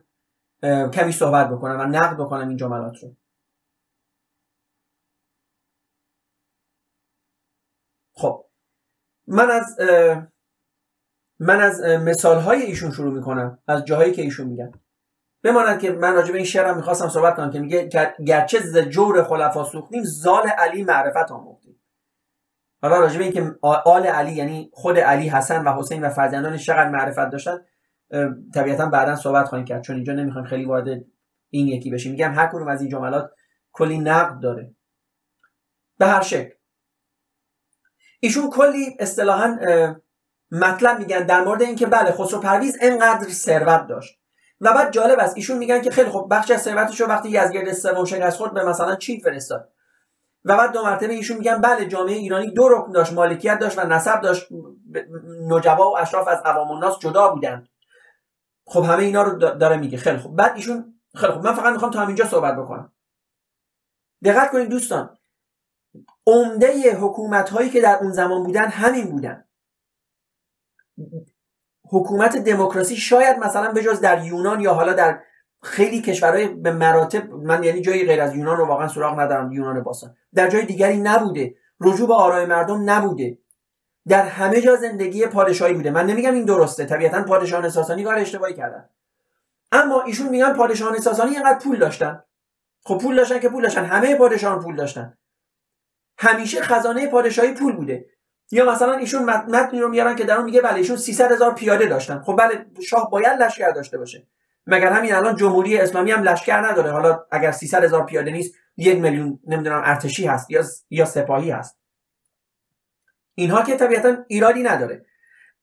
کمی 0.94 1.12
صحبت 1.12 1.50
بکنم 1.50 1.80
و 1.80 1.84
نقد 1.84 2.18
بکنم 2.18 2.48
این 2.48 2.58
جملات 2.58 3.04
رو. 3.04 3.16
خب. 8.16 8.46
من 9.28 9.52
از 9.52 9.78
من 11.44 11.62
از 11.62 11.82
مثال 11.82 12.40
های 12.40 12.62
ایشون 12.62 12.92
شروع 12.92 13.14
می‌کنم 13.14 13.60
از 13.68 13.86
جاهایی 13.86 14.12
که 14.12 14.22
ایشون 14.22 14.48
میگن. 14.48 14.72
بماند 15.44 15.80
که 15.80 15.92
من 15.92 16.14
راجع 16.14 16.32
به 16.32 16.38
این 16.38 16.46
شعرم 16.46 16.76
می‌خواستم 16.76 17.10
صحبت 17.10 17.36
کنم 17.36 17.52
که 17.52 17.60
میگه 17.60 17.90
گرچه 18.26 18.60
ز 18.60 18.78
جور 18.78 19.24
خلفا 19.24 19.64
سوختیم 19.64 20.04
زال 20.04 20.48
علی 20.48 20.84
معرفت 20.84 21.32
آموختیم. 21.32 21.80
حالا 22.82 23.00
راجع 23.00 23.18
به 23.18 23.24
اینکه 23.24 23.56
آل 23.62 24.06
علی 24.06 24.32
یعنی 24.32 24.70
خود 24.74 25.00
علی 25.00 25.30
حسن 25.30 25.64
و 25.64 25.74
حسین 25.74 26.04
و 26.04 26.10
فرزندانش 26.10 26.66
چقدر 26.66 26.90
معرفت 26.90 27.30
داشتن 27.30 27.58
طبیعتا 28.54 28.86
بعدا 28.86 29.16
صحبت 29.16 29.46
خواهیم 29.46 29.66
کرد 29.66 29.84
چون 29.84 29.96
اینجا 29.96 30.14
نمی‌خوایم 30.14 30.48
خیلی 30.48 30.66
وارد 30.66 30.88
این 31.50 31.68
یکی 31.68 31.90
بشیم. 31.90 32.12
میگم 32.12 32.34
هر 32.34 32.48
کدوم 32.48 32.68
از 32.68 32.82
این 32.82 32.90
جملات 32.90 33.32
کلی 33.72 33.98
نقد 33.98 34.40
داره. 34.40 34.76
به 35.98 36.06
هر 36.06 36.22
شکل. 36.22 36.54
ایشون 38.20 38.50
کلی 38.50 38.98
اصطلاحا 39.00 39.58
مطلب 40.54 41.00
میگن 41.00 41.26
در 41.26 41.44
مورد 41.44 41.62
اینکه 41.62 41.86
بله 41.86 42.12
خسرو 42.12 42.40
پرویز 42.40 42.78
انقدر 42.82 43.30
ثروت 43.30 43.88
داشت. 43.88 44.20
و 44.62 44.74
بعد 44.74 44.92
جالب 44.92 45.20
است 45.20 45.36
ایشون 45.36 45.58
میگن 45.58 45.82
که 45.82 45.92
خیلی 45.92 46.10
خب 46.10 46.28
بخش 46.32 46.52
از 46.52 46.62
ثروتش 46.62 47.02
رو 47.02 47.08
وقتی 47.08 47.30
یزگرد 47.30 47.74
سوم 47.74 48.06
شکست 48.06 48.38
خورد 48.38 48.54
به 48.54 48.66
مثلا 48.66 48.96
چین 48.96 49.20
فرستاد. 49.20 49.70
و 50.46 50.58
بعد 50.58 50.72
دو 50.72 50.84
مرتبه 50.84 51.14
ایشون 51.14 51.38
میگن 51.38 51.62
بله 51.62 51.86
جامعه 51.86 52.16
ایرانی 52.16 52.52
دو 52.52 52.70
رکن 52.70 52.92
داشت 52.92 53.14
مالکیت 53.14 53.60
داشت 53.60 53.78
و 53.78 53.82
نسب 53.88 54.22
داشت. 54.22 54.48
نجبا 55.48 55.92
و 55.92 55.98
اشراف 55.98 56.28
از 56.28 56.42
عوام 56.46 56.72
الناس 56.72 57.00
جدا 57.00 57.30
بودن 57.30 57.68
خب 58.66 58.84
همه 58.84 59.04
اینا 59.04 59.24
رو 59.24 59.38
داره 59.38 59.78
میگه. 59.78 59.98
خیلی 59.98 60.18
خب 60.18 60.30
بعد 60.30 60.56
ایشون 60.56 61.00
خیلی 61.16 61.34
خب 61.34 61.46
من 61.46 61.54
فقط 61.54 61.74
می‌خوام 61.74 61.92
تا 61.92 62.00
همینجا 62.00 62.26
صحبت 62.26 62.56
بکنم. 62.56 62.94
دقت 64.24 64.52
کنید 64.52 64.70
دوستان. 64.70 65.18
عمده 66.28 66.96
حکومت 66.96 67.50
هایی 67.50 67.70
که 67.70 67.82
در 67.82 67.98
اون 68.02 68.12
زمان 68.12 68.44
بودن 68.44 68.68
همین 68.68 69.10
بودن. 69.12 69.46
حکومت 71.90 72.38
دموکراسی 72.38 72.96
شاید 72.96 73.38
مثلا 73.38 73.72
بجز 73.72 74.00
در 74.00 74.26
یونان 74.26 74.62
یا 74.62 74.74
حالا 74.74 74.94
در 74.94 75.20
خیلی 75.64 76.02
کشورهای 76.02 76.48
به 76.48 76.72
مراتب 76.72 77.34
من 77.34 77.64
یعنی 77.64 77.82
جایی 77.82 78.06
غیر 78.06 78.22
از 78.22 78.36
یونان 78.36 78.58
رو 78.58 78.66
واقعا 78.66 78.88
سراغ 78.88 79.20
ندارم 79.20 79.52
یونان 79.52 79.84
باستان. 79.84 80.16
در 80.34 80.50
جای 80.50 80.66
دیگری 80.66 80.98
نبوده. 80.98 81.56
رجوع 81.80 82.08
به 82.08 82.14
آرای 82.14 82.46
مردم 82.46 82.90
نبوده. 82.90 83.38
در 84.08 84.24
همه 84.24 84.62
جا 84.62 84.76
زندگی 84.76 85.26
پادشاهی 85.26 85.74
بوده. 85.74 85.92
من 85.92 86.06
نمیگم 86.06 86.34
این 86.34 86.46
درسته. 86.46 86.86
طبیعتا 86.86 87.24
پادشاهان 87.24 87.70
ساسانی 87.70 88.04
کار 88.04 88.16
اشتباهی 88.16 88.54
کردن. 88.54 88.90
اما 89.72 90.02
ایشون 90.02 90.30
میگن 90.30 90.54
پادشاهان 90.54 91.00
ساسانی 91.00 91.32
اینقدر 91.32 91.60
پول 91.60 91.80
داشتن. 91.80 92.24
خب 92.84 92.98
پول 92.98 93.16
داشتن 93.16 93.40
که 93.40 93.50
پول 93.50 93.64
داشتن. 93.64 93.86
همه 93.86 94.16
پادشاهان 94.16 94.60
پول 94.60 94.76
داشتن. 94.76 95.18
همیشه 96.18 96.62
خزانه 96.62 97.08
پادشاهی 97.08 97.54
پول 97.54 97.76
بوده. 97.76 98.06
یا 98.54 98.72
مثلا 98.72 98.94
ایشون 98.94 99.24
متنی 99.24 99.80
رو 99.80 99.90
میارن 99.90 100.16
که 100.16 100.24
در 100.24 100.38
میگه 100.38 100.62
بله 100.62 100.76
ایشون 100.76 100.98
300 100.98 101.32
هزار 101.32 101.54
پیاده 101.54 101.86
داشتن. 101.86 102.22
خب 102.22 102.36
بله 102.40 102.66
شاه 102.82 103.10
باید 103.12 103.42
لشکر 103.42 103.72
داشته 103.72 103.98
باشه. 103.98 104.28
مگر 104.68 104.92
همین 104.92 105.14
الان 105.14 105.36
جمهوری 105.36 105.78
اسلامی 105.78 106.12
هم 106.12 106.24
لشکر 106.24 106.68
نداره؟ 106.68 106.92
حالا 106.92 107.26
اگر 107.32 107.52
300 107.52 107.84
هزار 107.84 108.06
پیاده 108.06 108.32
نیست 108.32 108.56
یک 108.78 109.00
میلیون 109.00 109.40
نمی‌دونم 109.48 109.82
ارتشی 109.86 110.28
هست 110.28 110.52
یا 110.52 110.64
یا 110.90 111.06
سپاهی 111.06 111.52
هست. 111.52 111.80
اینها 113.36 113.64
که 113.64 113.76
طبیعتا 113.76 114.18
ایرادی 114.28 114.64
نداره. 114.64 115.06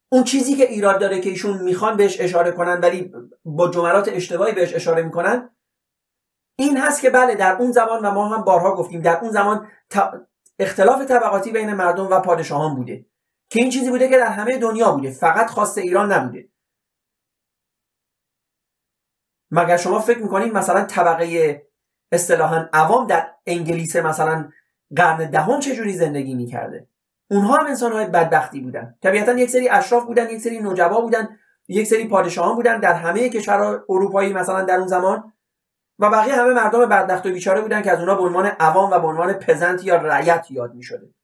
اون 0.08 0.24
چیزی 0.24 0.54
که 0.54 0.64
ایراد 0.64 1.00
داره 1.00 1.20
که 1.20 1.30
ایشون 1.30 1.62
می‌خوان 1.62 1.96
بهش 1.96 2.20
اشاره 2.20 2.50
کنن 2.50 2.80
ولی 2.80 3.12
با 3.44 3.68
جملات 3.68 4.08
اشتباهی 4.08 4.52
بهش 4.52 4.74
اشاره 4.74 5.02
می‌کنن 5.02 5.50
این 6.56 6.76
هست 6.76 7.00
که 7.00 7.10
بله 7.10 7.34
در 7.34 7.56
اون 7.56 7.72
زمان 7.72 8.06
و 8.06 8.10
ما 8.10 8.28
هم 8.28 8.44
بارها 8.44 8.74
گفتیم 8.74 9.00
در 9.00 9.18
اون 9.18 9.30
زمان 9.30 9.68
اختلاف 10.60 11.04
طبقاتی 11.04 11.52
بین 11.52 11.74
مردم 11.74 12.06
و 12.06 12.20
پادشاهان 12.20 12.74
بوده 12.74 13.06
که 13.50 13.60
این 13.62 13.70
چیزی 13.70 13.90
بوده 13.90 14.08
که 14.08 14.18
در 14.18 14.26
همه 14.26 14.58
دنیا 14.58 14.92
بوده 14.92 15.10
فقط 15.10 15.50
خاص 15.50 15.78
ایران 15.78 16.12
نبوده. 16.12 16.48
مگر 19.50 19.76
شما 19.76 19.98
فکر 20.00 20.18
می‌کنید 20.18 20.52
مثلا 20.52 20.84
طبقه 20.84 21.62
اصطلاحا 22.12 22.68
عوام 22.72 23.06
در 23.06 23.34
انگلیس 23.46 23.96
مثلا 23.96 24.50
قرن 24.96 25.30
دهم 25.30 25.60
چجوری 25.60 25.92
زندگی 25.92 26.34
می‌کرده؟ 26.34 26.88
اونها 27.30 27.54
هم 27.54 27.66
انسان 27.66 27.92
های 27.92 28.06
بدبختی 28.06 28.60
بودن. 28.60 28.94
طبیعتا 29.02 29.32
یک 29.32 29.50
سری 29.50 29.68
اشراف 29.68 30.04
بودن 30.04 30.30
یک 30.30 30.40
سری 30.40 30.58
نجبا 30.58 31.00
بودن 31.00 31.38
یک 31.68 31.86
سری 31.86 32.08
پادشاهان 32.08 32.54
بودن 32.54 32.80
در 32.80 32.92
همه 32.92 33.28
کشورها 33.28 33.84
اروپایی 33.88 34.32
مثلا 34.32 34.62
در 34.62 34.76
اون 34.76 34.88
زمان. 34.88 35.32
و 36.00 36.10
بقیه 36.10 36.34
همه 36.34 36.52
مردم 36.52 36.86
بدبخت 36.86 37.26
و 37.26 37.30
بیچاره 37.30 37.60
بودن 37.60 37.82
که 37.82 37.90
از 37.90 37.98
اونها 37.98 38.14
به 38.14 38.22
عنوان 38.22 38.46
عوام 38.46 38.90
و 38.90 38.98
به 38.98 39.06
عنوان 39.06 39.32
پزنت 39.32 39.84
یا 39.84 39.96
رعیت 39.96 40.46
یاد 40.50 40.74
می 40.74 40.82
شده. 40.82 41.14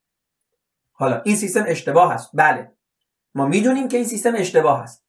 حالا 0.92 1.22
این 1.24 1.36
سیستم 1.36 1.64
اشتباه 1.66 2.12
است. 2.12 2.30
بله. 2.34 2.72
ما 3.34 3.46
می‌دونیم 3.46 3.88
که 3.88 3.96
این 3.96 4.06
سیستم 4.06 4.34
اشتباه 4.34 4.82
است. 4.82 5.04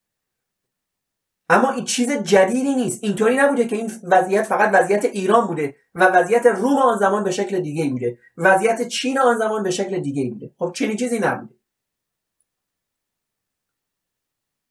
اما 1.50 1.72
این 1.72 1.86
چیز 1.86 2.12
جدیدی 2.12 2.76
نیست. 2.76 3.04
اینطوری 3.04 3.36
نبوده 3.36 3.66
که 3.66 3.76
این 3.76 3.92
وضعیت 4.04 4.44
فقط 4.44 4.70
وضعیت 4.74 5.06
ایران 5.06 5.48
بوده 5.48 5.76
و 5.96 6.06
وضعیت 6.06 6.46
روم 6.46 6.78
آن 6.78 6.98
زمان 6.98 7.24
به 7.24 7.32
شکل 7.32 7.60
دیگه 7.60 7.90
بوده. 7.90 8.20
وضعیت 8.38 8.88
چین 8.88 9.20
آن 9.20 9.38
زمان 9.38 9.64
به 9.64 9.72
شکل 9.72 10.00
دیگه 10.00 10.30
بوده. 10.30 10.52
خب 10.60 10.72
چنین 10.76 10.98
چیزی 10.98 11.20
نبوده. 11.20 11.54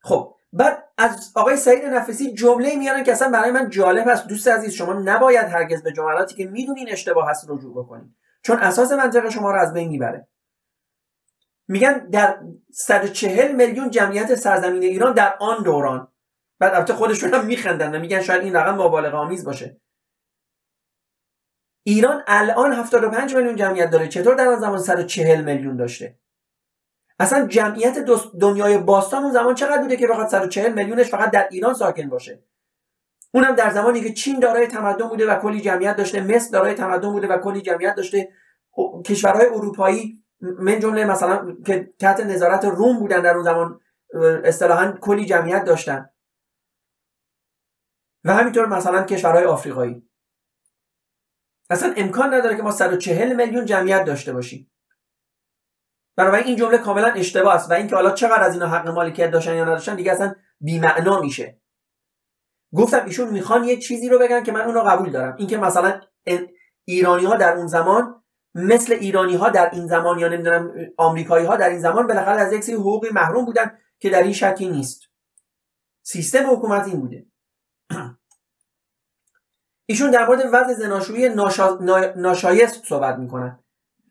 خب 0.01 0.36
بعد 0.53 0.89
از 0.99 1.33
آقای 1.35 1.57
سعید 1.57 1.85
نفسی 1.85 2.35
جمله 2.35 2.77
میارن 2.77 3.05
که 3.05 3.13
اصلا 3.13 3.31
برای 3.31 3.51
من 3.51 3.71
جالب 3.71 4.09
هست. 4.09 4.27
دوست 4.27 4.49
عزیز 4.49 4.73
شما 4.73 4.93
نباید 4.93 5.45
هرگز 5.45 5.83
به 5.83 5.93
جملاتی 5.93 6.35
که 6.35 6.47
می‌دونین 6.47 6.93
اشتباه 6.93 7.31
هست 7.31 7.47
رجوع 7.49 7.85
بکنید 7.85 8.17
چون 8.43 8.59
اساس 8.59 8.93
منطق 8.93 9.29
شما 9.29 9.51
رو 9.51 9.61
از 9.61 9.73
بین 9.73 9.89
می‌بره. 9.89 10.29
میگن 11.69 12.09
در 12.11 12.41
140 12.73 13.53
میلیون 13.53 13.91
جمعیت 13.91 14.35
سرزمین 14.35 14.83
ایران 14.83 15.13
در 15.13 15.37
آن 15.41 15.63
دوران. 15.63 16.09
بعد 16.59 16.75
البته 16.75 16.93
خودشون 16.93 17.35
هم 17.35 17.47
میخندن 17.47 17.95
و 17.95 17.99
میگن 17.99 18.23
شاید 18.23 18.43
این 18.43 18.57
رقم 18.57 18.75
مبالغه 18.75 19.17
آمیز 19.17 19.45
باشه. 19.45 19.81
ایران 21.83 22.23
الان 22.27 22.73
75 22.73 23.35
میلیون 23.35 23.57
جمعیت 23.57 23.91
داره. 23.91 24.09
چطور 24.09 24.35
در 24.35 24.49
آن 24.49 24.61
زمان 24.61 24.79
140 24.79 25.45
میلیون 25.45 25.77
داشته؟ 25.77 26.19
اصلا 27.19 27.47
جمعیت 27.47 27.99
دنیای 28.41 28.79
باستان 28.79 29.23
اون 29.23 29.33
زمان 29.33 29.55
چقدر 29.55 29.83
بوده 29.83 29.97
که 29.97 30.07
بخواد 30.07 30.29
140 30.29 30.73
میلیونش 30.73 31.11
فقط 31.11 31.31
در 31.31 31.49
ایران 31.51 31.75
ساکن 31.75 32.09
باشه؟ 32.09 32.43
اونم 33.35 33.55
در 33.55 33.71
زمانی 33.71 34.01
که 34.01 34.13
چین 34.13 34.41
دارای 34.41 34.67
تمدن 34.67 35.09
بوده 35.09 35.33
و 35.33 35.41
کلی 35.41 35.61
جمعیت 35.61 35.97
داشته 35.97 36.21
مصر 36.21 36.51
دارای 36.51 36.75
تمدن 36.75 37.13
بوده 37.13 37.29
و 37.29 37.39
کلی 37.39 37.63
جمعیت 37.63 37.95
داشته. 37.95 38.33
کشورهای 39.07 39.47
اروپایی 39.47 40.23
من 40.41 40.81
جمله 40.81 41.05
مثلا 41.05 41.57
که 41.67 41.95
تحت 41.99 42.21
نظارت 42.21 42.65
روم 42.65 42.99
بودن 42.99 43.23
در 43.23 43.35
اون 43.35 43.45
زمان 43.45 43.81
اصطلاحا 44.45 44.93
کلی 44.93 45.25
جمعیت 45.25 45.65
داشتن. 45.65 46.11
و 48.25 48.35
همینطور 48.35 48.67
مثلا 48.67 49.03
کشورهای 49.03 49.45
آفریقایی. 49.45 50.09
اصلا 51.71 51.95
امکان 51.97 52.35
نداره 52.35 52.57
که 52.57 52.63
ما 52.63 52.71
140 52.71 53.37
میلیون 53.37 53.65
جمعیت 53.65 54.05
داشته 54.05 54.33
باشیم. 54.33 54.71
بنابراین 56.17 56.47
این 56.47 56.57
جمله 56.57 56.79
کاملا 56.79 57.09
اشتباه 57.09 57.55
است 57.55 57.71
و 57.71 57.75
اینکه 57.75 57.95
حالا 57.95 58.11
چقدر 58.11 58.43
از 58.43 58.53
اینا 58.53 58.67
حق 58.67 58.89
مالکیت 58.89 59.31
داشتن 59.31 59.55
یا 59.55 59.65
نداشتن 59.65 59.97
دیگه 59.97 60.13
اصلا 60.13 60.35
بی‌معنا 60.61 61.21
میشه. 61.21 61.61
گفتم 62.75 63.05
ایشون 63.05 63.29
می‌خوان 63.29 63.65
یه 63.65 63.77
چیزی 63.77 64.09
رو 64.09 64.19
بگن 64.19 64.43
که 64.43 64.53
من 64.53 64.61
اون 64.61 64.75
رو 64.75 64.83
قبول 64.83 65.11
دارم. 65.11 65.37
اینکه 65.39 65.59
مثلا 65.59 66.01
ایرانی 66.85 67.25
ها 67.25 67.37
در 67.37 67.57
اون 67.57 67.67
زمان 67.67 68.23
مثل 68.55 68.93
ایرانی 68.93 69.37
ها 69.37 69.51
در 69.51 69.71
این 69.73 69.87
زمان 69.87 70.19
یا 70.19 70.29
نمی‌دونم 70.29 70.75
آمریکایی 70.97 71.47
ها 71.47 71.57
در 71.57 71.69
این 71.69 71.79
زمان 71.79 72.07
بالاخره 72.07 72.41
از 72.41 72.53
یک 72.53 72.65
سری 72.65 72.75
حقوقی 72.75 73.09
محروم 73.11 73.45
بودن 73.45 73.79
که 73.99 74.11
در 74.11 74.23
این 74.23 74.33
شکی 74.33 74.69
نیست. 74.69 75.03
سیستم 76.03 76.51
حکومت 76.51 76.91
بوده. 76.91 77.27
ایشون 79.89 80.11
در 80.11 80.27
مورد 80.27 80.41
وضع 80.53 80.75
زناشویی 80.75 81.29
ناشا... 81.29 81.79
ناشایست 82.17 82.85
صحبت 82.85 83.17
می‌کنن. 83.17 83.59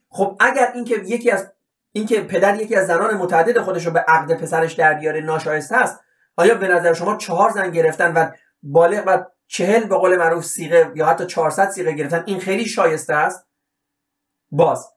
خب 0.09 0.37
اگر 0.39 0.71
اینکه 0.75 0.95
یکی 0.95 1.31
از 1.31 1.54
اینکه 1.95 2.21
پدر 2.21 2.61
یکی 2.61 2.75
از 2.75 2.87
زنان 2.87 3.17
متعدد 3.17 3.59
خودش 3.59 3.85
رو 3.85 3.91
به 3.91 3.99
عقد 3.99 4.37
پسرش 4.37 4.73
در 4.73 4.93
بیاره 4.93 5.21
ناشایسته 5.21 5.75
است 5.75 5.99
آیا 6.35 6.55
به 6.55 6.67
نظر 6.67 6.93
شما 6.93 7.17
چهار 7.17 7.49
زن 7.49 7.71
گرفتن 7.71 8.13
و 8.13 8.31
بالغ 8.63 9.03
و 9.07 9.23
چهل 9.47 9.83
به 9.83 9.95
قول 9.95 10.17
معروف 10.17 10.45
سیغه 10.45 10.91
یا 10.95 11.05
حتی 11.05 11.25
400 11.25 11.69
سیغه 11.69 11.91
گرفتن 11.91 12.23
این 12.25 12.39
خیلی 12.39 12.65
شایسته 12.65 13.13
است؟ 13.13 13.47
باز 14.51 14.91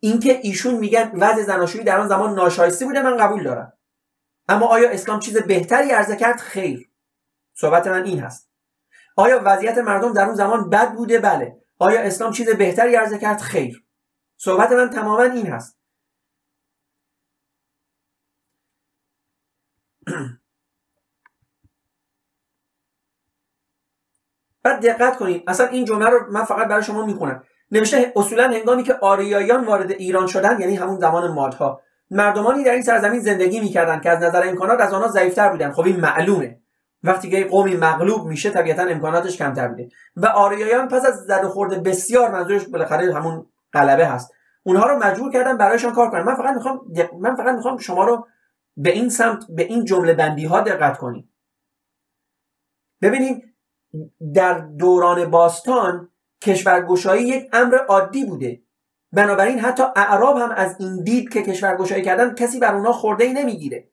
اینکه 0.00 0.40
ایشون 0.42 0.74
میگن 0.74 1.10
وضع 1.14 1.42
زناشویی 1.42 1.84
در 1.84 2.00
آن 2.00 2.08
زمان 2.08 2.34
ناشایسته 2.34 2.84
بوده 2.84 3.02
من 3.02 3.16
قبول 3.16 3.44
دارم. 3.44 3.72
اما 4.48 4.66
آیا 4.66 4.90
اسلام 4.90 5.20
چیز 5.20 5.36
بهتری 5.36 5.90
عرضه 5.90 6.16
کرد؟ 6.16 6.40
خیر. 6.40 6.90
صحبت 7.54 7.86
من 7.86 8.04
این 8.04 8.20
هست. 8.20 8.50
آیا 9.16 9.40
وضعیت 9.44 9.78
مردم 9.78 10.12
در 10.12 10.24
اون 10.24 10.34
زمان 10.34 10.70
بد 10.70 10.92
بوده؟ 10.92 11.18
بله. 11.18 11.56
آیا 11.78 12.00
اسلام 12.00 12.32
چیز 12.32 12.48
بهتری 12.48 12.94
عرضه 12.94 13.18
کرد؟ 13.18 13.40
خیر. 13.40 13.81
صحبت 14.44 14.72
من 14.72 14.90
تماما 14.90 15.22
این 15.22 15.46
هست. 15.46 15.78
بعد 24.62 24.86
دقت 24.86 25.16
کنید. 25.16 25.44
اصلا 25.46 25.66
این 25.66 25.84
جمله 25.84 26.06
رو 26.06 26.32
من 26.32 26.44
فقط 26.44 26.68
برای 26.68 26.82
شما 26.82 27.06
می‌خونم. 27.06 27.42
نوشته 27.70 28.12
اصولا 28.16 28.48
هنگامی 28.48 28.82
که 28.82 28.94
آریایان 28.94 29.64
وارد 29.64 29.90
ایران 29.90 30.26
شدن 30.26 30.60
یعنی 30.60 30.76
همون 30.76 30.98
زمان 30.98 31.32
مادها 31.32 31.80
مردمانی 32.10 32.64
در 32.64 32.72
این 32.72 32.82
سرزمین 32.82 33.20
زندگی 33.20 33.60
می‌کردند 33.60 34.02
که 34.02 34.10
از 34.10 34.22
نظر 34.22 34.48
امکانات 34.48 34.80
از 34.80 34.92
آنها 34.92 35.08
ضعیفتر 35.08 35.48
بودن 35.48 35.72
خب 35.72 35.84
این 35.84 36.00
معلومه. 36.00 36.60
وقتی 37.02 37.30
که 37.30 37.44
قومی 37.44 37.76
مغلوب 37.76 38.26
میشه 38.26 38.50
طبیعتا 38.50 38.82
امکاناتش 38.82 39.36
کمتر 39.36 39.68
بوده. 39.68 39.88
و 40.16 40.26
آریایان 40.26 40.88
پس 40.88 41.06
از 41.06 41.14
زد 41.14 41.44
و 41.44 41.48
خورده 41.48 41.78
بسیار 41.78 42.30
منظورش 42.30 42.68
بالاخره 42.68 43.14
همون 43.14 43.51
غلبه 43.72 44.06
هست. 44.06 44.32
اونها 44.62 44.86
رو 44.86 44.98
مجبور 44.98 45.32
کردن 45.32 45.56
برایشان 45.56 45.92
کار 45.92 46.10
کنن. 46.10 46.22
من 46.22 46.34
فقط 46.34 46.54
می‌خوام 46.54 46.80
من 47.20 47.36
فقط 47.36 47.54
می‌خوام 47.54 47.78
شما 47.78 48.04
رو 48.04 48.26
به 48.76 48.90
این 48.90 49.08
سمت 49.08 49.44
به 49.48 49.62
این 49.62 49.84
جمله 49.84 50.14
بندی 50.14 50.44
ها 50.44 50.60
دقت 50.60 50.98
کنید 50.98 51.28
ببینید 53.02 53.54
در 54.34 54.58
دوران 54.58 55.30
باستان 55.30 56.08
کشورگشایی 56.42 57.28
یک 57.28 57.48
امر 57.52 57.74
عادی 57.74 58.24
بوده. 58.24 58.62
بنابراین 59.12 59.58
حتی 59.58 59.82
اعراب 59.96 60.36
هم 60.36 60.50
از 60.50 60.76
این 60.80 61.02
دید 61.02 61.32
که 61.32 61.42
کشور 61.42 61.76
گشایی 61.76 62.02
کردن 62.02 62.34
کسی 62.34 62.60
بر 62.60 62.74
اونا 62.74 62.92
خورده 62.92 63.24
ای 63.24 63.32
نمی‌گیره. 63.32 63.88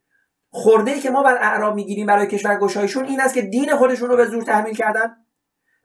خورده 0.52 0.92
ای 0.92 1.00
که 1.00 1.10
ما 1.10 1.24
بر 1.24 1.38
اعراب 1.42 1.76
می‌گیریم 1.76 2.06
برای 2.06 2.28
کشور 2.28 2.60
گشاییشون 2.60 3.06
این 3.06 3.22
است 3.22 3.34
که 3.34 3.42
دین 3.42 3.76
خودشون 3.76 4.10
رو 4.10 4.18
به 4.18 4.26
زور 4.26 4.44
تحمیل 4.44 4.76
کردن. 4.76 5.16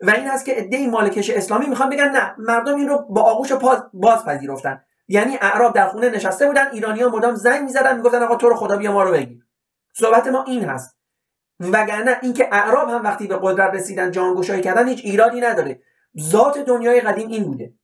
و 0.01 0.11
این 0.11 0.31
است 0.31 0.45
که 0.45 0.53
عده 0.53 0.87
مالکش 0.87 1.31
اسلامی 1.31 1.67
می‌خوان 1.67 1.91
بگن 1.91 2.09
نه 2.09 2.35
مردم 2.39 2.75
این 2.75 2.89
رو 2.89 2.99
با 2.99 3.23
آغوش 3.23 3.53
باز 3.93 4.25
پذیرفتن 4.25 4.85
یعنی 5.09 5.39
اعراب 5.41 5.75
در 5.75 5.89
خونه 5.89 6.11
نشسته 6.11 6.47
بودن 6.47 6.71
ایرانیان 6.73 7.11
مدام 7.11 7.35
زنگ 7.35 7.63
می‌زدن 7.63 7.97
می‌گفتن 7.97 8.23
آقا 8.23 8.37
تو 8.37 8.49
رو 8.49 8.55
خدا 8.55 8.77
بیا 8.77 8.93
ما 8.93 9.03
رو 9.03 9.13
بگیر. 9.13 9.45
صحبت 9.93 10.27
ما 10.27 10.45
این 10.45 10.65
هست. 10.65 10.97
وگرنه 11.61 12.19
اینکه 12.23 12.49
اعراب 12.53 12.89
هم 12.89 13.03
وقتی 13.03 13.27
به 13.27 13.39
قدرت 13.43 13.75
رسیدن 13.75 14.11
جانگشایی 14.11 14.63
کردن 14.63 14.89
هیچ 14.89 15.01
ایرادی 15.05 15.41
نداره. 15.41 15.81
ذات 16.21 16.59
دنیای 16.59 17.01
قدیم 17.01 17.29
این 17.29 17.45
بوده. 17.45 17.75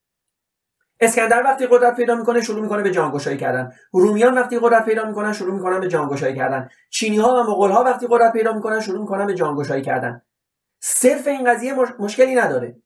اسکندر 1.00 1.42
وقتی 1.42 1.66
قدرت 1.66 1.96
پیدا 1.96 2.14
می‌کنه 2.14 2.40
شروع 2.40 2.62
می‌کنه 2.62 2.82
به 2.82 2.90
جانگشایی 2.90 3.36
کردن. 3.36 3.72
رومیان 3.92 4.38
وقتی 4.38 4.58
قدرت 4.58 4.84
پیدا 4.84 5.04
می‌کنن 5.04 5.32
شروع 5.32 5.54
می‌کنن 5.54 5.80
به 5.80 5.88
جانگشایی 5.88 6.36
کردن. 6.36 6.68
چینی 6.90 7.18
ها 7.18 7.34
و 7.34 7.50
مغول 7.50 7.70
ها 7.70 7.84
وقتی 7.84 8.06
قدرت 8.11 8.32
پیدا 8.32 8.52
می‌کنن 8.52 8.80
شروع 8.80 9.00
می‌کنن 9.00 9.26
به 9.26 9.34
جانگشایی 9.34 9.82
کردن. 9.82 10.22
صرف 10.81 11.26
این 11.26 11.51
قضیه 11.51 11.74
مشکلی 11.99 12.35
نداره. 12.35 12.76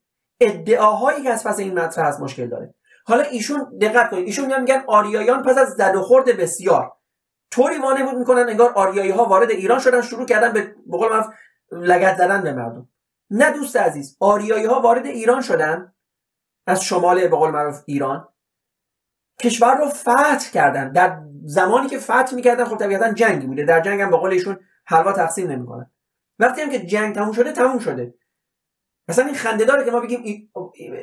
ادعاهایی 0.40 1.22
که 1.22 1.30
از 1.30 1.44
پس 1.44 1.58
این 1.58 1.78
مطرح 1.78 2.06
هست 2.06 2.20
مشکل 2.20 2.48
داره. 2.48 2.74
حالا 3.06 3.22
ایشون 3.22 3.78
دقت 3.80 4.10
کنید. 4.10 4.26
ایشون 4.26 4.46
میان 4.46 4.60
میگن 4.60 4.84
آریایان 4.86 5.42
پس 5.42 5.58
از 5.58 5.68
زد 5.68 5.96
و 5.96 6.02
خورد 6.02 6.36
بسیار. 6.36 6.92
طوری 7.50 7.78
وانمود 7.78 8.14
می‌کنن 8.14 8.48
انگار 8.48 8.72
آریایی 8.72 9.10
ها 9.10 9.24
وارد 9.24 9.50
ایران 9.50 9.78
شدن 9.78 10.00
شروع 10.00 10.26
کردن 10.26 10.52
به 10.52 10.74
بقول 10.92 11.22
لگت 11.72 12.16
زدن 12.16 12.42
به 12.42 12.52
مردم. 12.52 12.88
نه 13.30 13.50
دوست 13.50 13.76
عزیز 13.76 14.16
آریایی 14.20 14.64
ها 14.66 14.80
وارد 14.80 15.06
ایران 15.06 15.40
شدن 15.40 15.94
از 16.66 16.84
شمال 16.84 17.28
به 17.28 17.36
قول 17.36 17.50
معروف 17.50 17.82
ایران. 17.86 18.28
کشور 19.40 19.74
رو 19.74 19.88
فتح 19.88 20.50
کردن. 20.52 20.92
در 20.92 21.20
زمانی 21.44 21.88
که 21.88 21.98
فتح 21.98 22.34
می‌کردن 22.34 22.64
خب 22.64 22.76
طبیعتا 22.76 23.12
جنگی 23.12 23.46
بوده. 23.46 23.64
در 23.64 23.80
جنگ 23.80 24.00
هم 24.00 24.10
به 24.10 24.16
قول 24.16 24.30
ایشون 24.30 24.60
حلوا 24.86 25.12
تقسیم 25.12 25.50
نمی‌کنن. 25.50 25.90
وقتی 26.38 26.60
هم 26.60 26.70
که 26.70 26.86
جنگ 26.86 27.14
تموم 27.14 27.32
شده 27.32 27.52
تموم 27.52 27.78
شده. 27.78 28.14
مثلا 29.08 29.24
این 29.24 29.34
خنده 29.34 29.64
داره 29.64 29.84
که 29.84 29.90
ما 29.90 30.00
بگیم 30.00 30.50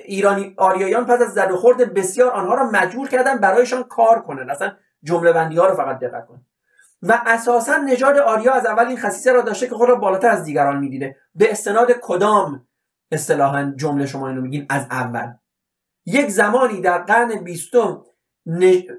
ایرانی 0.05 0.53
آریایان 0.57 1.05
پس 1.05 1.21
از 1.21 1.34
زد 1.34 1.51
و 1.51 1.55
خورد 1.55 1.93
بسیار 1.93 2.32
آنها 2.32 2.55
را 2.55 2.69
مجبور 2.71 3.07
کردن 3.07 3.38
برایشان 3.38 3.84
کار 3.84 4.21
کنن. 4.21 4.49
اصلا 4.49 4.71
جمله 5.03 5.34
بندی 5.34 5.57
ها 5.57 5.67
رو 5.67 5.75
فقط 5.75 5.99
دقت 5.99 6.27
کنن. 6.27 6.45
و 7.01 7.21
اساسا 7.25 7.77
نژاد 7.77 8.17
آریا 8.17 8.53
از 8.53 8.65
اول 8.65 8.88
این 8.88 8.97
خصیصه 8.97 9.32
را 9.32 9.41
داشته 9.41 9.67
که 9.67 9.75
خود 9.75 9.89
را 9.89 9.95
بالاتر 9.95 10.29
از 10.29 10.43
دیگران 10.43 10.79
می‌دیده. 10.79 11.15
به 11.36 11.51
استناد 11.51 11.91
کدام 12.01 12.67
اصطلاحا 13.11 13.73
جمله 13.75 14.05
شما 14.05 14.27
اینو 14.27 14.41
میگین؟ 14.41 14.65
از 14.69 14.88
اول. 14.91 15.34
یک 16.05 16.29
زمانی 16.29 16.82
در 16.82 16.97
قرن 16.97 17.36
بیستم 17.43 18.03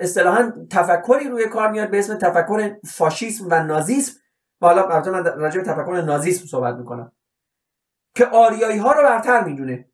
اصطلاحا 0.01 0.53
تفکری 0.71 1.29
روی 1.29 1.49
کار 1.49 1.71
میاد 1.71 1.91
به 1.91 1.99
اسم 1.99 2.15
تفکر 2.15 2.77
فاشیسم 2.85 3.47
و 3.51 3.63
نازیسم 3.63 4.21
حالا 4.63 4.83
البته 4.83 5.11
من 5.11 5.25
راجع 5.25 5.61
به 5.61 5.67
تفکر 5.67 6.03
نازیسم 6.07 6.47
صحبت 6.47 6.75
می‌کنم. 6.75 7.13
که 8.17 8.27
آریایی 8.27 8.79
ها 8.79 8.93
رو 8.93 9.03
برتر 9.03 9.45
می‌دونه. 9.45 9.89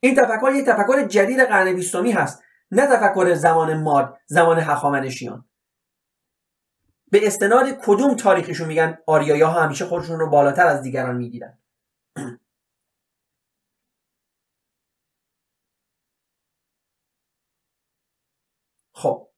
این 0.00 0.14
تفکر 0.14 0.52
یک 0.54 0.66
تفکر 0.66 1.06
جدید 1.06 1.40
قرن 1.40 1.72
بیستمی 1.74 2.12
هست. 2.12 2.42
نه 2.70 2.86
تفکر 2.86 3.34
زمان 3.34 3.82
ماد 3.82 4.18
زمان 4.26 4.58
هخامنشیان. 4.58 5.48
به 7.10 7.26
استناد 7.26 7.66
کدوم 7.84 8.16
تاریخشون 8.16 8.68
میگن 8.68 8.98
آریایی 9.06 9.42
ها 9.42 9.50
همیشه 9.50 9.84
خودشون 9.84 10.18
رو 10.20 10.30
بالاتر 10.30 10.66
از 10.66 10.82
دیگران 10.82 11.16
می‌گیرن؟ 11.16 11.58
خب. 18.94 19.31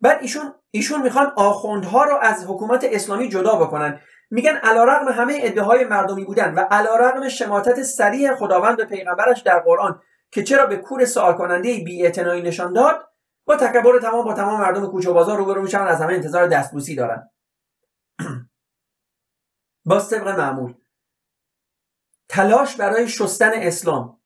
بعد 0.00 0.18
ایشون 0.22 0.54
ایشون 0.70 1.02
می‌خوان 1.02 1.32
آخوندها 1.36 2.04
رو 2.04 2.18
از 2.22 2.44
حکومت 2.48 2.84
اسلامی 2.84 3.28
جدا 3.28 3.56
بکنن. 3.56 4.00
میگن 4.30 4.56
علیرغم 4.56 5.08
همه 5.08 5.38
ادعاهای 5.42 5.84
مردمی 5.84 6.24
بودن 6.24 6.54
و 6.54 6.60
علیرغم 6.60 7.28
شماتت 7.28 7.82
سریع 7.82 8.34
خداوند 8.34 8.76
به 8.76 8.84
پیغمبرش 8.84 9.40
در 9.40 9.60
قرآن 9.60 10.02
که 10.30 10.42
چرا 10.42 10.66
به 10.66 10.76
کور 10.76 11.04
سوال 11.04 11.34
کننده 11.34 11.84
بی 11.84 12.02
نشان 12.42 12.72
داد 12.72 13.08
با 13.44 13.56
تکبر 13.56 13.98
تمام 14.00 14.24
با 14.24 14.34
تمام 14.34 14.60
مردم 14.60 14.86
کوچه 14.86 15.10
و 15.10 15.14
بازار 15.14 15.38
روبرو 15.38 15.62
میشن 15.62 15.78
از 15.78 16.00
همه 16.00 16.12
انتظار 16.12 16.46
دستبوسی 16.46 16.94
دارن. 16.94 17.30
با 19.86 20.00
طبق 20.00 20.28
معمول. 20.28 20.74
تلاش 22.28 22.76
برای 22.76 23.08
شستن 23.08 23.50
اسلام 23.54 24.18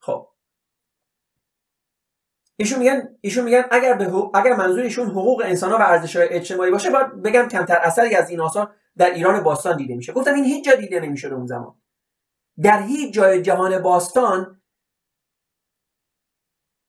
خب 0.00 0.32
ایشون 2.62 2.78
میگن 2.78 3.18
ایشون 3.20 3.44
میگن 3.44 3.64
اگر 3.70 3.94
به 3.94 4.12
اگر 4.34 4.56
منظور 4.56 4.80
ایشون 4.80 5.10
حقوق 5.10 5.42
انسان 5.44 5.70
ها 5.72 5.78
و 5.78 5.82
ارزش 5.82 6.16
اجتماعی 6.16 6.70
باشه 6.70 6.90
باید 6.90 7.22
بگم 7.22 7.48
کمتر. 7.48 7.76
اثری 7.76 8.14
از 8.14 8.30
این 8.30 8.40
آثار 8.40 8.74
در 8.96 9.10
ایران 9.10 9.42
باستان 9.42 9.76
دیده 9.76 9.94
میشه. 9.94 10.12
گفتم 10.12 10.34
این 10.34 10.44
هیچ 10.44 10.64
جا 10.64 10.74
دیده 10.74 11.00
نمیشه 11.00 11.28
اون 11.28 11.46
زمان. 11.46 11.74
در 12.62 12.82
هیچ 12.82 13.14
جای 13.14 13.42
جهان 13.42 13.82
باستان 13.82 14.62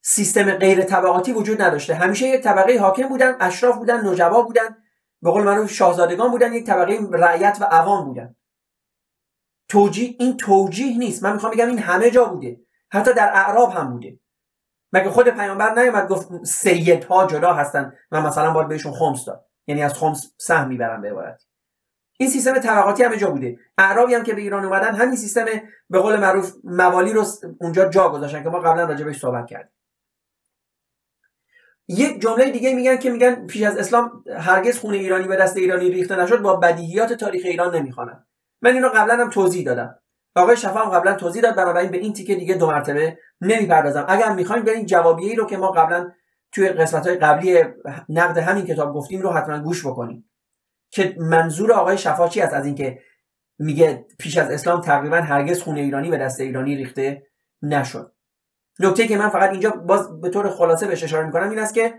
سیستم 0.02 0.52
غیر 0.52 0.82
طبقاتی 0.84 1.34
وجود 1.34 1.62
نداشته. 1.62 1.96
همیشه 1.96 2.28
یک 2.28 2.42
طبقه 2.42 2.80
حاکم 2.80 3.08
بودن 3.08 3.38
اشراف 3.40 3.78
بودن 3.78 4.08
نجبا 4.08 4.42
بودن. 4.42 4.78
به 5.22 5.32
قول 5.32 5.44
معروف 5.44 5.72
شاهزادگان 5.72 6.32
بودن 6.32 6.54
یک 6.54 6.66
طبقه 6.66 7.00
رعیت 7.12 7.58
و 7.62 7.64
عوام 7.64 8.06
بودن. 8.06 8.36
توجیه 9.70 10.16
این 10.20 10.38
توجیه 10.38 10.98
نیست. 10.98 11.24
من 11.24 11.34
می‌خوام 11.34 11.52
بگم 11.52 11.68
این 11.68 11.80
همه 11.80 12.12
جا 12.12 12.26
بوده. 12.26 12.62
حتی 12.92 13.14
در 13.14 13.32
اعراب 13.34 13.72
هم 13.72 13.92
بوده. 13.92 14.20
مگه 14.94 15.10
خود 15.10 15.30
پیامبر 15.30 15.74
نیومد 15.80 16.08
گفت 16.08 16.46
سیدها 16.46 17.28
جدا 17.28 17.54
هستن 17.54 17.94
و 18.12 18.22
مثلا 18.22 18.52
باید 18.52 18.68
بهشون 18.68 18.94
خمس 18.94 19.26
داد؟ 19.26 19.46
یعنی 19.68 19.84
از 19.84 19.94
خمس 19.94 20.34
سهم 20.38 20.68
می‌برن 20.68 21.02
به 21.02 21.12
عبارت. 21.12 21.44
این 22.18 22.30
سیستم 22.30 22.60
طبقاتی 22.60 23.04
همه 23.04 23.18
جا 23.18 23.30
بوده. 23.30 23.58
اعرابی 23.78 24.14
هم 24.14 24.24
که 24.24 24.34
به 24.34 24.42
ایران 24.42 24.66
اومدن 24.66 24.96
همین 24.96 25.16
سیستم 25.16 25.46
به 25.90 26.00
قول 26.00 26.20
معروف 26.20 26.54
موالی 26.64 27.14
رو 27.14 27.26
اونجا 27.60 27.90
جا 27.90 28.10
گذاشتن 28.10 28.44
که 28.44 28.50
ما 28.50 28.60
قبلا 28.60 28.84
راجع 28.84 29.06
بهش 29.06 29.20
صحبت 29.20 29.48
کردیم. 29.48 29.74
یک 31.88 32.22
جمله 32.22 32.52
دیگه 32.52 32.76
میگن 32.76 32.98
که 32.98 33.10
میگن 33.10 33.48
پیش 33.48 33.64
از 33.64 33.78
اسلام 33.78 34.24
هرگز 34.38 34.80
خون 34.80 34.94
ایرانی 34.94 35.28
به 35.28 35.36
دست 35.36 35.58
ایرانی 35.58 35.90
ریخته 35.90 36.16
نشد 36.16 36.42
با 36.42 36.56
بدیهیات 36.56 37.14
تاریخ 37.14 37.46
ایران 37.46 37.76
نمی‌خوانن. 37.76 38.26
من 38.62 38.74
اینو 38.74 38.90
قبلا 38.90 39.18
هم 39.18 39.30
توضیح 39.30 39.66
دادم. 39.66 40.00
آقای 40.36 40.58
شفا 40.58 40.80
هم 40.80 40.90
قبلا 40.90 41.16
توضیح 41.16 41.42
داد 41.42 41.56
بنابراین 41.56 41.92
به 41.92 41.98
این 41.98 42.14
تیکه 42.14 42.36
دیگه 42.36 42.56
دو 42.56 42.68
مرتبه 42.68 43.18
نمی‌پردازم. 43.42 44.06
اگر 44.08 44.34
می‌خواین 44.34 44.64
برین 44.64 44.86
جوابیه 44.86 45.30
ای 45.30 45.36
رو 45.36 45.46
که 45.46 45.58
ما 45.58 45.72
قبلا 45.72 46.12
توی 46.52 46.70
قسمت 46.70 47.08
های 47.08 47.16
قبلی 47.16 47.64
نقد 48.10 48.38
همین 48.38 48.66
کتاب 48.66 48.94
گفتیم 48.94 49.22
رو 49.22 49.32
حتما 49.32 49.60
گوش 49.60 49.86
بکنیم. 49.86 50.30
که 50.90 51.16
منظور 51.20 51.74
آقای 51.74 51.98
شفا 51.98 52.28
چی 52.28 52.42
است؟ 52.42 52.54
از 52.54 52.66
اینکه 52.66 53.00
میگه 53.60 54.06
پیش 54.20 54.38
از 54.38 54.52
اسلام 54.52 54.82
تقریبا 54.82 55.18
هرگز 55.18 55.62
خون 55.62 55.78
ایرانی 55.78 56.10
به 56.10 56.18
دست 56.18 56.40
ایرانی 56.40 56.76
ریخته 56.76 57.28
نشد. 57.62 58.14
نکته 58.80 59.08
که 59.08 59.18
من 59.18 59.30
فقط 59.30 59.52
اینجا 59.52 59.70
باز 59.70 60.22
به 60.22 60.30
طور 60.30 60.50
خلاصه 60.50 60.88
بهش 60.88 61.04
اشاره 61.04 61.26
می‌کنم 61.26 61.50
این 61.50 61.60
است 61.60 61.74
که 61.74 61.94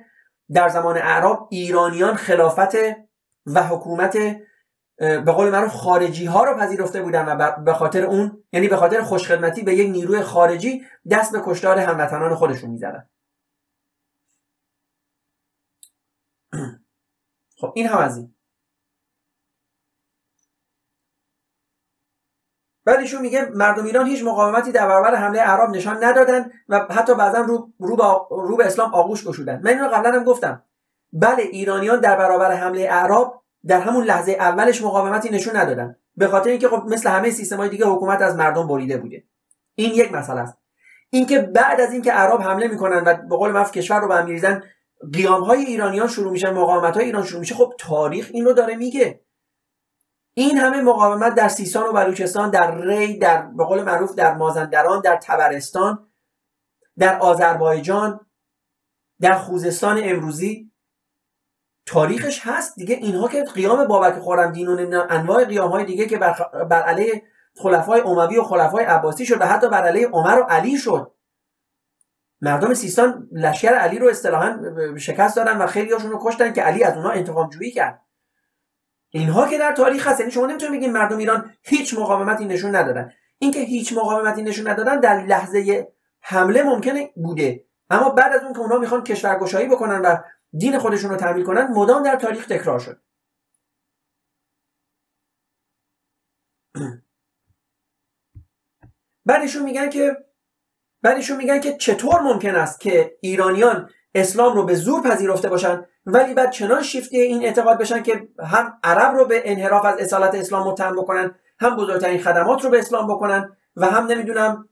در 0.52 0.68
زمان 0.68 0.98
اعراب 0.98 1.48
ایرانیان 1.50 2.14
خلافت 2.14 2.74
و 3.46 3.62
حکومت 3.62 4.18
به 4.96 5.32
قول 5.32 5.50
معروف 5.50 5.72
خارجی 5.72 6.24
ها 6.24 6.44
رو 6.44 6.54
پذیرفته 6.54 7.02
بودن 7.02 7.36
و 7.36 7.62
به 7.64 7.72
خاطر 7.72 8.04
اون 8.04 8.44
یعنی 8.52 8.68
به 8.68 8.76
خاطر 8.76 9.02
خوشخدمتی 9.02 9.62
به 9.62 9.74
یک 9.74 9.90
نیروی 9.90 10.22
خارجی 10.22 10.82
دست 11.10 11.32
به 11.32 11.42
کشتار 11.44 11.78
هموطنان 11.78 12.34
خودشون 12.34 12.70
می‌زدن. 12.70 13.08
خب 17.60 17.72
این 17.74 17.86
هم 17.86 17.98
از 17.98 18.16
این. 18.16 18.34
بعد 22.84 22.98
ایشون 22.98 23.22
میگه 23.22 23.44
مردم 23.54 23.84
ایران 23.84 24.06
هیچ 24.06 24.24
مقاومتی 24.24 24.72
در 24.72 24.86
برابر 24.88 25.14
حمله 25.14 25.40
عرب 25.40 25.70
نشان 25.70 26.04
ندادن 26.04 26.50
و 26.68 26.78
حتی 26.90 27.14
بعضا 27.14 27.40
رو, 27.40 27.72
رو, 27.78 27.96
رو 28.30 28.56
به 28.56 28.66
اسلام 28.66 28.94
آغوش 28.94 29.26
گشودن. 29.28 29.60
من 29.64 29.70
اینو 29.70 29.88
قبلا 29.88 30.12
هم 30.12 30.24
گفتم. 30.24 30.64
بله 31.12 31.42
ایرانیان 31.42 32.00
در 32.00 32.16
برابر 32.16 32.52
حمله 32.52 32.88
اعراب 32.90 33.43
در 33.66 33.80
همون 33.80 34.04
لحظه 34.04 34.32
اولش 34.32 34.82
مقاومتی 34.82 35.30
نشون 35.30 35.56
ندادن. 35.56 35.96
به 36.16 36.28
خاطر 36.28 36.50
اینکه 36.50 36.68
خب 36.68 36.82
مثل 36.86 37.10
همه 37.10 37.32
های 37.56 37.68
دیگه 37.68 37.86
حکومت 37.86 38.22
از 38.22 38.36
مردم 38.36 38.66
بریده 38.66 38.96
بوده. 38.96 39.24
این 39.74 39.94
یک 39.94 40.12
مسئله 40.12 40.40
است. 40.40 40.58
اینکه 41.10 41.38
بعد 41.38 41.80
از 41.80 41.92
اینکه 41.92 42.12
عرب 42.12 42.40
حمله 42.40 42.68
می‌کنن 42.68 43.02
و 43.06 43.14
به 43.14 43.36
قول 43.36 43.50
مف 43.50 43.72
کشور 43.72 44.00
رو 44.00 44.08
به 44.08 44.14
هم 44.14 44.24
میریزن 44.24 44.62
قیام 45.12 45.42
های 45.44 45.64
ایرانیان 45.64 46.08
شروع 46.08 46.32
میشن 46.32 46.50
مقاومت 46.50 46.96
های 46.96 47.06
ایران 47.06 47.24
شروع 47.24 47.40
میشه. 47.40 47.54
خب 47.54 47.72
تاریخ 47.78 48.30
این 48.32 48.44
رو 48.44 48.52
داره 48.52 48.76
میگه. 48.76 49.20
این 50.34 50.58
همه 50.58 50.80
مقاومت 50.82 51.34
در 51.34 51.48
سیستان 51.48 51.88
و 51.88 51.92
بلوچستان 51.92 52.50
در 52.50 52.74
ری 52.80 53.18
در 53.18 53.42
به 53.42 53.64
قول 53.64 53.82
معروف 53.82 54.14
در 54.14 54.34
مازندران 54.34 55.00
در 55.00 55.16
تبرستان 55.16 56.08
در 56.98 57.18
آذربایجان 57.18 58.20
در 59.20 59.34
خوزستان 59.34 60.00
امروزی 60.02 60.72
تاریخش 61.86 62.40
هست 62.44 62.76
دیگه. 62.76 62.94
اینها 62.94 63.28
که 63.28 63.44
قیام 63.44 63.84
بابک 63.84 64.18
خورمدین 64.18 64.68
و 64.68 65.06
انواع 65.10 65.44
قیام 65.44 65.70
های 65.70 65.84
دیگه 65.84 66.06
که 66.06 66.18
بر, 66.18 66.36
بر 66.70 66.82
علیه 66.82 67.22
خلفای 67.56 68.00
اموی 68.00 68.38
و 68.38 68.42
خلفای 68.42 68.84
عباسی 68.84 69.26
شد 69.26 69.40
و 69.40 69.44
حتی 69.44 69.68
بر 69.68 69.82
علیه 69.86 70.08
عمر 70.08 70.38
و 70.38 70.42
علی 70.42 70.78
شد. 70.78 71.10
مردم 72.40 72.74
سیستان 72.74 73.28
لشکر 73.32 73.74
علی 73.74 73.98
رو 73.98 74.08
اصطلاحا 74.08 74.58
شکست 74.98 75.36
دادن 75.36 75.56
و 75.56 75.66
خیلی 75.66 75.92
هاشون 75.92 76.10
رو 76.10 76.20
کشتن 76.22 76.52
که 76.52 76.62
علی 76.62 76.84
از 76.84 76.96
اونها 76.96 77.10
انتقام 77.10 77.48
جویی 77.48 77.70
کرد. 77.70 78.00
اینها 79.10 79.48
که 79.48 79.58
در 79.58 79.72
تاریخ 79.72 80.08
هست 80.08 80.20
یعنی 80.20 80.32
شما 80.32 80.46
نمی‌تونید 80.46 80.80
بگید 80.80 80.94
مردم 80.94 81.18
ایران 81.18 81.50
هیچ 81.62 81.98
مقاومتی 81.98 82.44
نشون 82.44 82.76
ندادن. 82.76 83.12
اینکه 83.38 83.60
هیچ 83.60 83.92
مقاومتی 83.92 84.42
نشون 84.42 84.68
ندادن 84.68 85.00
در 85.00 85.22
لحظه 85.22 85.88
حمله 86.20 86.62
ممکنه 86.62 87.10
بوده. 87.16 87.64
اما 87.90 88.10
بعد 88.10 88.32
از 88.32 88.42
اون 88.42 88.52
که 88.52 88.58
اونها 88.58 88.78
می‌خوان 88.78 89.04
کشورگشایی 89.04 89.68
بکنن 89.68 90.00
و 90.00 90.16
دین 90.58 90.78
خودشون 90.78 91.10
رو 91.10 91.16
تعمیل 91.16 91.44
کنن 91.44 91.66
مدام 91.66 92.02
در 92.02 92.16
تاریخ 92.16 92.46
تکرار 92.46 92.78
شد. 92.78 93.00
بعدشون 99.26 99.62
میگن 99.62 99.90
که 99.90 100.16
بعدشون 101.02 101.36
میگن 101.36 101.60
که 101.60 101.76
چطور 101.76 102.20
ممکن 102.20 102.54
است 102.54 102.80
که 102.80 103.18
ایرانیان 103.20 103.90
اسلام 104.14 104.56
رو 104.56 104.64
به 104.64 104.74
زور 104.74 105.02
پذیرفته 105.02 105.48
باشن 105.48 105.86
ولی 106.06 106.34
بعد 106.34 106.50
چنان 106.50 106.82
شیفتی 106.82 107.20
این 107.20 107.44
اعتقاد 107.44 107.78
بشن 107.78 108.02
که 108.02 108.28
هم 108.38 108.78
عرب 108.84 109.14
رو 109.14 109.24
به 109.24 109.42
انحراف 109.44 109.84
از 109.84 109.98
اصالت 109.98 110.34
اسلام 110.34 110.68
متهم 110.68 110.96
بکنن 110.96 111.34
هم 111.60 111.76
بزرگترین 111.76 112.22
خدمات 112.22 112.64
رو 112.64 112.70
به 112.70 112.78
اسلام 112.78 113.14
بکنن 113.14 113.56
و 113.76 113.86
هم 113.86 114.06
نمی‌دونم 114.06 114.68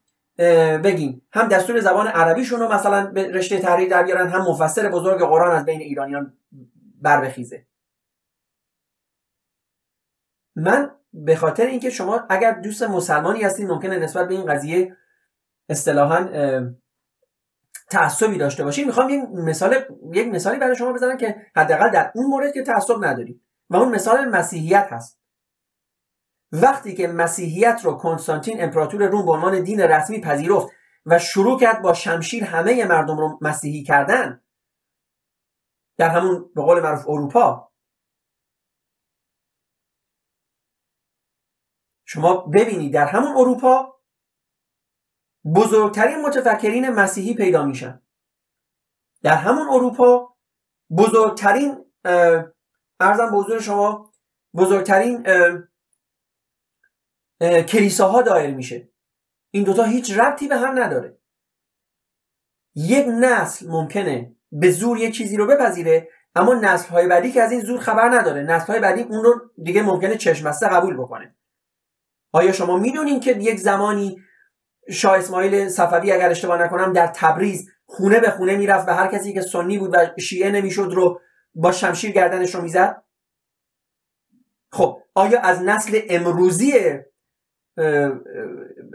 بگیم. 0.83 1.21
هم 1.33 1.47
دستور 1.47 1.79
زبان 1.79 2.07
عربیشون 2.07 2.59
رو 2.59 2.73
مثلا 2.73 3.05
به 3.05 3.31
رشته 3.31 3.59
تحریر 3.59 3.89
در 3.89 4.03
بیارن 4.03 4.29
هم 4.29 4.41
مفسر 4.41 4.89
بزرگ 4.89 5.19
قرآن 5.19 5.51
از 5.51 5.65
بین 5.65 5.81
ایرانیان 5.81 6.37
بر 7.01 7.21
بخیزه. 7.21 7.65
من 10.55 10.91
به 11.13 11.35
خاطر 11.35 11.65
اینکه 11.65 11.89
شما 11.89 12.25
اگر 12.29 12.51
دوست 12.51 12.83
مسلمانی 12.83 13.43
هستید 13.43 13.67
ممکنه 13.67 13.99
نسبت 13.99 14.27
به 14.27 14.33
این 14.33 14.45
قضیه 14.45 14.97
اصطلاحا 15.69 16.29
تعصبی 17.89 18.37
داشته 18.37 18.63
باشید 18.63 18.85
می‌خوام 18.85 19.09
یک 19.09 19.23
مثال 19.33 19.75
یک 20.13 20.27
مثالی 20.27 20.59
برای 20.59 20.75
شما 20.75 20.93
بزنم 20.93 21.17
که 21.17 21.35
حداقل 21.55 21.89
در 21.89 22.11
اون 22.15 22.25
مورد 22.25 22.53
که 22.53 22.63
تعصب 22.63 23.03
ندارید 23.05 23.41
و 23.69 23.75
اون 23.75 23.95
مثال 23.95 24.29
مسیحیت 24.29 24.87
هست. 24.91 25.22
وقتی 26.53 26.95
که 26.95 27.07
مسیحیت 27.07 27.81
رو 27.83 27.93
کنستانتین 27.93 28.63
امپراتور 28.63 29.07
روم 29.07 29.25
به 29.25 29.31
عنوان 29.31 29.63
دین 29.63 29.79
رسمی 29.79 30.21
پذیرفت 30.21 30.67
و 31.05 31.19
شروع 31.19 31.59
کرد 31.59 31.81
با 31.81 31.93
شمشیر 31.93 32.43
همه 32.43 32.85
مردم 32.85 33.17
رو 33.17 33.39
مسیحی 33.41 33.83
کردن 33.83 34.43
در 35.97 36.09
همون 36.09 36.51
به 36.55 36.61
قول 36.61 36.79
معروف 36.79 37.09
اروپا 37.09 37.71
شما 42.05 42.37
ببینید 42.37 42.93
در 42.93 43.05
همون 43.05 43.37
اروپا 43.37 43.99
بزرگترین 45.55 46.21
متفکرین 46.21 46.89
مسیحی 46.89 47.33
پیدا 47.33 47.65
میشن. 47.65 48.01
در 49.21 49.35
همون 49.35 49.67
اروپا 49.69 50.35
بزرگترین 50.97 51.85
ارزم 52.99 53.31
به 53.31 53.37
حضور 53.37 53.59
شما 53.59 54.13
بزرگترین 54.55 55.27
کلیساها 57.43 58.21
دایر 58.21 58.55
میشه. 58.55 58.89
این 59.51 59.63
دوتا 59.63 59.83
هیچ 59.83 60.17
ربطی 60.17 60.47
به 60.47 60.55
هم 60.55 60.83
نداره. 60.83 61.17
یک 62.75 63.05
نسل 63.07 63.67
ممکنه 63.69 64.35
به 64.51 64.71
زور 64.71 64.97
یک 64.97 65.13
چیزی 65.13 65.37
رو 65.37 65.47
بپذیره 65.47 66.09
اما 66.35 66.53
نسل 66.53 66.89
های 66.89 67.07
بعدی 67.07 67.31
که 67.31 67.41
از 67.41 67.51
این 67.51 67.61
زور 67.61 67.79
خبر 67.79 68.09
نداره. 68.09 68.43
نسل 68.43 68.65
های 68.65 68.79
بعدی 68.79 69.01
اون 69.01 69.23
رو 69.23 69.41
دیگه 69.63 69.81
ممکنه 69.81 70.17
چشمسته 70.17 70.67
قبول 70.67 70.97
بکنه. 70.97 71.35
آیا 72.31 72.51
شما 72.51 72.77
می‌دونین 72.77 73.19
که 73.19 73.31
یک 73.31 73.59
زمانی 73.59 74.21
شاه 74.89 75.17
اسماعیل 75.17 75.69
صفوی 75.69 76.11
اگر 76.11 76.29
اشتباه 76.29 76.61
نکنم 76.61 76.93
در 76.93 77.07
تبریز 77.07 77.69
خونه 77.85 78.19
به 78.19 78.29
خونه 78.29 78.55
می‌رفت 78.55 78.87
و 78.87 78.91
هر 78.91 79.07
کسی 79.07 79.33
که 79.33 79.41
سنی 79.41 79.77
بود 79.77 79.93
و 79.93 80.19
شیعه 80.19 80.51
نمی‌شد 80.51 80.89
رو 80.93 81.21
با 81.55 81.71
شمشیر 81.71 82.11
گردنش 82.11 82.55
رو 82.55 82.61
می‌زد؟ 82.61 83.03
خب 84.71 84.99
آیا 85.15 85.39
از 85.39 85.61
نسل 85.61 85.99
امروزی 86.09 86.73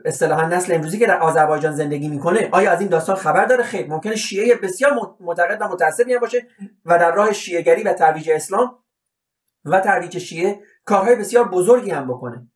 اصطلاحا 0.05 0.49
نسل 0.49 0.74
امروزی 0.74 0.99
که 0.99 1.07
در 1.07 1.20
آذربایجان 1.20 1.72
زندگی 1.72 2.09
می‌کنه 2.09 2.49
آیا 2.53 2.70
از 2.70 2.81
این 2.81 2.89
داستان 2.89 3.16
خبر 3.16 3.45
داره؟ 3.45 3.62
خیر 3.64 3.87
ممکنه 3.87 4.16
شیعه 4.16 4.55
بسیار 4.55 5.16
معتقد 5.20 5.62
و 5.62 5.68
متعصب 5.68 6.09
هم 6.09 6.18
باشه 6.18 6.47
و 6.85 6.99
در 6.99 7.14
راه 7.14 7.33
شیعهگری 7.33 7.83
و 7.83 7.93
ترویج 7.93 8.31
اسلام 8.31 8.79
و 9.64 9.81
ترویج 9.81 10.18
شیعه 10.18 10.61
کارهای 10.85 11.16
بسیار 11.16 11.49
بزرگی 11.49 11.91
هم 11.91 12.09
بکنه. 12.09 12.49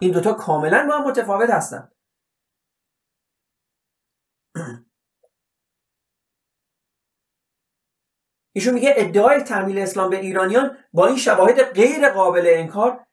این 0.00 0.10
دوتا 0.10 0.32
کاملا 0.32 0.86
با 0.88 0.98
هم 0.98 1.04
متفاوت 1.04 1.50
هستن. 1.50 1.88
ایشون 8.52 8.74
میگه 8.74 8.94
ادعای 8.96 9.42
تحمیل 9.42 9.78
اسلام 9.78 10.10
به 10.10 10.16
ایرانیان 10.16 10.76
با 10.92 11.06
این 11.06 11.16
شواهد 11.16 11.62
غیر 11.62 12.08
قابل 12.08 12.46
انکار 12.46 13.06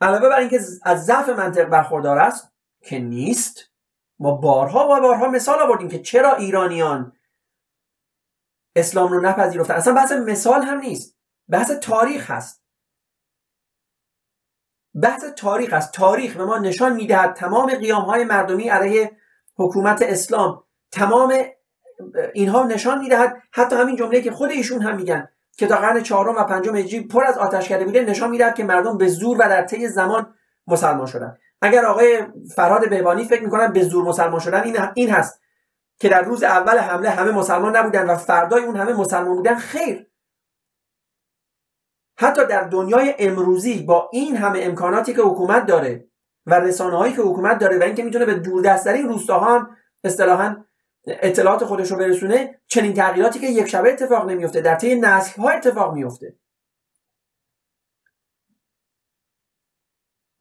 علاوه 0.00 0.28
بر 0.28 0.38
اینکه 0.38 0.60
از 0.82 1.04
ضعف 1.04 1.28
منطق 1.28 1.64
برخوردار 1.64 2.18
است 2.18 2.52
که 2.82 2.98
نیست 2.98 3.70
ما 4.18 4.34
بارها 4.34 4.84
و 4.84 5.00
بارها 5.00 5.28
مثال 5.28 5.58
آوردیم 5.62 5.88
که 5.88 5.98
چرا 5.98 6.36
ایرانیان 6.36 7.12
اسلام 8.76 9.12
رو 9.12 9.20
نپذیرفتن. 9.20 9.74
اصلا 9.74 9.94
بحث 9.94 10.12
مثال 10.12 10.62
هم 10.62 10.78
نیست. 10.78 11.16
بحث 11.48 11.70
تاریخ 11.70 12.30
هست. 12.30 12.64
بحث 15.02 15.24
تاریخ 15.24 15.72
است 15.72 15.92
تاریخ 15.92 16.36
به 16.36 16.44
ما 16.44 16.58
نشان 16.58 16.92
می‌دهد 16.92 17.34
تمام 17.34 17.74
قیام 17.74 18.02
های 18.02 18.24
مردمی 18.24 18.68
علیه 18.68 19.16
حکومت 19.56 20.02
اسلام. 20.02 20.64
تمام 20.92 21.34
اینها 22.34 22.62
نشان 22.62 22.98
می‌دهد. 22.98 23.42
حتی 23.52 23.76
همین 23.76 23.96
جمله 23.96 24.22
که 24.22 24.30
خود 24.30 24.50
ایشون 24.50 24.82
هم 24.82 24.96
میگن. 24.96 25.28
که 25.60 25.66
تا 25.66 25.76
قرن 25.76 26.02
چهارم 26.02 26.36
و 26.36 26.44
پنجم 26.44 26.76
هجری 26.76 27.00
پر 27.00 27.24
از 27.24 27.38
آتش 27.38 27.68
کرده 27.68 27.84
بوده 27.84 28.02
نشان 28.02 28.30
می‌دهد 28.30 28.54
که 28.54 28.64
مردم 28.64 28.98
به 28.98 29.08
زور 29.08 29.36
و 29.36 29.40
در 29.40 29.62
طی 29.62 29.88
زمان 29.88 30.34
مسلمان 30.66 31.06
شدن. 31.06 31.36
اگر 31.62 31.84
آقای 31.84 32.22
فراد 32.54 32.90
بهبانی 32.90 33.24
فکر 33.24 33.42
می‌کنن 33.42 33.72
به 33.72 33.82
زور 33.82 34.04
مسلمان 34.04 34.40
شدن 34.40 34.62
این 34.62 34.76
این 34.94 35.10
هست 35.10 35.40
که 35.98 36.08
در 36.08 36.22
روز 36.22 36.42
اول 36.42 36.78
حمله 36.78 37.10
همه 37.10 37.30
مسلمان 37.30 37.76
نبودن 37.76 38.06
و 38.06 38.16
فردای 38.16 38.64
اون 38.64 38.76
همه 38.76 38.92
مسلمان 38.92 39.36
بودن 39.36 39.54
خیر. 39.54 40.06
حتی 42.18 42.46
در 42.46 42.62
دنیای 42.62 43.14
امروزی 43.18 43.82
با 43.82 44.10
این 44.12 44.36
همه 44.36 44.60
امکاناتی 44.62 45.14
که 45.14 45.22
حکومت 45.22 45.66
داره 45.66 46.08
و 46.46 46.54
رسانه 46.54 46.96
هایی 46.96 47.12
که 47.12 47.22
حکومت 47.22 47.58
داره 47.58 47.78
و 47.78 47.82
اینکه 47.82 48.02
می‌تونه 48.02 48.26
به 48.26 48.34
دوردستترین 48.34 49.08
روستاها 49.08 49.58
هم 49.58 49.76
اصطلاحا 50.04 50.56
اطلاعات 51.06 51.64
خودش 51.64 51.90
رو 51.90 51.96
برسونه 51.96 52.60
چنین 52.66 52.94
تغییراتی 52.94 53.38
که 53.38 53.46
یک 53.46 53.66
شبه 53.66 53.92
اتفاق 53.92 54.30
نمیفته 54.30 54.60
در 54.60 54.74
طی 54.74 54.94
نسل 54.94 55.42
ها 55.42 55.48
اتفاق 55.48 55.94
میفته 55.94 56.36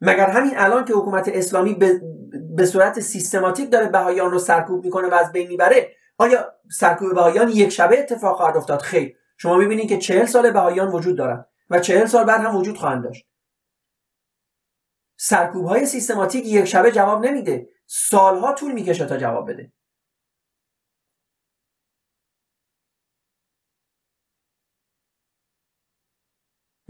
مگر 0.02 0.30
همین 0.30 0.54
الان 0.56 0.86
که 0.86 0.94
حکومت 0.94 1.28
اسلامی 1.28 1.74
به, 2.56 2.66
صورت 2.66 3.00
سیستماتیک 3.00 3.72
داره 3.72 3.88
بهایان 3.88 4.32
رو 4.32 4.40
سرکوب 4.40 4.84
می‌کنه 4.86 5.08
و 5.08 5.14
از 5.14 5.32
بین 5.32 5.48
می‌بره 5.48 5.96
آیا 6.18 6.54
سرکوب 6.72 7.16
بهایان 7.16 7.50
یک 7.50 7.70
شبه 7.70 8.00
اتفاق 8.00 8.38
خواهد 8.38 8.58
افتاد؟ 8.58 8.82
خیر 8.82 9.18
شما 9.38 9.58
می‌بینید 9.58 9.90
که 9.90 9.98
چهل 9.98 10.26
سال 10.26 10.52
بهایان 10.52 10.88
وجود 10.88 11.18
دارن 11.18 11.46
و 11.70 11.80
چهل 11.80 12.06
سال 12.06 12.24
بعد 12.24 12.42
هم 12.42 12.56
وجود 12.56 12.78
خواهند 12.78 13.04
داشت. 13.04 13.26
سرکوب 15.18 15.66
های 15.66 15.86
سیستماتیک 15.86 16.46
یک 16.46 16.66
شبه 16.66 16.92
جواب 16.92 17.26
نمیده. 17.26 17.70
سالها 17.86 18.54
طول 18.54 18.72
می‌کشه 18.72 19.06
تا 19.06 19.18
جواب 19.18 19.50
بده. 19.52 19.72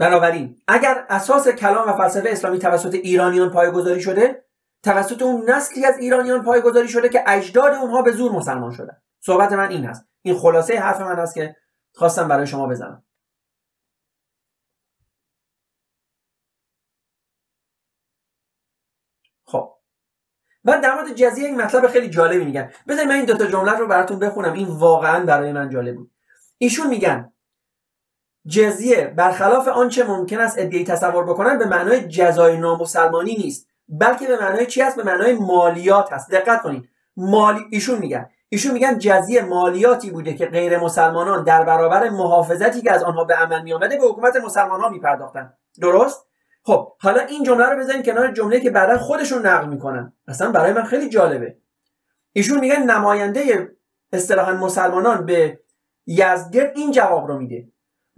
بنابراین 0.00 0.62
اگر 0.68 1.06
اساس 1.08 1.48
کلام 1.48 1.88
و 1.88 1.92
فلسفه 1.92 2.30
اسلامی 2.30 2.58
توسط 2.58 2.94
ایرانیان 2.94 3.50
پایگذاری 3.50 4.00
شده 4.00 4.44
توسط 4.82 5.22
اون 5.22 5.50
نسلی 5.50 5.84
از 5.86 5.98
ایرانیان 5.98 6.44
پایگذاری 6.44 6.88
شده 6.88 7.08
که 7.08 7.24
اجداد 7.26 7.74
اونها 7.74 8.02
به 8.02 8.12
زور 8.12 8.32
مسلمان 8.32 8.72
شدن. 8.72 9.02
صحبت 9.20 9.52
من 9.52 9.68
این 9.68 9.84
هست 9.84 10.04
این 10.22 10.38
خلاصه 10.38 10.78
حرف 10.78 11.00
من 11.00 11.18
هست 11.18 11.34
که 11.34 11.56
خواستم 11.94 12.28
برای 12.28 12.46
شما 12.46 12.66
بزنم. 12.66 13.04
خب. 19.44 19.76
من 20.64 20.80
در 20.80 20.94
مورد 20.94 21.12
جزیه 21.12 21.46
این 21.46 21.60
مطلب 21.60 21.86
خیلی 21.86 22.10
جالبی 22.10 22.44
میگن. 22.44 22.72
بذارید 22.88 23.08
من 23.08 23.16
این 23.16 23.24
دوتا 23.24 23.46
جمله 23.46 23.72
رو 23.72 23.86
براتون 23.86 24.18
بخونم. 24.18 24.52
این 24.52 24.68
واقعا 24.68 25.24
برای 25.24 25.52
من 25.52 25.70
جالب 25.70 25.96
بود. 25.96 26.10
ایشون 26.58 26.86
میگن 26.86 27.32
جزیه. 28.46 29.14
برخلاف 29.16 29.68
آنچه 29.68 30.04
ممکن 30.04 30.38
است 30.38 30.58
ادعای 30.58 30.84
تصور 30.84 31.24
بکنن 31.24 31.58
به 31.58 31.66
معنای 31.66 32.08
جزای 32.08 32.56
نامسلمانی 32.56 33.36
نیست 33.36 33.68
بلکه 33.88 34.26
به 34.26 34.40
معنای 34.40 34.66
چی 34.66 34.82
است؟ 34.82 34.96
به 34.96 35.02
معنای 35.02 35.32
مالیات 35.32 36.12
هست 36.12 36.30
دقت 36.30 36.62
کنید. 36.62 36.88
مالی 37.16 37.60
ایشون 37.70 37.98
میگن. 37.98 38.30
ایشون 38.48 38.72
میگن 38.72 38.98
جزیه 38.98 39.42
مالیاتی 39.42 40.10
بوده 40.10 40.34
که 40.34 40.46
غیر 40.46 40.78
مسلمانان 40.78 41.44
در 41.44 41.64
برابر 41.64 42.08
محافظتی 42.08 42.82
که 42.82 42.92
از 42.92 43.02
آنها 43.02 43.24
به 43.24 43.34
عمل 43.34 43.62
می 43.62 43.72
آمده 43.72 43.96
به 43.96 44.04
حکومت 44.04 44.36
مسلمان 44.36 44.80
ها 44.80 44.88
می 44.88 45.00
پرداختن 45.00 45.52
درست؟ 45.80 46.26
خب 46.62 46.92
حالا 47.00 47.20
این 47.20 47.42
جمله 47.42 47.66
رو 47.66 47.78
بزنید 47.78 48.06
کنار 48.06 48.32
جمله 48.32 48.60
که 48.60 48.70
بعدا 48.70 48.98
خودشون 48.98 49.46
نقل 49.46 49.68
می‌کنن. 49.68 50.12
اصلا 50.28 50.50
برای 50.52 50.72
من 50.72 50.84
خیلی 50.84 51.08
جالبه. 51.08 51.56
ایشون 52.32 52.60
میگن 52.60 52.82
نماینده 52.82 53.70
اصطلاحا 54.12 54.52
مسلمانان 54.52 55.26
به 55.26 55.60
یزدگرد 56.06 56.72
این 56.76 56.90
جواب 56.90 57.28
رو 57.28 57.38
میده. 57.38 57.68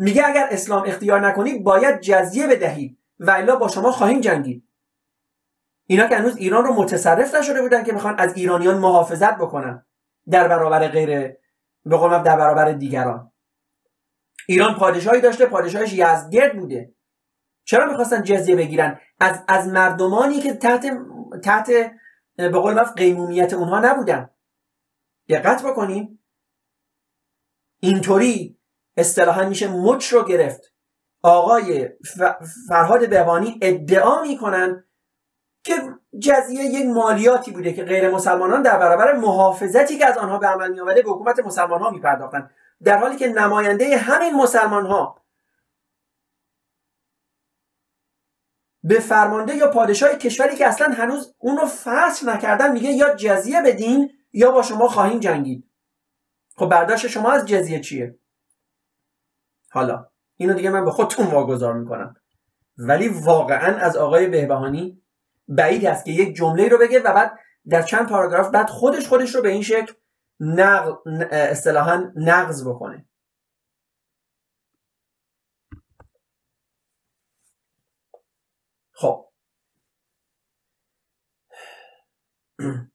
میگه 0.03 0.26
اگر 0.26 0.48
اسلام 0.50 0.82
اختیار 0.86 1.26
نکنید 1.26 1.64
باید 1.64 2.00
جزیه 2.00 2.46
بدهید 2.46 2.98
و 3.18 3.30
الا 3.30 3.57
با 3.57 3.68
شما 3.68 3.92
خواهیم 3.92 4.20
جنگید. 4.20 4.68
اینا 5.86 6.07
که 6.07 6.16
هنوز 6.16 6.36
ایران 6.36 6.64
رو 6.64 6.74
متصرف 6.74 7.34
نشده 7.34 7.62
بودن 7.62 7.84
که 7.84 7.92
می‌خوان 7.92 8.18
از 8.18 8.36
ایرانیان 8.36 8.78
محافظت 8.78 9.34
بکنن 9.34 9.86
در 10.30 10.48
برابر 10.48 10.88
غیر 10.88 11.36
به 11.84 11.96
قول 11.96 12.22
در 12.22 12.36
برابر 12.36 12.72
دیگران. 12.72 13.32
ایران 14.48 14.74
پادشاهی 14.74 15.20
داشته 15.20 15.46
پادشاهش 15.46 15.92
یزدگرد 15.92 16.57
بوده. 16.57 16.94
چرا 17.64 17.86
می‌خواستن 17.86 18.22
جزیه 18.22 18.57
بگیرن؟ 18.57 19.00
از 19.20 19.44
از 19.48 19.68
مردمانی 19.68 20.40
که 20.40 20.55
تحت 20.55 20.86
تحت 21.44 21.70
به 22.36 22.48
قول 22.48 22.82
قیمومیت 22.82 23.53
اونها 23.53 23.80
نبودن. 23.80 24.30
دقت 25.28 25.62
بکنیم 25.62 26.24
اینطوری 27.80 28.61
اصطلاحا 28.97 29.49
میشه 29.49 29.68
مچ 29.68 30.09
رو 30.09 30.24
گرفت. 30.24 30.72
آقای 31.22 31.88
فرهاد 32.68 33.11
بهوانی 33.11 33.59
ادعا 33.62 34.22
می‌کنن 34.22 34.84
که 35.64 35.74
جزیه 36.18 36.64
یک 36.64 36.86
مالیاتی 36.86 37.51
بوده 37.51 37.72
که 37.72 37.84
غیر 37.84 38.11
مسلمانان 38.11 38.62
در 38.62 38.78
برابر 38.78 39.12
محافظتی 39.12 39.99
که 39.99 40.07
از 40.07 40.18
آنها 40.18 40.38
به 40.38 40.47
عمل 40.47 40.70
می 40.72 41.03
به 41.03 41.11
حکومت 41.11 41.38
مسلمان 41.38 41.80
ها 41.80 41.90
می 41.90 42.01
در 42.82 42.99
حالی 42.99 43.16
که 43.16 43.28
نماینده 43.28 43.97
همین 43.97 44.34
مسلمان 44.34 44.86
ها 44.86 45.22
به 48.84 49.01
فرمانده 49.01 49.57
یا 49.57 49.70
پادشاه 49.70 50.14
کشوری 50.14 50.57
که 50.57 50.66
اصلا 50.66 50.95
هنوز 50.95 51.34
اون 51.38 51.57
رو 51.57 51.66
فصل 51.66 52.28
نکردن 52.28 52.72
میگه 52.72 52.90
یا 52.90 53.14
جزیه 53.14 53.62
بدین 53.62 54.11
یا 54.32 54.51
با 54.51 54.62
شما 54.62 54.88
خواهیم 54.88 55.20
جنگید. 55.20 55.70
خب 56.57 56.68
برداشت 56.68 57.07
شما 57.07 57.30
از 57.30 57.47
جزیه 57.47 57.80
چیه؟ 57.80 58.18
حالا 59.73 60.07
اینو 60.37 60.55
دیگه 60.55 60.70
من 60.70 60.85
به 60.85 60.91
خودتون 60.91 61.27
واگذار 61.27 61.75
می‌کنم. 61.75 62.16
ولی 62.79 63.09
واقعا 63.09 63.77
از 63.77 63.97
آقای 63.97 64.29
بهبهانی 64.29 65.03
بعید 65.49 65.87
است 65.87 66.05
که 66.05 66.12
یک 66.12 66.37
جمله 66.37 66.68
رو 66.68 66.79
بگه 66.79 67.01
و 67.01 67.12
بعد 67.12 67.39
در 67.68 67.83
چند 67.83 68.09
پاراگراف 68.09 68.51
بعد 68.51 68.68
خودش 68.68 69.09
خودش 69.09 69.35
رو 69.35 69.43
به 69.43 69.49
این 69.49 69.62
شکل 69.62 69.93
نقل 70.41 70.93
اصطلاحا 71.31 72.12
نقض 72.16 72.68
بکنه. 72.68 73.07
خب. 78.93 79.29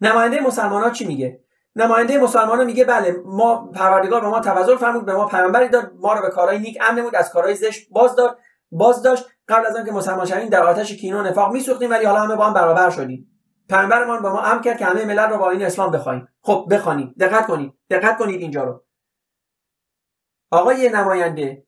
نماینده 0.00 0.40
مسلمان 0.40 0.82
ها 0.82 0.90
چی 0.90 1.06
میگه؟ 1.06 1.45
نماینده 1.76 2.18
مسلمان 2.18 2.64
میگه 2.64 2.84
بله 2.84 3.16
ما 3.24 3.70
پروردگار 3.74 4.20
به 4.20 4.28
ما 4.28 4.40
توزر 4.40 4.76
فرمود 4.76 5.04
به 5.04 5.14
ما 5.14 5.26
پیامبری 5.26 5.68
داد 5.68 5.92
ما 5.94 6.12
رو 6.12 6.22
به 6.22 6.30
کارهای 6.30 6.58
نیک 6.58 6.78
امن 6.80 6.98
نمود 6.98 7.16
از 7.16 7.30
کارهای 7.30 7.54
زشت 7.54 7.88
باز 7.90 8.16
داد 8.16 8.38
باز 8.70 9.02
داشت. 9.02 9.26
قبل 9.48 9.66
از 9.66 9.76
آنکه 9.76 9.92
مسلمان 9.92 10.26
شویم 10.26 10.48
در 10.48 10.62
آتش 10.62 10.92
کین 10.92 11.14
و 11.14 11.22
نفاق 11.22 11.52
میسوختیم 11.52 11.90
ولی 11.90 12.04
حالا 12.04 12.20
همه 12.20 12.36
با 12.36 12.46
هم 12.46 12.54
برابر 12.54 12.90
شدیم. 12.90 13.40
پیامبرمان 13.68 14.22
به 14.22 14.28
ما 14.28 14.40
امر 14.40 14.62
کرد 14.62 14.78
که 14.78 14.84
همه 14.84 15.04
ملل 15.04 15.30
رو 15.30 15.38
با 15.38 15.50
این 15.50 15.62
اسلام 15.62 15.90
بخوایم. 15.90 16.28
خب 16.42 16.68
بخوانید 16.70 17.18
دقت 17.20 17.46
کنید. 17.46 17.72
دقت 17.90 18.18
کنید 18.18 18.40
اینجا 18.40 18.64
رو. 18.64 18.84
آقای 20.50 20.88
نماینده 20.88 21.66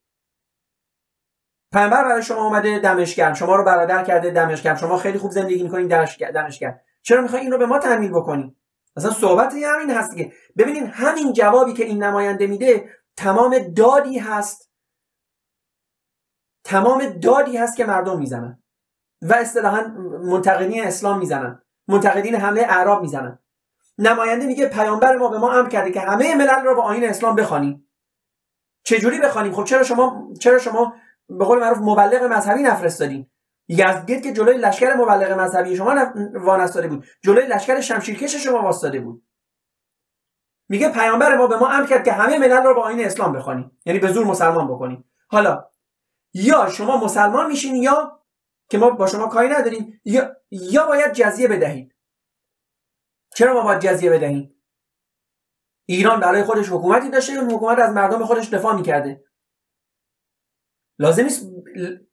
پیامبر 1.73 2.05
برای 2.05 2.23
شما 2.23 2.45
اومده 2.45 2.79
دمشق 2.79 3.33
شما 3.33 3.57
رو 3.57 3.65
برادر 3.65 4.05
کرده 4.05 4.31
دمشق 4.31 4.77
شما 4.77 4.97
خیلی 4.97 5.19
خوب 5.19 5.31
زندگی 5.31 5.63
می‌کنید 5.63 5.91
دمشق 5.91 6.75
چرا 7.03 7.23
می‌خواین 7.23 7.43
این 7.43 7.53
رو 7.53 7.59
به 7.59 7.67
ما 7.67 7.79
تحمیل 7.79 8.11
بکنید 8.11 8.58
اصلا 8.99 9.11
صحبت 9.11 9.55
همین 9.55 9.91
هست 9.91 10.17
که 10.17 10.33
ببینید 10.57 10.85
همین 10.93 11.33
جوابی 11.33 11.73
که 11.73 11.85
این 11.85 12.03
نماینده 12.03 12.47
میده 12.47 12.91
تمام 13.17 13.59
دادی 13.59 14.19
هست. 14.19 14.71
تمام 16.65 17.07
دادی 17.07 17.57
هست 17.57 17.77
که 17.77 17.85
مردم 17.85 18.19
می‌زنن. 18.19 18.63
و 19.23 19.35
اصطلاحا 19.35 19.83
منتقدین 20.23 20.85
اسلام 20.85 21.19
می‌زنن. 21.19 21.63
منتقدین 21.89 22.35
حمله 22.35 22.63
اعراب 22.63 23.03
می‌زنن. 23.03 23.39
نماینده 23.99 24.47
میگه 24.47 24.69
پیامبر 24.69 25.17
ما 25.17 25.29
به 25.29 25.39
ما 25.39 25.53
امر 25.53 25.69
کرده 25.69 25.91
که 25.91 26.01
همه 26.01 26.35
ملل 26.35 26.65
رو 26.65 26.75
با 26.75 26.83
آیین 26.83 27.05
اسلام 27.09 27.37
بخوانیم. 27.37 27.89
چجوری 28.85 29.19
بخوانیم؟ 29.19 29.53
خب 29.53 29.65
چرا 29.65 29.83
شما 29.83 30.33
چرا 30.41 30.59
شما 30.59 30.95
به 31.29 31.45
قول 31.45 31.59
معروف 31.59 31.79
مبلغ 31.79 32.23
مذهبی 32.23 32.63
نفرستادین؟ 32.63 33.31
یزدگرد 33.69 34.23
که 34.23 34.33
جلوی 34.33 34.59
لشکر 34.59 34.95
مبلغ 34.95 35.39
مذهبی 35.39 35.77
شما 35.77 36.13
وانستاده 36.35 36.89
بود. 36.89 37.07
جلوی 37.23 37.47
لشکر 37.47 37.81
شمشیرکش 37.81 38.37
شما 38.37 38.63
واسطاده 38.63 39.01
بود. 39.01 39.29
میگه 40.69 40.93
پیامبر 40.93 41.37
ما 41.37 41.47
به 41.47 41.57
ما 41.57 41.69
امر 41.69 41.87
کرد 41.87 42.05
که 42.05 42.13
همه 42.13 42.39
ملل 42.39 42.63
رو 42.63 42.75
با 42.75 42.83
آیین 42.83 43.05
اسلام 43.05 43.33
بخوانیم 43.33 43.79
یعنی 43.87 43.99
به 43.99 44.13
زور 44.13 44.27
مسلمان 44.27 44.69
بکنیم 44.69 45.11
حالا 45.29 45.71
یا 46.35 46.69
شما 46.71 47.05
مسلمان 47.05 47.47
میشین 47.47 47.77
یا 47.77 48.21
که 48.71 48.79
ما 48.79 48.91
با 48.91 49.07
شما 49.07 49.27
کاری 49.27 49.49
نداریم 49.49 50.01
یا 50.05 50.37
یا 50.51 50.87
باید 50.87 51.13
جزیه 51.13 51.49
بدهید. 51.49 51.95
چرا 53.35 53.55
ما 53.55 53.63
باید 53.63 53.81
جزیه 53.81 54.11
بدهیم؟ 54.11 54.55
ایران 55.87 56.21
برای 56.21 56.43
خودش 56.43 56.69
حکومتی 56.69 57.11
داشته 57.11 57.33
اون 57.33 57.51
حکومت 57.51 57.79
از 57.79 57.95
مردم 57.95 58.25
خودش 58.25 58.49
دفاع 58.49 58.77
می‌کرده. 58.77 59.25
لازم 60.99 61.23
نیست 61.23 61.47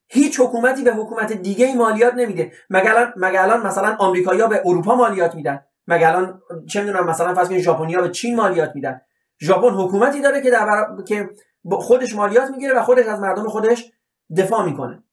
هیچ 0.08 0.40
حکومتی 0.40 0.84
به 0.84 0.92
حکومت 0.92 1.34
دیگه 1.34 1.66
ای 1.66 1.74
مالیات 1.74 2.14
نمیده. 2.14 2.52
مگه 2.70 3.42
الان 3.44 3.68
مثلا 3.68 3.96
آمریکایی‌ها 4.00 4.48
به 4.48 4.62
اروپا 4.66 4.96
مالیات 4.96 5.36
میدن. 5.36 5.66
مگه 5.88 6.08
الان 6.08 6.42
چه 6.70 6.82
می‌دونم 6.82 7.08
مثلا 7.10 7.34
فرض 7.34 7.48
کنید 7.50 7.62
ژاپنیا 7.62 8.02
به 8.02 8.10
چین 8.10 8.36
مالیات 8.36 8.72
میدن. 8.76 9.02
ژاپن 9.42 9.70
حکومتی 9.70 10.22
داره 10.22 10.42
که 10.42 10.52
در 10.52 10.88
که 11.08 11.30
خودش 11.72 12.16
مالیات 12.16 12.50
می‌گیره 12.52 12.74
و 12.74 12.82
خودش 12.82 13.06
از 13.06 13.20
مردم 13.20 13.48
خودش 13.48 13.92
دفاع 14.38 14.66
می‌کنه. 14.66 15.04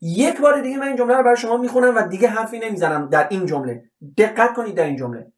یک 0.00 0.40
بار 0.40 0.60
دیگه 0.60 0.78
من 0.78 0.86
این 0.86 0.96
جمله 0.96 1.16
رو 1.16 1.22
برای 1.22 1.36
شما 1.36 1.56
می‌خونم 1.56 1.96
و 1.96 2.02
دیگه 2.02 2.28
حرفی 2.28 2.58
نمی‌زنم 2.58 3.08
در 3.08 3.28
این 3.30 3.46
جمله. 3.46 3.84
دقت 4.18 4.54
کنید 4.54 4.74
در 4.74 4.84
این 4.84 4.96
جمله. 4.96 5.32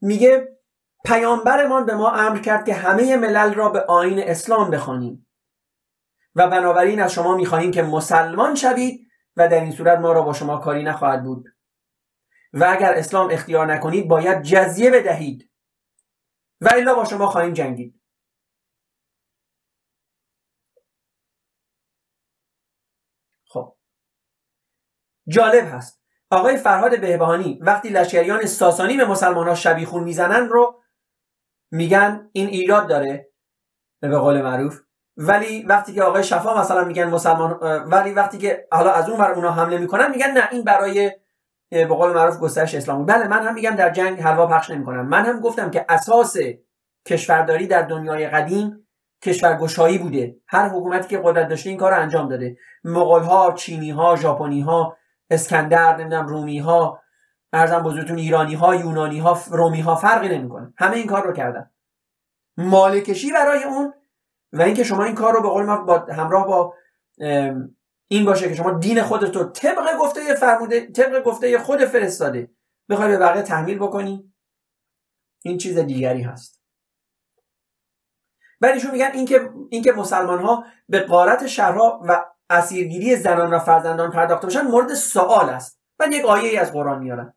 میگه 0.00 0.48
پیامبرمان 1.04 1.86
به 1.86 1.94
ما 1.94 2.10
امر 2.10 2.38
کرد 2.38 2.64
که 2.64 2.74
همه 2.74 3.16
ملل 3.16 3.54
را 3.54 3.68
به 3.68 3.80
آین 3.80 4.18
اسلام 4.18 4.70
بخوانیم. 4.70 5.25
و 6.36 6.48
بنابراین 6.48 7.00
از 7.00 7.12
شما 7.12 7.36
می‌خواهیم 7.36 7.70
که 7.70 7.82
مسلمان 7.82 8.54
شوید 8.54 9.08
و 9.36 9.48
در 9.48 9.60
این 9.60 9.72
صورت 9.72 9.98
ما 9.98 10.12
را 10.12 10.22
با 10.22 10.32
شما 10.32 10.58
کاری 10.58 10.82
نخواهد 10.82 11.24
بود. 11.24 11.48
و 12.52 12.64
اگر 12.64 12.94
اسلام 12.94 13.30
اختیار 13.30 13.74
نکنید 13.74 14.08
باید 14.08 14.42
جزیه 14.42 14.90
بدهید. 14.90 15.50
و 16.60 16.68
الا 16.72 16.94
با 16.94 17.04
شما 17.04 17.26
خواهیم 17.26 17.52
جنگید. 17.52 18.00
خب. 23.48 23.76
جالب 25.28 25.64
هست. 25.74 26.02
آقای 26.30 26.56
فرهاد 26.56 27.00
بهبهانی 27.00 27.58
وقتی 27.62 27.88
لشکریان 27.88 28.46
ساسانی 28.46 28.96
به 28.96 29.04
مسلمان 29.04 29.48
ها 29.48 29.54
شبیخون 29.54 30.04
می‌زنن 30.04 30.48
رو 30.48 30.82
میگن 31.70 32.30
این 32.32 32.48
ایراد 32.48 32.88
داره. 32.88 33.32
به 34.00 34.18
قول 34.18 34.42
معروف. 34.42 34.85
ولی 35.16 35.62
وقتی 35.62 35.92
که 35.92 36.02
آقای 36.02 36.24
شفا 36.24 36.60
مثلا 36.60 36.84
میگن 36.84 37.04
مسلمان 37.04 37.52
ولی 37.86 38.12
وقتی 38.12 38.38
که 38.38 38.66
حالا 38.72 38.92
از 38.92 39.08
اون 39.08 39.18
بر 39.18 39.32
اونا 39.32 39.50
حمله 39.50 39.78
می‌کنن 39.78 40.10
میگن 40.10 40.30
نه 40.30 40.48
این 40.52 40.64
برای 40.64 41.12
به 41.70 41.86
قول 41.86 42.12
معروف 42.12 42.38
گسترش 42.38 42.74
اسلام 42.74 43.06
بله 43.06 43.28
من 43.28 43.46
هم 43.46 43.54
میگم 43.54 43.70
در 43.70 43.90
جنگ 43.90 44.20
حلوا 44.20 44.46
پخش 44.46 44.70
نمی‌کنم 44.70 45.06
من 45.08 45.24
هم 45.24 45.40
گفتم 45.40 45.70
که 45.70 45.86
اساس 45.88 46.36
کشورداری 47.06 47.66
در 47.66 47.82
دنیای 47.82 48.28
قدیم 48.28 48.88
کشورگشایی 49.22 49.98
بوده. 49.98 50.36
هر 50.46 50.68
حکومتی 50.68 51.08
که 51.08 51.20
قدرت 51.24 51.48
داشته 51.48 51.70
این 51.70 51.78
کار 51.78 51.92
رو 51.94 52.00
انجام 52.00 52.28
داده. 52.28 52.56
مغول 52.84 53.22
ها 53.22 53.52
چینی 53.52 53.90
ها 53.90 54.16
ژاپنی 54.16 54.60
ها 54.60 54.96
اسکندر 55.30 55.96
نمی‌دونم 55.96 56.26
رومی 56.26 56.58
ها 56.58 57.00
ارزم 57.52 57.82
بزرگتون 57.82 58.18
ایرانی 58.18 58.54
ها 58.54 58.74
یونانی 58.74 59.18
ها 59.18 59.38
رومی 59.50 59.80
ها 59.80 59.94
فرقی 59.94 60.38
نمی‌کنه. 60.38 60.72
همه 60.78 60.96
این 60.96 61.06
کار 61.06 61.26
رو 61.26 61.32
کردن. 61.32 61.70
مالکشی 62.56 63.32
برای 63.32 63.64
اون 63.64 63.94
و 64.52 64.62
اینکه 64.62 64.84
شما 64.84 65.04
این 65.04 65.14
کار 65.14 65.32
رو 65.32 65.42
به 65.42 65.48
قول 65.48 65.76
با 65.76 65.98
همراه 65.98 66.46
با 66.46 66.74
این 68.08 68.24
باشه 68.24 68.48
که 68.48 68.54
شما 68.54 68.70
دین 68.70 69.02
خودت 69.02 69.36
رو 69.36 69.44
طبق 69.44 69.96
گفته 70.00 70.34
فرموده 70.34 70.86
طبق 70.86 71.22
گفته 71.22 71.58
خود 71.58 71.84
فرستاده 71.84 72.50
بخوای 72.88 73.08
به 73.08 73.16
بقیه 73.18 73.42
تحمیل 73.42 73.78
بکنی 73.78 74.32
این 75.44 75.58
چیز 75.58 75.78
دیگری 75.78 76.22
هست. 76.22 76.60
بعدشون 78.60 78.90
میگن 78.90 79.10
اینکه 79.12 79.50
اینکه 79.70 79.92
مسلمان 79.92 80.38
ها 80.42 80.64
به 80.88 81.00
قارت 81.00 81.46
شهرها 81.46 82.00
و 82.08 82.24
اسیرگیری 82.50 83.16
زنان 83.16 83.54
و 83.54 83.58
فرزندان 83.58 84.10
پرداخته 84.10 84.46
باشن 84.46 84.62
مورد 84.62 84.94
سوال 84.94 85.48
است. 85.50 85.80
بعد 85.98 86.12
یک 86.12 86.24
آیه 86.24 86.48
ای 86.50 86.56
از 86.56 86.72
قرآن 86.72 86.98
میارن. 86.98 87.34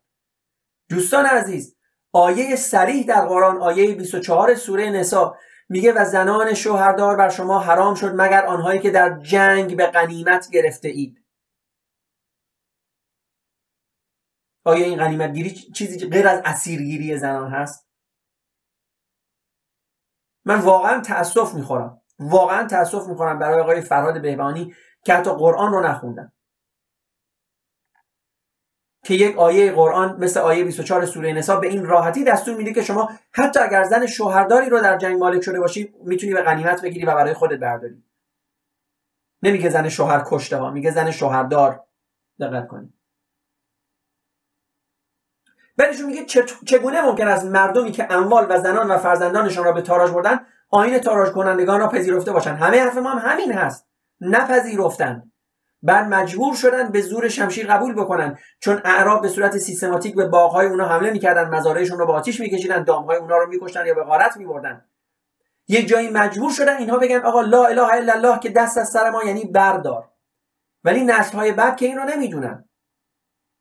دوستان 0.90 1.26
عزیز 1.26 1.76
آیه 2.12 2.56
سریح 2.56 3.06
در 3.06 3.26
قرآن 3.26 3.56
آیه 3.56 3.94
24 3.94 4.54
سوره 4.54 4.90
نسا 4.90 5.36
میگه 5.70 5.92
و 5.92 6.04
زنان 6.04 6.54
شوهردار 6.54 7.16
بر 7.16 7.28
شما 7.28 7.58
حرام 7.58 7.94
شد 7.94 8.12
مگر 8.14 8.46
آنهایی 8.46 8.80
که 8.80 8.90
در 8.90 9.18
جنگ 9.18 9.76
به 9.76 9.86
غنیمت 9.86 10.50
گرفته 10.50 10.88
اید. 10.88 11.24
آیا 14.64 14.84
این 14.84 14.98
غنیمت 14.98 15.32
گیری 15.32 15.50
چیزی 15.50 16.08
غیر 16.08 16.28
از 16.28 16.42
اسیرگیری 16.44 17.16
زنان 17.16 17.50
هست؟ 17.50 17.88
من 20.44 20.60
واقعا 20.60 21.00
تاسف 21.00 21.54
می‌خورم 21.54 22.02
واقعا 22.18 22.66
تاسف 22.66 23.08
می‌خورم 23.08 23.38
برای 23.38 23.60
آقای 23.60 23.80
فرهاد 23.80 24.22
بهبانی 24.22 24.74
که 25.04 25.14
حتی 25.14 25.30
قرآن 25.30 25.72
رو 25.72 25.80
نخوندن 25.86 26.32
که 29.04 29.14
یک 29.14 29.38
آیه 29.38 29.72
قرآن 29.72 30.16
مثل 30.18 30.40
آیه 30.40 30.64
24 30.64 31.06
سوره 31.06 31.32
نسا 31.32 31.56
به 31.56 31.68
این 31.68 31.84
راحتی 31.84 32.24
دستور 32.24 32.56
میده 32.56 32.72
که 32.72 32.82
شما 32.82 33.10
حتی 33.32 33.60
اگر 33.60 33.84
زن 33.84 34.06
شوهرداری 34.06 34.70
رو 34.70 34.80
در 34.80 34.98
جنگ 34.98 35.18
مالک 35.18 35.42
شده 35.42 35.60
باشی 35.60 35.94
می‌تونی 36.04 36.32
به 36.32 36.42
غنیمت 36.42 36.82
بگیری 36.82 37.06
و 37.06 37.14
برای 37.14 37.34
خودت 37.34 37.58
برداری. 37.58 38.02
نمیگه 39.42 39.70
زن 39.70 39.88
شوهر 39.88 40.22
کشته 40.26 40.56
ها 40.56 40.70
میگه 40.70 40.90
زن 40.90 41.10
شوهردار 41.10 41.84
دقت 42.40 42.68
کنید 42.68 42.94
بعدشون 45.76 46.06
میگه 46.06 46.24
چگونه 46.66 47.02
ممکن 47.02 47.28
است 47.28 47.44
مردمی 47.44 47.92
که 47.92 48.12
اموال 48.12 48.46
و 48.50 48.60
زنان 48.60 48.90
و 48.90 48.98
فرزندانشان 48.98 49.64
را 49.64 49.72
به 49.72 49.82
تاراج 49.82 50.10
بردن 50.10 50.40
آین 50.70 50.98
تاراج 50.98 51.32
کنندگان 51.32 51.80
را 51.80 51.88
پذیرفته 51.88 52.32
باشند؟ 52.32 52.58
همه 52.58 52.80
حرف 52.80 52.96
ما 52.96 53.10
هم 53.10 53.30
همین 53.30 53.52
هست. 53.52 53.86
نپذیرفتند. 54.20 55.29
بعد 55.82 56.08
مجبور 56.08 56.54
شدن 56.54 56.88
به 56.88 57.00
زور 57.00 57.28
شمشیر 57.28 57.66
قبول 57.66 57.94
بکنن. 57.94 58.38
چون 58.60 58.80
اعراب 58.84 59.22
به 59.22 59.28
صورت 59.28 59.58
سیستماتیک 59.58 60.14
به 60.14 60.28
باغهای 60.28 60.66
اونا 60.66 60.88
حمله 60.88 61.10
می‌کردن 61.10 61.48
مزارعشون 61.48 61.98
رو 61.98 62.06
با 62.06 62.14
آتیش 62.14 62.40
میکشیدن 62.40 62.84
دامهای 62.84 63.16
اونا 63.16 63.38
رو 63.38 63.48
میکشتن 63.48 63.86
یا 63.86 63.94
به 63.94 64.04
غارت 64.04 64.36
میبردن. 64.36 64.84
یک 65.68 65.88
جایی 65.88 66.10
مجبور 66.10 66.52
شدن 66.52 66.76
اینها 66.76 66.98
بگن 66.98 67.20
آقا 67.20 67.40
لا 67.40 67.66
اله 67.66 67.94
الا 67.94 68.12
الله 68.12 68.38
که 68.38 68.48
دست 68.48 68.78
از 68.78 68.88
سر 68.88 69.10
ما 69.10 69.24
یعنی 69.24 69.44
بردار. 69.44 70.10
ولی 70.84 71.04
نسل 71.04 71.38
های 71.38 71.52
بعد 71.52 71.76
که 71.76 71.86
این 71.86 71.96
رو 71.96 72.04
نمی‌دونن. 72.04 72.68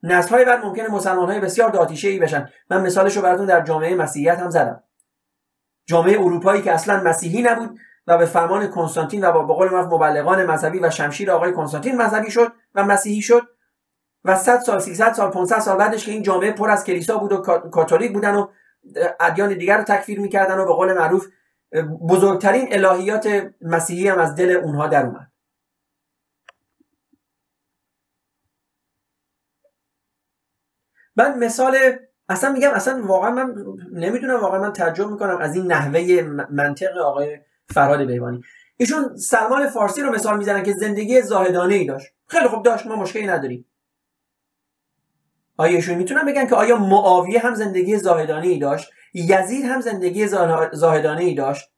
نسل 0.04 0.30
های 0.30 0.46
بعد 0.46 0.66
ممکنه 0.66 0.88
مسلمان 0.88 1.30
های 1.30 1.40
بسیار 1.40 1.70
داتیشه 1.70 2.08
ای 2.08 2.20
بشن. 2.20 2.50
من 2.70 2.82
مثالش 2.82 3.16
رو 3.16 3.22
براتون 3.22 3.46
در 3.46 3.62
جامعه 3.62 3.96
مسیحیت 3.96 4.40
هم 4.40 4.50
زدم. 4.50 4.84
جامعه 5.86 6.20
اروپایی 6.20 6.62
که 6.62 6.72
اصلا 6.72 7.04
مسیحی 7.04 7.42
نبود 7.42 7.80
و 8.10 8.18
به 8.18 8.26
فرمان 8.26 8.68
کنستانتین 8.68 9.24
و 9.24 9.32
با 9.32 9.44
بقول 9.44 9.70
مبلغان 9.70 10.46
مذهبی 10.46 10.80
و 10.80 10.90
شمشیر 10.90 11.32
آقای 11.32 11.54
کنستانتین 11.54 12.02
مذهبی 12.02 12.32
شد 12.32 12.54
و 12.76 12.84
مسیحی 12.84 13.22
شد 13.22 13.42
و 14.26 14.36
100 14.36 14.60
سال 14.60 14.80
300 14.80 15.14
سال 15.14 15.32
500 15.32 15.60
سال 15.60 15.78
بعدش 15.78 16.06
که 16.06 16.12
این 16.12 16.24
جامعه 16.24 16.52
پر 16.52 16.70
از 16.70 16.84
کلیسا 16.84 17.18
بود 17.18 17.32
و 17.32 17.38
کاتولیک 17.72 18.14
بودن 18.14 18.36
و 18.36 18.48
ادیان 19.20 19.58
دیگر 19.58 19.78
رو 19.78 19.84
تکفیر 19.84 20.20
می‌کردن 20.20 20.58
و 20.58 20.66
به 20.66 20.74
قول 20.74 20.94
معروف 20.94 21.28
بزرگترین 22.10 22.68
الهیات 22.72 23.52
مسیحی 23.62 24.08
هم 24.08 24.20
از 24.20 24.36
دل 24.36 24.50
اونها 24.50 24.88
در 24.88 25.06
اومد. 25.06 25.32
من 31.16 31.40
مثال 31.40 31.78
اصلا 32.30 32.52
میگم 32.52 32.72
اصلا 32.72 33.06
واقعا 33.06 33.32
من 33.32 33.56
نمی‌دونم 33.92 34.42
واقعا 34.42 34.60
من 34.60 34.74
تعجب 34.74 35.08
می‌کنم 35.08 35.38
از 35.38 35.56
این 35.56 35.72
نحوه 35.72 36.22
منطق 36.50 36.98
آقای 36.98 37.40
فراد 37.74 38.02
بیوانی 38.02 38.44
ایشون 38.78 39.18
سلمان 39.18 39.70
فارسی 39.70 40.02
رو 40.02 40.12
مثال 40.12 40.38
می‌زنن 40.38 40.64
که 40.64 40.74
زندگی 40.74 41.22
زاهدانه 41.22 41.76
ای 41.76 41.86
داشت. 41.86 42.08
خیلی 42.28 42.48
خوب 42.48 42.64
داشت 42.64 42.86
ما 42.86 42.96
مشکلی 42.96 43.28
نداریم. 43.28 43.66
آیا 45.58 45.76
ایشون 45.76 45.96
می‌تونن 45.96 46.26
بگن 46.26 46.48
که 46.48 46.56
آیا 46.56 46.78
معاویه 46.78 47.40
هم 47.40 47.56
زندگی 47.56 47.98
زاهدانه 47.98 48.48
ای 48.48 48.60
داشت؟ 48.60 48.92
یزید 49.14 49.66
هم 49.66 49.82
زندگی 49.82 50.28
زاهدانه 50.72 51.24
ای 51.24 51.34
داشت؟ 51.34 51.72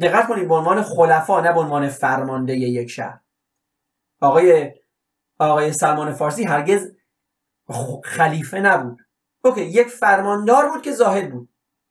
دقت 0.00 0.28
کنید 0.28 0.48
به 0.48 0.54
عنوان 0.54 0.82
خلفا 0.82 1.40
نه 1.40 1.52
به 1.52 1.60
عنوان 1.60 1.88
فرمانده 1.88 2.56
یک 2.56 2.90
شهر. 2.90 3.20
آقای 4.20 4.72
آقای 5.38 5.72
سلمان 5.72 6.12
فارسی 6.12 6.44
هرگز 6.44 6.92
خلیفه 8.04 8.60
نبود. 8.60 8.98
اوکی 9.44 9.62
یک 9.62 9.88
فرماندار 9.88 10.68
بود 10.68 10.82
که 10.82 10.92
زاهد 10.92 11.30
بود. 11.30 11.48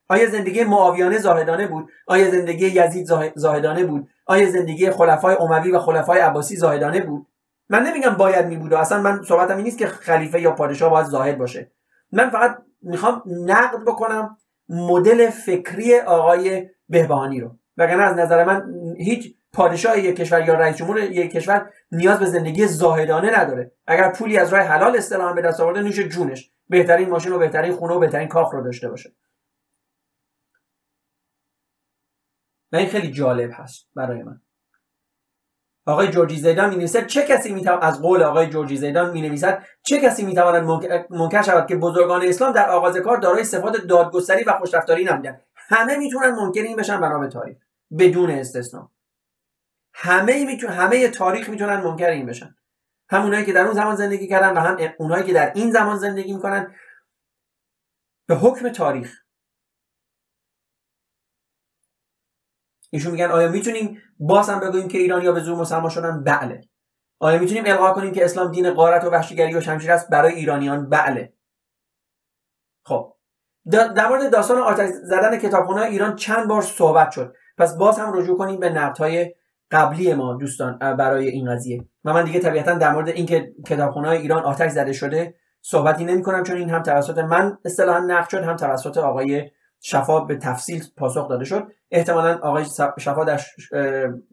آیا 0.07 0.29
زندگی 0.29 0.63
معاویانه 0.63 1.17
زاهدانه 1.17 1.67
بود؟ 1.67 1.89
آیا 2.07 2.31
زندگی 2.31 2.67
یزید 2.67 3.07
زاهدانه 3.35 3.83
بود؟ 3.83 4.07
آیا 4.25 4.51
زندگی 4.51 4.89
خلفای 4.89 5.35
اموی 5.39 5.71
و 5.71 5.79
خلفای 5.79 6.19
عباسی 6.19 6.55
زاهدانه 6.55 7.01
بود؟ 7.01 7.27
من 7.69 7.83
نمیگم 7.83 8.09
باید 8.09 8.45
می 8.45 8.57
بود 8.57 8.73
اصلا 8.73 9.01
من 9.01 9.23
صحبتم 9.23 9.55
این 9.55 9.63
نیست 9.63 9.77
که 9.77 9.87
خلیفه 9.87 10.41
یا 10.41 10.51
پادشاه 10.51 10.89
باید 10.89 11.05
زاهد 11.05 11.37
باشه. 11.37 11.71
من 12.11 12.29
فقط 12.29 12.57
می‌خوام 12.81 13.23
نقد 13.25 13.81
بکنم 13.87 14.37
مدل 14.69 15.29
فکری 15.29 15.99
آقای 15.99 16.69
بهبهانی 16.89 17.39
رو. 17.39 17.51
وگرنه 17.77 18.03
از 18.03 18.17
نظر 18.17 18.43
من 18.43 18.73
هیچ 18.97 19.35
پادشاه 19.53 19.99
یک 19.99 20.15
کشور 20.15 20.47
یا 20.47 20.53
رئیس 20.53 20.75
جمهور 20.75 20.99
یک 20.99 21.31
کشور 21.31 21.69
نیاز 21.91 22.19
به 22.19 22.25
زندگی 22.25 22.67
زاهدانه 22.67 23.39
نداره. 23.39 23.71
اگر 23.87 24.09
پولی 24.09 24.37
از 24.37 24.53
راه 24.53 24.61
حلال 24.61 24.95
اصطلاحا 24.95 25.33
به 25.33 25.41
دست 25.41 25.59
آورده 25.59 25.81
نوش 25.81 25.99
جونش. 25.99 26.51
بهترین 26.69 27.09
ماشین 27.09 27.31
و 27.31 27.37
بهترین 27.37 27.71
خونه 27.71 27.93
و 27.93 27.99
بهترین 27.99 28.27
کاخ 28.27 28.53
رو 28.53 28.63
داشته 28.63 28.89
باشه. 28.89 29.11
و 32.71 32.75
این 32.75 32.89
خیلی 32.89 33.11
جالب 33.11 33.49
هست 33.53 33.87
برای 33.95 34.23
من. 34.23 34.41
آقای 35.87 36.07
جورجی 36.07 36.37
زیدان 36.37 36.69
می 36.69 36.75
نویسد 36.75 37.07
چه 37.07 37.23
کسی 37.23 37.53
می 37.53 37.67
از 37.67 38.01
قول 38.01 38.23
آقای 38.23 38.47
جورجی 38.47 38.77
زیدان 38.77 39.11
می 39.11 39.21
نویسد 39.21 39.65
چه 39.83 39.99
کسی 39.99 40.25
می 40.25 40.35
تواند 40.35 40.63
منکر 41.09 41.41
شود 41.41 41.67
که 41.67 41.75
بزرگان 41.75 42.21
اسلام 42.23 42.51
در 42.51 42.69
آغاز 42.69 42.97
کار 42.97 43.17
دارای 43.17 43.43
صفات 43.43 43.77
دادگستری 43.77 44.43
و 44.43 44.53
خوشرفتاری 44.53 45.03
نبودند. 45.03 45.41
همه 45.55 45.97
می‌تونن 45.97 46.31
منکر 46.31 46.61
این 46.61 46.75
بشن 46.75 47.19
به 47.19 47.27
تاریخ 47.27 47.57
بدون 47.99 48.29
استثنا 48.29 48.91
همه 49.93 50.45
میتون 50.45 50.69
همه 50.69 51.07
تاریخ 51.07 51.49
می‌تونن 51.49 51.81
منکر 51.81 52.09
این 52.09 52.25
بشن. 52.25 52.55
همونایی 53.09 53.45
که 53.45 53.53
در 53.53 53.65
اون 53.65 53.73
زمان 53.73 53.95
زندگی 53.95 54.27
کردن 54.27 54.53
و 54.53 54.59
هم 54.59 54.93
اونایی 54.99 55.23
که 55.23 55.33
در 55.33 55.51
این 55.55 55.71
زمان 55.71 55.97
زندگی 55.97 56.33
می‌کنن. 56.33 56.75
به 58.27 58.35
حکم 58.35 58.69
تاریخ. 58.69 59.24
ایشون 62.95 63.11
میگن 63.11 63.31
آیا 63.31 63.47
می‌تونیم 63.47 64.01
باز 64.19 64.49
هم 64.49 64.59
بگوییم 64.59 64.87
که 64.87 64.97
ایرانیا 64.97 65.31
به 65.31 65.39
زور 65.39 65.57
مسلمان 65.57 65.89
شدن؟ 65.89 66.23
بله. 66.23 66.61
آیا 67.19 67.39
می‌تونیم 67.39 67.63
القا 67.67 67.91
کنیم 67.91 68.11
که 68.11 68.25
اسلام 68.25 68.51
دین 68.51 68.71
غارت 68.71 69.03
و 69.03 69.09
وحشیگری 69.09 69.55
و 69.55 69.61
شمشیر 69.61 69.91
است؟ 69.91 70.09
برای 70.09 70.33
ایرانیان 70.33 70.89
بله. 70.89 71.33
خب. 72.85 73.13
در 73.71 74.07
مورد 74.09 74.31
داستان 74.31 74.57
آتش 74.57 74.89
زدن 74.89 75.37
کتابخانه 75.37 75.81
ایران 75.81 76.15
چند 76.15 76.47
بار 76.47 76.61
صحبت 76.61 77.11
شد. 77.11 77.35
پس 77.57 77.77
باز 77.77 77.99
هم 77.99 78.17
رجوع 78.17 78.37
کنیم 78.37 78.59
به 78.59 78.69
نقدهای 78.69 79.35
قبلی 79.71 80.13
ما 80.13 80.33
دوستان 80.33 80.77
برای 80.77 81.27
این 81.27 81.55
قضیه. 81.55 81.85
و 82.05 82.13
من 82.13 82.25
دیگه 82.25 82.39
طبیعتا 82.39 82.73
در 82.73 82.91
مورد 82.93 83.09
اینکه 83.09 83.53
کتابخانه 83.67 84.09
ایران 84.09 84.43
آتش 84.43 84.71
زده 84.71 84.93
شده 84.93 85.35
صحبتی 85.61 86.05
نمی 86.05 86.23
کنم 86.23 86.43
چون 86.43 86.57
این 86.57 86.69
هم 86.69 86.83
توسط 86.83 87.17
من 87.17 87.57
اصطلاحا 87.65 87.99
نقد 87.99 88.29
شد 88.29 88.43
هم 88.43 88.55
توسط 88.55 88.97
آقای 88.97 89.51
شفا 89.87 90.19
به 90.19 90.35
تفصیل 90.35 90.83
پاسخ 90.97 91.29
داده 91.29 91.45
شد. 91.45 91.71
احتمالا 91.91 92.37
آقای 92.37 92.65
شفا 92.99 93.23
در 93.23 93.41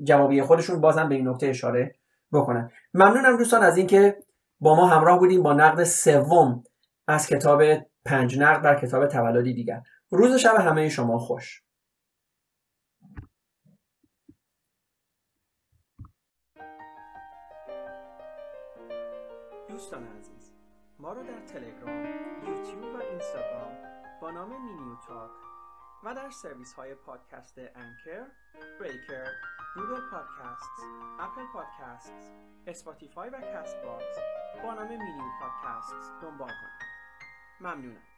جوابی 0.03 0.42
خودشون 0.42 0.80
بازم 0.80 1.09
به 1.09 1.14
این 1.14 1.28
نکته 1.28 1.46
اشاره 1.46 1.94
بکنن. 2.32 2.70
ممنونم 2.94 3.36
دوستان 3.36 3.62
از 3.62 3.76
اینکه 3.76 4.16
با 4.61 4.74
ما 4.74 4.86
همراه 4.86 5.18
بودیم 5.18 5.42
با 5.42 5.53
نقد 5.53 5.84
سوم 5.84 6.64
از 7.09 7.26
کتاب 7.26 7.62
پنج 8.05 8.38
نقد 8.38 8.62
بر 8.62 8.80
کتاب 8.80 9.07
تولدی 9.07 9.55
دیگر. 9.55 9.82
روز 10.11 10.34
شب 10.34 10.55
همه 10.55 10.88
شما 10.88 11.18
خوش. 11.18 11.62
دوستان 19.68 20.07
عزیز 20.18 20.53
ما 20.98 21.12
رو 21.12 21.22
در 21.22 21.40
تلگرام، 21.46 22.05
یوتیوب 22.48 22.94
و 22.94 23.03
اینستاگرام 23.11 23.72
با 24.22 24.30
نام 24.30 24.48
مینیو 24.48 24.96
تاک 25.09 25.41
و 26.05 26.14
در 26.14 26.30
سرویس 26.30 26.74
های 26.74 26.94
پادکست 26.94 27.59
Anchor، 27.59 28.26
Breaker، 28.80 29.32
Google 29.74 30.11
Podcast، 30.11 30.70
Apple 31.20 31.46
Podcast، 31.53 32.12
Spotify 32.66 33.30
و 33.30 33.40
Castbox 33.40 34.18
با 34.62 34.74
نام 34.74 34.88
مینیو 34.88 35.30
پادکست 35.40 35.94
دنبال 36.22 36.48
کنید. 36.48 36.82
ممنونم. 37.61 38.11